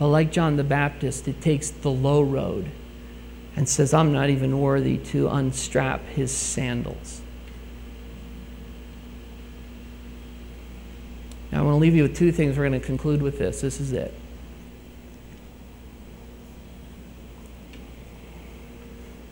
But 0.00 0.08
like 0.08 0.32
John 0.32 0.56
the 0.56 0.64
Baptist, 0.64 1.28
it 1.28 1.42
takes 1.42 1.68
the 1.68 1.90
low 1.90 2.22
road 2.22 2.70
and 3.54 3.68
says, 3.68 3.92
I'm 3.92 4.14
not 4.14 4.30
even 4.30 4.58
worthy 4.58 4.96
to 4.96 5.28
unstrap 5.28 6.00
his 6.06 6.32
sandals. 6.32 7.20
Now, 11.52 11.58
I 11.58 11.62
want 11.64 11.74
to 11.74 11.78
leave 11.80 11.94
you 11.94 12.04
with 12.04 12.16
two 12.16 12.32
things. 12.32 12.56
We're 12.56 12.66
going 12.66 12.80
to 12.80 12.86
conclude 12.86 13.20
with 13.20 13.38
this. 13.38 13.60
This 13.60 13.78
is 13.78 13.92
it. 13.92 14.14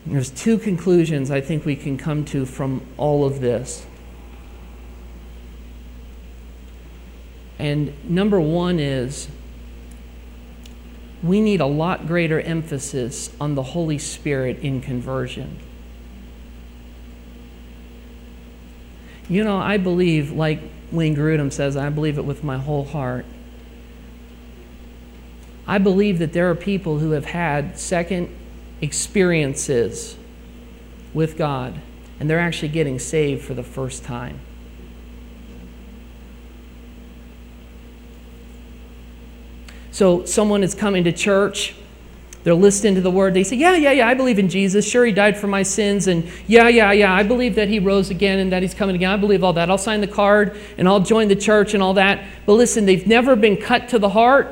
There's 0.04 0.28
two 0.28 0.58
conclusions 0.58 1.30
I 1.30 1.40
think 1.40 1.64
we 1.64 1.76
can 1.76 1.96
come 1.96 2.26
to 2.26 2.44
from 2.44 2.82
all 2.98 3.24
of 3.24 3.40
this. 3.40 3.86
And 7.58 7.94
number 8.04 8.38
one 8.38 8.78
is 8.78 9.28
we 11.22 11.40
need 11.40 11.60
a 11.60 11.66
lot 11.66 12.06
greater 12.06 12.40
emphasis 12.40 13.30
on 13.40 13.54
the 13.54 13.62
Holy 13.62 13.98
Spirit 13.98 14.58
in 14.60 14.80
conversion. 14.80 15.58
You 19.28 19.44
know, 19.44 19.58
I 19.58 19.76
believe, 19.76 20.32
like 20.32 20.60
Wayne 20.90 21.14
Grudem 21.14 21.52
says, 21.52 21.76
I 21.76 21.90
believe 21.90 22.18
it 22.18 22.24
with 22.24 22.42
my 22.42 22.58
whole 22.58 22.84
heart. 22.84 23.26
I 25.66 25.78
believe 25.78 26.18
that 26.18 26.32
there 26.32 26.48
are 26.50 26.54
people 26.54 26.98
who 26.98 27.10
have 27.10 27.26
had 27.26 27.78
second 27.78 28.34
experiences 28.80 30.16
with 31.12 31.36
God, 31.36 31.80
and 32.18 32.30
they're 32.30 32.38
actually 32.38 32.68
getting 32.68 32.98
saved 32.98 33.44
for 33.44 33.52
the 33.52 33.62
first 33.62 34.02
time. 34.02 34.40
So, 39.98 40.24
someone 40.26 40.62
is 40.62 40.76
coming 40.76 41.02
to 41.02 41.12
church, 41.12 41.74
they're 42.44 42.54
listening 42.54 42.94
to 42.94 43.00
the 43.00 43.10
word, 43.10 43.34
they 43.34 43.42
say, 43.42 43.56
Yeah, 43.56 43.74
yeah, 43.74 43.90
yeah, 43.90 44.06
I 44.06 44.14
believe 44.14 44.38
in 44.38 44.48
Jesus. 44.48 44.88
Sure, 44.88 45.04
he 45.04 45.10
died 45.10 45.36
for 45.36 45.48
my 45.48 45.64
sins, 45.64 46.06
and 46.06 46.30
yeah, 46.46 46.68
yeah, 46.68 46.92
yeah, 46.92 47.12
I 47.12 47.24
believe 47.24 47.56
that 47.56 47.66
he 47.66 47.80
rose 47.80 48.08
again 48.08 48.38
and 48.38 48.52
that 48.52 48.62
he's 48.62 48.74
coming 48.74 48.94
again. 48.94 49.10
I 49.10 49.16
believe 49.16 49.42
all 49.42 49.54
that. 49.54 49.68
I'll 49.68 49.76
sign 49.76 50.00
the 50.00 50.06
card 50.06 50.56
and 50.78 50.86
I'll 50.86 51.00
join 51.00 51.26
the 51.26 51.34
church 51.34 51.74
and 51.74 51.82
all 51.82 51.94
that. 51.94 52.24
But 52.46 52.52
listen, 52.52 52.86
they've 52.86 53.08
never 53.08 53.34
been 53.34 53.56
cut 53.56 53.88
to 53.88 53.98
the 53.98 54.10
heart 54.10 54.46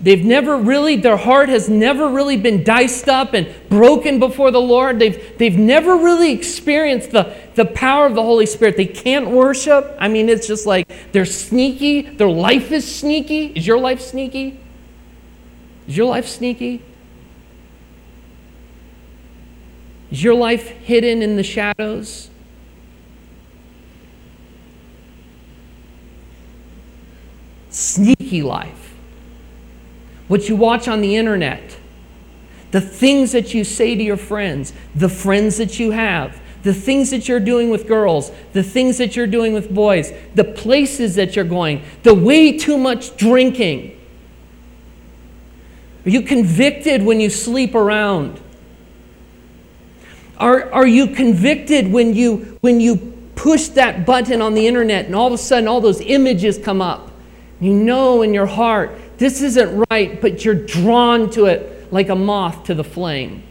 They've 0.00 0.24
never 0.24 0.56
really, 0.56 0.96
their 0.96 1.16
heart 1.16 1.48
has 1.48 1.68
never 1.68 2.08
really 2.08 2.36
been 2.36 2.64
diced 2.64 3.08
up 3.08 3.32
and 3.32 3.48
broken 3.68 4.18
before 4.18 4.50
the 4.50 4.60
Lord. 4.60 4.98
They've, 4.98 5.38
they've 5.38 5.56
never 5.56 5.96
really 5.96 6.32
experienced 6.32 7.12
the, 7.12 7.34
the 7.54 7.64
power 7.64 8.06
of 8.06 8.14
the 8.14 8.22
Holy 8.22 8.46
Spirit. 8.46 8.76
They 8.76 8.86
can't 8.86 9.30
worship. 9.30 9.96
I 9.98 10.08
mean, 10.08 10.28
it's 10.28 10.46
just 10.46 10.66
like 10.66 11.12
they're 11.12 11.24
sneaky. 11.24 12.02
Their 12.02 12.28
life 12.28 12.72
is 12.72 12.92
sneaky. 12.92 13.46
Is 13.46 13.66
your 13.66 13.78
life 13.78 14.00
sneaky? 14.00 14.60
Is 15.86 15.96
your 15.96 16.06
life 16.06 16.26
sneaky? 16.26 16.82
Is 20.10 20.22
your 20.22 20.34
life 20.34 20.68
hidden 20.68 21.22
in 21.22 21.36
the 21.36 21.42
shadows? 21.42 22.30
Sneaky 27.70 28.42
life 28.42 28.93
what 30.28 30.48
you 30.48 30.56
watch 30.56 30.88
on 30.88 31.00
the 31.00 31.16
internet, 31.16 31.76
the 32.70 32.80
things 32.80 33.32
that 33.32 33.54
you 33.54 33.64
say 33.64 33.94
to 33.94 34.02
your 34.02 34.16
friends, 34.16 34.72
the 34.94 35.08
friends 35.08 35.58
that 35.58 35.78
you 35.78 35.90
have, 35.92 36.40
the 36.62 36.74
things 36.74 37.10
that 37.10 37.28
you're 37.28 37.40
doing 37.40 37.70
with 37.70 37.86
girls, 37.86 38.32
the 38.52 38.62
things 38.62 38.98
that 38.98 39.16
you're 39.16 39.26
doing 39.26 39.52
with 39.52 39.72
boys, 39.72 40.12
the 40.34 40.44
places 40.44 41.14
that 41.14 41.36
you're 41.36 41.44
going, 41.44 41.84
the 42.02 42.14
way 42.14 42.56
too 42.56 42.78
much 42.78 43.16
drinking. 43.16 44.00
Are 46.06 46.10
you 46.10 46.22
convicted 46.22 47.02
when 47.02 47.20
you 47.20 47.30
sleep 47.30 47.74
around? 47.74 48.40
Are, 50.38 50.72
are 50.72 50.86
you 50.86 51.08
convicted 51.08 51.92
when 51.92 52.14
you, 52.14 52.58
when 52.60 52.80
you 52.80 52.96
push 53.36 53.68
that 53.68 54.04
button 54.04 54.40
on 54.42 54.54
the 54.54 54.66
internet 54.66 55.06
and 55.06 55.14
all 55.14 55.26
of 55.26 55.32
a 55.32 55.38
sudden 55.38 55.68
all 55.68 55.80
those 55.80 56.00
images 56.00 56.58
come 56.58 56.82
up? 56.82 57.10
You 57.60 57.72
know 57.72 58.22
in 58.22 58.34
your 58.34 58.46
heart 58.46 58.98
this 59.18 59.42
isn't 59.42 59.84
right, 59.90 60.20
but 60.20 60.44
you're 60.44 60.54
drawn 60.54 61.30
to 61.30 61.46
it 61.46 61.92
like 61.92 62.08
a 62.08 62.14
moth 62.14 62.64
to 62.64 62.74
the 62.74 62.84
flame. 62.84 63.42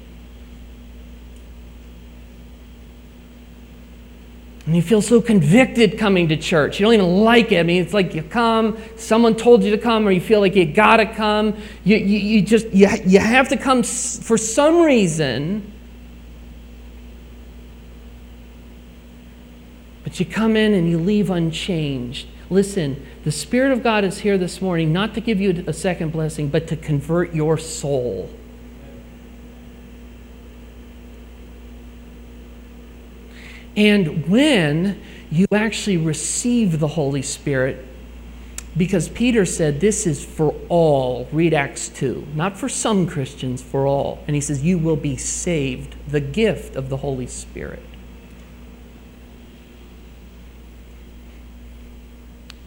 And 4.66 4.76
you 4.76 4.82
feel 4.82 5.02
so 5.02 5.22
convicted 5.22 5.98
coming 5.98 6.30
to 6.30 6.38
church. 6.38 6.80
You 6.80 6.86
don't 6.86 6.94
even 6.94 7.24
like 7.24 7.52
it. 7.52 7.60
I 7.60 7.64
mean, 7.64 7.82
it's 7.82 7.94
like 7.94 8.16
you 8.16 8.24
come, 8.24 8.78
someone 8.96 9.36
told 9.36 9.62
you 9.64 9.72
to 9.72 9.78
come, 9.78 10.08
or 10.08 10.12
you 10.12 10.22
feel 10.22 10.40
like 10.40 10.56
you 10.56 10.66
gotta 10.66 11.06
come. 11.06 11.58
You, 11.84 11.98
you, 11.98 12.18
you 12.18 12.42
just, 12.42 12.68
you, 12.72 12.88
you 13.06 13.20
have 13.20 13.50
to 13.50 13.58
come 13.58 13.84
for 13.84 14.38
some 14.38 14.82
reason. 14.82 15.70
But 20.06 20.20
you 20.20 20.26
come 20.26 20.56
in 20.56 20.74
and 20.74 20.90
you 20.90 20.98
leave 20.98 21.30
unchanged. 21.30 22.28
Listen, 22.50 23.06
the 23.24 23.32
Spirit 23.32 23.72
of 23.72 23.84
God 23.84 24.04
is 24.04 24.20
here 24.20 24.38
this 24.38 24.62
morning 24.62 24.92
not 24.92 25.14
to 25.14 25.22
give 25.22 25.40
you 25.40 25.64
a 25.66 25.74
second 25.74 26.12
blessing, 26.12 26.50
but 26.50 26.68
to 26.68 26.76
convert 26.76 27.34
your 27.34 27.58
soul. 27.58 28.30
And 33.76 34.28
when 34.28 35.02
you 35.32 35.48
actually 35.52 35.98
receive 35.98 36.80
the 36.80 36.90
Holy 36.90 37.22
Spirit, 37.22 37.86
because 38.76 39.08
Peter 39.10 39.46
said 39.46 39.80
this 39.80 40.06
is 40.06 40.24
for 40.24 40.54
all, 40.68 41.28
read 41.32 41.54
Acts 41.54 41.90
2, 41.90 42.28
not 42.36 42.58
for 42.58 42.68
some 42.68 43.08
Christians, 43.08 43.62
for 43.62 43.88
all. 43.88 44.24
And 44.28 44.36
he 44.36 44.42
says, 44.42 44.64
You 44.64 44.78
will 44.78 44.96
be 44.96 45.16
saved, 45.16 45.96
the 46.08 46.20
gift 46.20 46.76
of 46.76 46.90
the 46.90 46.98
Holy 46.98 47.28
Spirit. 47.28 47.84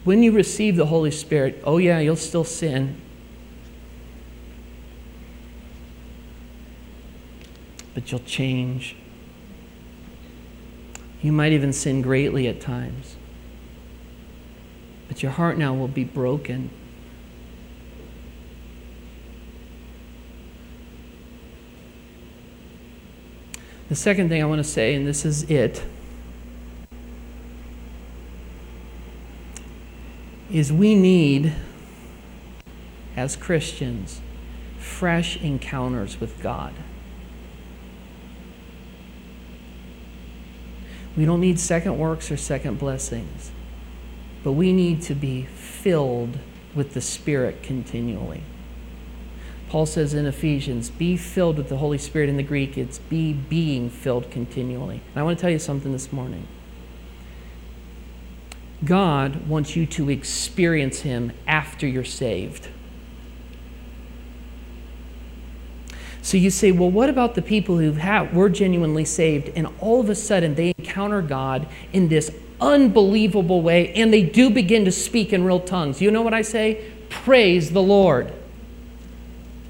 When 0.06 0.22
you 0.22 0.30
receive 0.30 0.76
the 0.76 0.86
Holy 0.86 1.10
Spirit, 1.10 1.60
oh, 1.64 1.78
yeah, 1.78 1.98
you'll 1.98 2.14
still 2.14 2.44
sin. 2.44 3.00
But 7.92 8.12
you'll 8.12 8.20
change. 8.20 8.94
You 11.22 11.32
might 11.32 11.50
even 11.50 11.72
sin 11.72 12.02
greatly 12.02 12.46
at 12.46 12.60
times. 12.60 13.16
But 15.08 15.24
your 15.24 15.32
heart 15.32 15.58
now 15.58 15.74
will 15.74 15.88
be 15.88 16.04
broken. 16.04 16.70
The 23.88 23.96
second 23.96 24.28
thing 24.28 24.40
I 24.40 24.46
want 24.46 24.60
to 24.60 24.64
say, 24.70 24.94
and 24.94 25.04
this 25.04 25.24
is 25.24 25.50
it. 25.50 25.82
Is 30.50 30.72
we 30.72 30.94
need, 30.94 31.52
as 33.16 33.36
Christians, 33.36 34.20
fresh 34.78 35.36
encounters 35.42 36.20
with 36.20 36.40
God. 36.40 36.72
We 41.16 41.24
don't 41.24 41.40
need 41.40 41.58
second 41.58 41.98
works 41.98 42.30
or 42.30 42.36
second 42.36 42.78
blessings, 42.78 43.50
but 44.44 44.52
we 44.52 44.72
need 44.72 45.02
to 45.02 45.14
be 45.14 45.46
filled 45.46 46.38
with 46.74 46.94
the 46.94 47.00
Spirit 47.00 47.62
continually. 47.62 48.42
Paul 49.68 49.86
says 49.86 50.14
in 50.14 50.26
Ephesians, 50.26 50.90
be 50.90 51.16
filled 51.16 51.56
with 51.56 51.68
the 51.68 51.78
Holy 51.78 51.98
Spirit. 51.98 52.28
In 52.28 52.36
the 52.36 52.42
Greek, 52.42 52.78
it's 52.78 52.98
be 52.98 53.32
being 53.32 53.90
filled 53.90 54.30
continually. 54.30 55.00
And 55.10 55.20
I 55.20 55.22
want 55.24 55.38
to 55.38 55.42
tell 55.42 55.50
you 55.50 55.58
something 55.58 55.90
this 55.90 56.12
morning. 56.12 56.46
God 58.84 59.46
wants 59.48 59.74
you 59.74 59.86
to 59.86 60.10
experience 60.10 61.00
Him 61.00 61.32
after 61.46 61.86
you're 61.86 62.04
saved. 62.04 62.68
So 66.26 66.36
you 66.36 66.50
say, 66.50 66.72
well, 66.72 66.90
what 66.90 67.08
about 67.08 67.36
the 67.36 67.40
people 67.40 67.78
who 67.78 67.92
have, 67.92 68.34
were 68.34 68.48
genuinely 68.48 69.04
saved 69.04 69.48
and 69.54 69.68
all 69.78 70.00
of 70.00 70.10
a 70.10 70.14
sudden 70.16 70.56
they 70.56 70.74
encounter 70.76 71.22
God 71.22 71.68
in 71.92 72.08
this 72.08 72.32
unbelievable 72.60 73.62
way 73.62 73.92
and 73.92 74.12
they 74.12 74.22
do 74.22 74.50
begin 74.50 74.84
to 74.86 74.90
speak 74.90 75.32
in 75.32 75.44
real 75.44 75.60
tongues? 75.60 76.02
You 76.02 76.10
know 76.10 76.22
what 76.22 76.34
I 76.34 76.42
say? 76.42 76.84
Praise 77.10 77.70
the 77.70 77.82
Lord. 77.82 78.32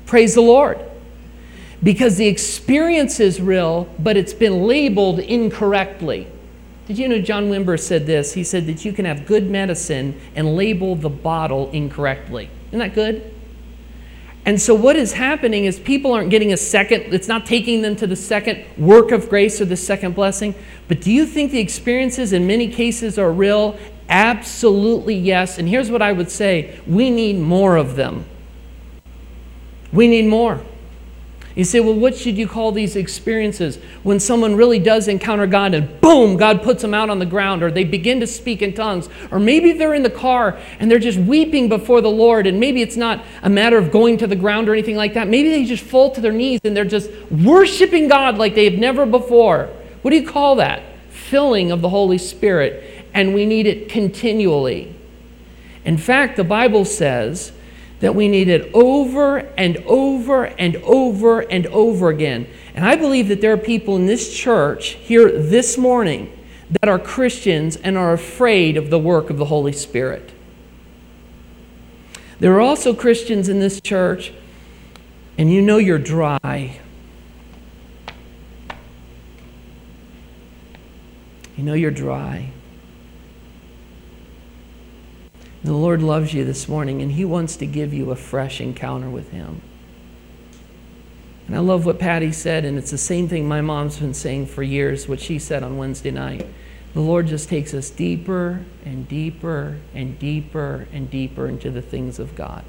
Praise 0.07 0.35
the 0.35 0.41
Lord. 0.41 0.81
Because 1.83 2.17
the 2.17 2.27
experience 2.27 3.21
is 3.21 3.39
real, 3.39 3.87
but 3.99 4.17
it's 4.17 4.33
been 4.33 4.67
labeled 4.67 5.19
incorrectly. 5.19 6.27
Did 6.87 6.99
you 6.99 7.09
know 7.09 7.21
John 7.21 7.51
Wimber 7.51 7.79
said 7.79 8.07
this? 8.07 8.35
He 8.35 8.45
said 8.45 8.67
that 8.67 8.85
you 8.85 8.93
can 8.93 9.05
have 9.05 9.27
good 9.27 9.51
medicine 9.51 10.21
and 10.37 10.55
label 10.55 10.95
the 10.95 11.09
bottle 11.09 11.69
incorrectly. 11.73 12.49
Isn't 12.69 12.79
that 12.79 12.95
good? 12.95 13.35
And 14.45 14.63
so, 14.63 14.77
what 14.77 14.95
is 14.95 15.13
happening 15.13 15.65
is 15.65 15.81
people 15.81 16.13
aren't 16.13 16.31
getting 16.31 16.53
a 16.53 16.57
second, 16.57 17.13
it's 17.13 17.27
not 17.27 17.45
taking 17.45 17.83
them 17.83 17.97
to 17.97 18.07
the 18.07 18.15
second 18.15 18.65
work 18.79 19.11
of 19.11 19.29
grace 19.29 19.61
or 19.61 19.65
the 19.65 19.77
second 19.77 20.15
blessing. 20.15 20.55
But 20.87 21.01
do 21.01 21.11
you 21.11 21.27
think 21.27 21.51
the 21.51 21.59
experiences 21.59 22.33
in 22.33 22.47
many 22.47 22.69
cases 22.69 23.19
are 23.19 23.33
real? 23.33 23.77
Absolutely 24.09 25.17
yes. 25.17 25.59
And 25.59 25.69
here's 25.69 25.91
what 25.91 26.01
I 26.01 26.13
would 26.13 26.31
say 26.31 26.79
we 26.87 27.11
need 27.11 27.41
more 27.41 27.77
of 27.77 27.97
them. 27.97 28.25
We 29.93 30.07
need 30.07 30.27
more. 30.27 30.61
You 31.57 31.65
say, 31.65 31.81
well, 31.81 31.95
what 31.95 32.15
should 32.15 32.37
you 32.37 32.47
call 32.47 32.71
these 32.71 32.97
experiences? 32.97 33.79
When 34.03 34.21
someone 34.21 34.57
really 34.57 34.79
does 34.79 35.09
encounter 35.09 35.47
God 35.47 35.73
and 35.73 36.01
boom, 36.03 36.37
God 36.37 36.63
puts 36.63 36.83
them 36.83 36.93
out 36.93 37.09
on 37.09 37.19
the 37.19 37.25
ground, 37.25 37.63
or 37.63 37.71
they 37.71 37.83
begin 37.83 38.21
to 38.21 38.27
speak 38.27 38.61
in 38.61 38.75
tongues, 38.75 39.09
or 39.31 39.41
maybe 39.41 39.73
they're 39.73 39.95
in 39.95 40.03
the 40.03 40.11
car 40.11 40.59
and 40.79 40.91
they're 40.91 40.99
just 40.99 41.19
weeping 41.19 41.71
before 41.71 42.03
the 42.03 42.11
Lord, 42.11 42.47
and 42.47 42.61
maybe 42.61 42.83
it's 42.83 42.97
not 42.97 43.25
a 43.43 43.49
matter 43.49 43.79
of 43.79 43.91
going 43.91 44.19
to 44.19 44.27
the 44.27 44.37
ground 44.37 44.69
or 44.69 44.75
anything 44.75 44.97
like 44.97 45.15
that. 45.15 45.29
Maybe 45.29 45.49
they 45.49 45.65
just 45.65 45.83
fall 45.83 46.11
to 46.11 46.21
their 46.21 46.31
knees 46.31 46.61
and 46.63 46.77
they're 46.77 46.85
just 46.85 47.11
worshiping 47.31 48.07
God 48.07 48.37
like 48.37 48.55
they've 48.55 48.79
never 48.79 49.07
before. 49.07 49.71
What 50.03 50.11
do 50.11 50.19
you 50.19 50.29
call 50.29 50.57
that? 50.57 50.83
Filling 51.09 51.73
of 51.73 51.81
the 51.81 51.89
Holy 51.89 52.19
Spirit, 52.19 53.07
and 53.15 53.33
we 53.33 53.47
need 53.47 53.67
it 53.67 53.89
continually. 53.89 54.95
In 55.87 55.97
fact, 55.97 56.37
the 56.37 56.45
Bible 56.45 56.85
says, 56.85 57.53
that 58.01 58.15
we 58.15 58.29
need 58.29 58.49
it 58.49 58.71
over 58.75 59.39
and 59.57 59.79
over 59.87 60.45
and 60.45 60.77
over 60.77 61.41
and 61.41 61.67
over 61.69 62.09
again. 62.11 62.47
And 62.75 62.85
I 62.85 62.97
believe 62.97 63.29
that 63.29 63.41
there 63.41 63.53
are 63.53 63.59
people 63.59 63.97
in 63.97 64.07
this 64.07 64.35
church 64.35 64.91
here 64.91 65.31
this 65.31 65.79
morning 65.79 66.33
that 66.81 66.89
are 66.89 66.99
Christians 66.99 67.77
and 67.77 67.97
are 67.97 68.13
afraid 68.13 68.77
of 68.77 68.91
the 68.91 68.99
work 68.99 69.31
of 69.31 69.39
the 69.39 69.47
Holy 69.47 69.73
Spirit. 69.73 70.33
There 72.39 72.55
are 72.55 72.61
also 72.61 72.93
Christians 72.95 73.49
in 73.49 73.61
this 73.61 73.81
church, 73.81 74.33
and 75.39 75.51
you 75.51 75.63
know 75.63 75.79
you're 75.79 75.99
dry. 75.99 76.81
You 81.57 81.65
know 81.65 81.73
you're 81.73 81.91
dry. 81.91 82.51
The 85.67 85.73
Lord 85.73 86.01
loves 86.01 86.33
you 86.33 86.45
this 86.45 86.69
morning, 86.69 87.03
and 87.03 87.11
He 87.11 87.25
wants 87.25 87.57
to 87.57 87.67
give 87.67 87.93
you 87.93 88.13
a 88.13 88.17
fresh 88.17 88.61
encounter 88.61 89.11
with 89.11 89.33
Him. 89.33 89.63
And 91.49 91.57
I 91.57 91.59
love 91.59 91.85
what 91.85 91.99
Patty 91.99 92.31
said, 92.31 92.65
and 92.65 92.79
it's 92.79 92.93
the 92.93 92.99
same 92.99 93.27
thing 93.27 93.49
my 93.49 93.61
mom's 93.61 93.99
been 93.99 94.15
saying 94.15 94.47
for 94.47 94.63
years, 94.63 95.09
what 95.09 95.19
she 95.19 95.41
said 95.41 95.65
on 95.65 95.77
Wednesday 95.77 96.13
night. 96.13 96.47
The 96.95 97.01
Lord 97.01 97.27
just 97.27 97.49
takes 97.49 97.75
us 97.75 97.91
deeper 97.91 98.65
and 98.85 99.09
deeper 99.09 99.81
and 99.93 100.17
deeper 100.21 100.87
and 100.93 101.11
deeper 101.11 101.49
into 101.49 101.73
the 101.73 101.83
things 101.83 102.21
of 102.21 102.37
God. 102.37 102.63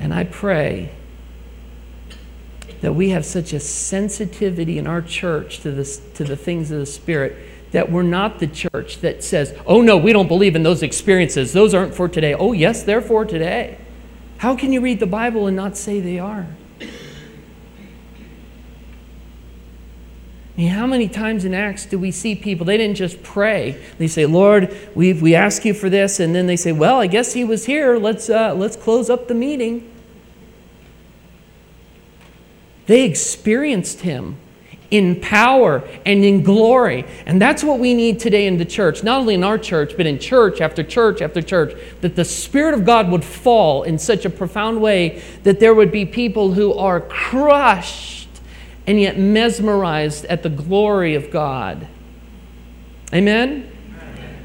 And 0.00 0.12
I 0.12 0.24
pray 0.24 0.90
that 2.80 2.94
we 2.94 3.10
have 3.10 3.24
such 3.24 3.52
a 3.52 3.60
sensitivity 3.60 4.78
in 4.78 4.86
our 4.86 5.02
church 5.02 5.60
to, 5.60 5.70
this, 5.70 6.00
to 6.14 6.24
the 6.24 6.36
things 6.36 6.70
of 6.70 6.78
the 6.78 6.86
Spirit 6.86 7.36
that 7.72 7.90
we're 7.90 8.02
not 8.02 8.38
the 8.38 8.46
church 8.46 9.00
that 9.00 9.22
says, 9.22 9.54
oh 9.66 9.82
no, 9.82 9.96
we 9.96 10.12
don't 10.12 10.28
believe 10.28 10.56
in 10.56 10.62
those 10.62 10.82
experiences. 10.82 11.52
Those 11.52 11.74
aren't 11.74 11.94
for 11.94 12.08
today. 12.08 12.32
Oh, 12.32 12.52
yes, 12.52 12.82
they're 12.82 13.02
for 13.02 13.24
today. 13.24 13.78
How 14.38 14.56
can 14.56 14.72
you 14.72 14.80
read 14.80 15.00
the 15.00 15.06
Bible 15.06 15.46
and 15.46 15.56
not 15.56 15.76
say 15.76 16.00
they 16.00 16.18
are? 16.18 16.46
I 20.56 20.60
mean, 20.60 20.68
how 20.68 20.86
many 20.86 21.06
times 21.06 21.44
in 21.44 21.52
Acts 21.52 21.84
do 21.84 21.98
we 21.98 22.10
see 22.10 22.34
people, 22.34 22.64
they 22.64 22.78
didn't 22.78 22.96
just 22.96 23.22
pray. 23.22 23.78
They 23.98 24.06
say, 24.06 24.24
Lord, 24.24 24.74
we, 24.94 25.12
we 25.12 25.34
ask 25.34 25.66
you 25.66 25.74
for 25.74 25.90
this. 25.90 26.18
And 26.18 26.34
then 26.34 26.46
they 26.46 26.56
say, 26.56 26.72
well, 26.72 26.98
I 26.98 27.08
guess 27.08 27.34
he 27.34 27.44
was 27.44 27.66
here. 27.66 27.98
Let's, 27.98 28.30
uh, 28.30 28.54
let's 28.54 28.74
close 28.74 29.10
up 29.10 29.28
the 29.28 29.34
meeting. 29.34 29.92
They 32.86 33.04
experienced 33.04 34.00
him 34.00 34.36
in 34.90 35.20
power 35.20 35.82
and 36.04 36.24
in 36.24 36.42
glory. 36.42 37.04
And 37.26 37.40
that's 37.40 37.64
what 37.64 37.78
we 37.78 37.94
need 37.94 38.20
today 38.20 38.46
in 38.46 38.58
the 38.58 38.64
church, 38.64 39.02
not 39.02 39.20
only 39.20 39.34
in 39.34 39.42
our 39.42 39.58
church, 39.58 39.94
but 39.96 40.06
in 40.06 40.18
church 40.18 40.60
after 40.60 40.82
church 40.82 41.20
after 41.20 41.42
church, 41.42 41.74
that 42.00 42.16
the 42.16 42.24
Spirit 42.24 42.74
of 42.74 42.84
God 42.84 43.10
would 43.10 43.24
fall 43.24 43.82
in 43.82 43.98
such 43.98 44.24
a 44.24 44.30
profound 44.30 44.80
way 44.80 45.22
that 45.42 45.60
there 45.60 45.74
would 45.74 45.90
be 45.90 46.06
people 46.06 46.52
who 46.52 46.72
are 46.74 47.00
crushed 47.00 48.28
and 48.86 49.00
yet 49.00 49.18
mesmerized 49.18 50.24
at 50.26 50.44
the 50.44 50.48
glory 50.48 51.16
of 51.16 51.30
God. 51.30 51.88
Amen? 53.12 53.72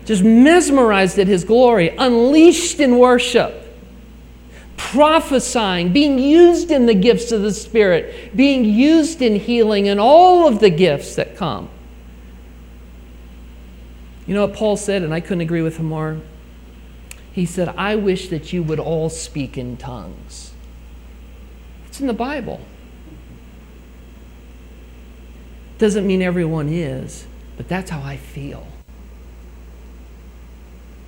Just 0.06 0.24
mesmerized 0.24 1.20
at 1.20 1.28
His 1.28 1.44
glory, 1.44 1.89
unleashed 1.89 2.80
in 2.80 2.98
worship 2.98 3.61
prophesying, 4.89 5.93
being 5.93 6.17
used 6.19 6.71
in 6.71 6.86
the 6.86 6.93
gifts 6.93 7.32
of 7.32 7.41
the 7.41 7.53
Spirit, 7.53 8.36
being 8.36 8.65
used 8.65 9.21
in 9.21 9.36
healing, 9.36 9.88
and 9.88 9.99
all 9.99 10.47
of 10.47 10.59
the 10.59 10.69
gifts 10.69 11.15
that 11.15 11.36
come. 11.36 11.69
You 14.25 14.34
know 14.34 14.45
what 14.45 14.55
Paul 14.55 14.77
said, 14.77 15.01
and 15.01 15.13
I 15.13 15.19
couldn't 15.19 15.41
agree 15.41 15.61
with 15.61 15.77
him 15.77 15.88
more? 15.88 16.19
He 17.32 17.45
said, 17.45 17.69
I 17.77 17.95
wish 17.95 18.29
that 18.29 18.51
you 18.51 18.63
would 18.63 18.79
all 18.79 19.09
speak 19.09 19.57
in 19.57 19.77
tongues. 19.77 20.51
It's 21.88 22.01
in 22.01 22.07
the 22.07 22.13
Bible. 22.13 22.61
Doesn't 25.77 26.05
mean 26.05 26.21
everyone 26.21 26.69
is, 26.69 27.25
but 27.57 27.67
that's 27.67 27.89
how 27.89 28.01
I 28.01 28.17
feel. 28.17 28.67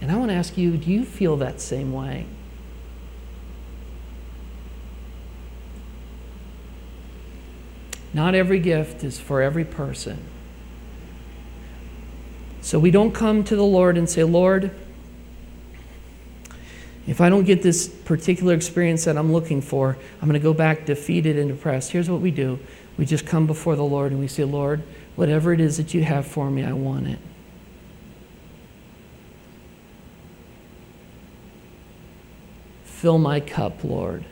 And 0.01 0.11
I 0.11 0.15
want 0.17 0.31
to 0.31 0.35
ask 0.35 0.57
you 0.57 0.77
do 0.77 0.91
you 0.91 1.05
feel 1.05 1.37
that 1.37 1.61
same 1.61 1.93
way? 1.93 2.25
Not 8.13 8.35
every 8.35 8.59
gift 8.59 9.03
is 9.03 9.19
for 9.19 9.41
every 9.41 9.65
person. 9.65 10.19
So 12.61 12.79
we 12.79 12.91
don't 12.91 13.11
come 13.11 13.43
to 13.45 13.55
the 13.55 13.65
Lord 13.65 13.97
and 13.97 14.09
say, 14.09 14.23
Lord, 14.23 14.71
if 17.05 17.19
I 17.19 17.29
don't 17.29 17.43
get 17.43 17.61
this 17.61 17.87
particular 17.87 18.53
experience 18.53 19.03
that 19.05 19.17
I'm 19.17 19.33
looking 19.33 19.61
for, 19.61 19.97
I'm 20.21 20.29
going 20.29 20.39
to 20.39 20.43
go 20.43 20.53
back 20.53 20.85
defeated 20.85 21.37
and 21.37 21.49
depressed. 21.49 21.91
Here's 21.91 22.09
what 22.09 22.21
we 22.21 22.31
do 22.31 22.59
we 22.97 23.05
just 23.05 23.25
come 23.25 23.47
before 23.47 23.75
the 23.75 23.83
Lord 23.83 24.11
and 24.11 24.21
we 24.21 24.27
say, 24.27 24.43
Lord, 24.43 24.83
whatever 25.15 25.51
it 25.51 25.59
is 25.59 25.77
that 25.77 25.93
you 25.93 26.03
have 26.03 26.27
for 26.27 26.49
me, 26.49 26.63
I 26.63 26.73
want 26.73 27.07
it. 27.07 27.19
Fill 32.85 33.17
my 33.17 33.39
cup, 33.39 33.83
Lord. 33.83 34.23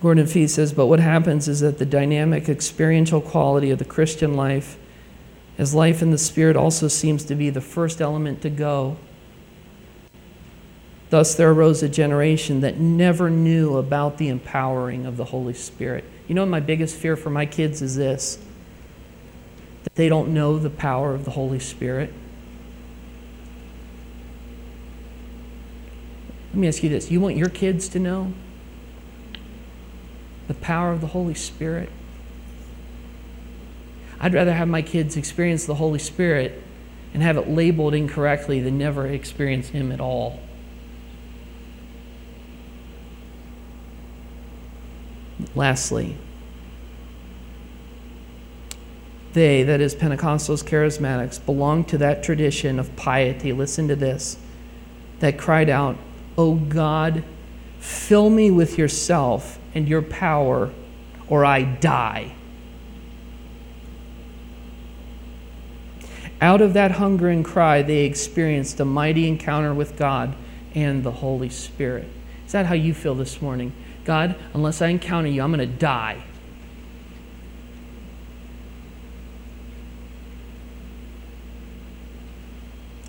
Gordon 0.00 0.26
Fee 0.26 0.46
says, 0.46 0.72
but 0.72 0.86
what 0.86 1.00
happens 1.00 1.46
is 1.46 1.60
that 1.60 1.78
the 1.78 1.84
dynamic 1.84 2.48
experiential 2.48 3.20
quality 3.20 3.70
of 3.70 3.78
the 3.78 3.84
Christian 3.84 4.32
life, 4.32 4.78
as 5.58 5.74
life 5.74 6.00
in 6.00 6.10
the 6.10 6.18
Spirit 6.18 6.56
also 6.56 6.88
seems 6.88 7.22
to 7.24 7.34
be 7.34 7.50
the 7.50 7.60
first 7.60 8.00
element 8.00 8.40
to 8.42 8.50
go. 8.50 8.96
Thus, 11.10 11.34
there 11.34 11.50
arose 11.50 11.82
a 11.82 11.88
generation 11.88 12.60
that 12.62 12.78
never 12.78 13.28
knew 13.28 13.76
about 13.76 14.16
the 14.16 14.28
empowering 14.28 15.04
of 15.04 15.18
the 15.18 15.24
Holy 15.26 15.54
Spirit. 15.54 16.04
You 16.28 16.34
know, 16.34 16.46
my 16.46 16.60
biggest 16.60 16.96
fear 16.96 17.16
for 17.16 17.30
my 17.30 17.44
kids 17.44 17.82
is 17.82 17.96
this 17.96 18.38
that 19.82 19.94
they 19.94 20.08
don't 20.08 20.32
know 20.32 20.58
the 20.58 20.70
power 20.70 21.14
of 21.14 21.24
the 21.24 21.32
Holy 21.32 21.58
Spirit. 21.58 22.12
Let 26.50 26.56
me 26.56 26.68
ask 26.68 26.82
you 26.82 26.88
this 26.88 27.10
you 27.10 27.20
want 27.20 27.36
your 27.36 27.48
kids 27.48 27.88
to 27.90 27.98
know 27.98 28.32
the 30.50 30.54
power 30.54 30.90
of 30.90 31.00
the 31.00 31.06
Holy 31.06 31.32
Spirit. 31.32 31.88
I'd 34.18 34.34
rather 34.34 34.52
have 34.52 34.66
my 34.66 34.82
kids 34.82 35.16
experience 35.16 35.64
the 35.64 35.76
Holy 35.76 36.00
Spirit 36.00 36.60
and 37.14 37.22
have 37.22 37.36
it 37.36 37.48
labeled 37.48 37.94
incorrectly 37.94 38.60
than 38.60 38.76
never 38.76 39.06
experience 39.06 39.68
Him 39.68 39.92
at 39.92 40.00
all. 40.00 40.40
Lastly, 45.54 46.16
they, 49.32 49.62
that 49.62 49.80
is, 49.80 49.94
Pentecostals, 49.94 50.64
charismatics, 50.64 51.46
belong 51.46 51.84
to 51.84 51.98
that 51.98 52.24
tradition 52.24 52.80
of 52.80 52.96
piety. 52.96 53.52
Listen 53.52 53.86
to 53.86 53.94
this 53.94 54.36
that 55.20 55.38
cried 55.38 55.68
out, 55.68 55.96
O 56.36 56.56
God, 56.56 57.22
fill 57.78 58.30
me 58.30 58.50
with 58.50 58.76
yourself 58.76 59.59
and 59.74 59.88
your 59.88 60.02
power, 60.02 60.70
or 61.28 61.44
I 61.44 61.62
die. 61.62 62.34
Out 66.40 66.60
of 66.60 66.72
that 66.72 66.92
hunger 66.92 67.28
and 67.28 67.44
cry, 67.44 67.82
they 67.82 68.04
experienced 68.04 68.80
a 68.80 68.84
mighty 68.84 69.28
encounter 69.28 69.74
with 69.74 69.96
God 69.96 70.34
and 70.74 71.04
the 71.04 71.10
Holy 71.10 71.50
Spirit. 71.50 72.08
Is 72.46 72.52
that 72.52 72.66
how 72.66 72.74
you 72.74 72.94
feel 72.94 73.14
this 73.14 73.42
morning? 73.42 73.72
God, 74.04 74.34
unless 74.54 74.80
I 74.80 74.88
encounter 74.88 75.28
you, 75.28 75.42
I'm 75.42 75.52
going 75.52 75.60
to 75.60 75.66
die. 75.66 76.22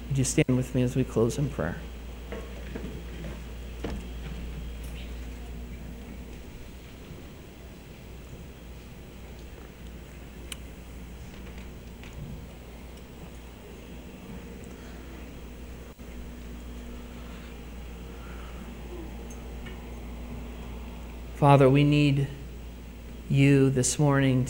Would 0.09 0.17
you 0.17 0.25
stand 0.25 0.57
with 0.57 0.75
me 0.75 0.81
as 0.81 0.97
we 0.97 1.05
close 1.05 1.37
in 1.37 1.49
prayer? 1.49 1.77
Father, 21.41 21.67
we 21.67 21.83
need 21.83 22.27
you 23.27 23.71
this 23.71 23.97
morning 23.97 24.39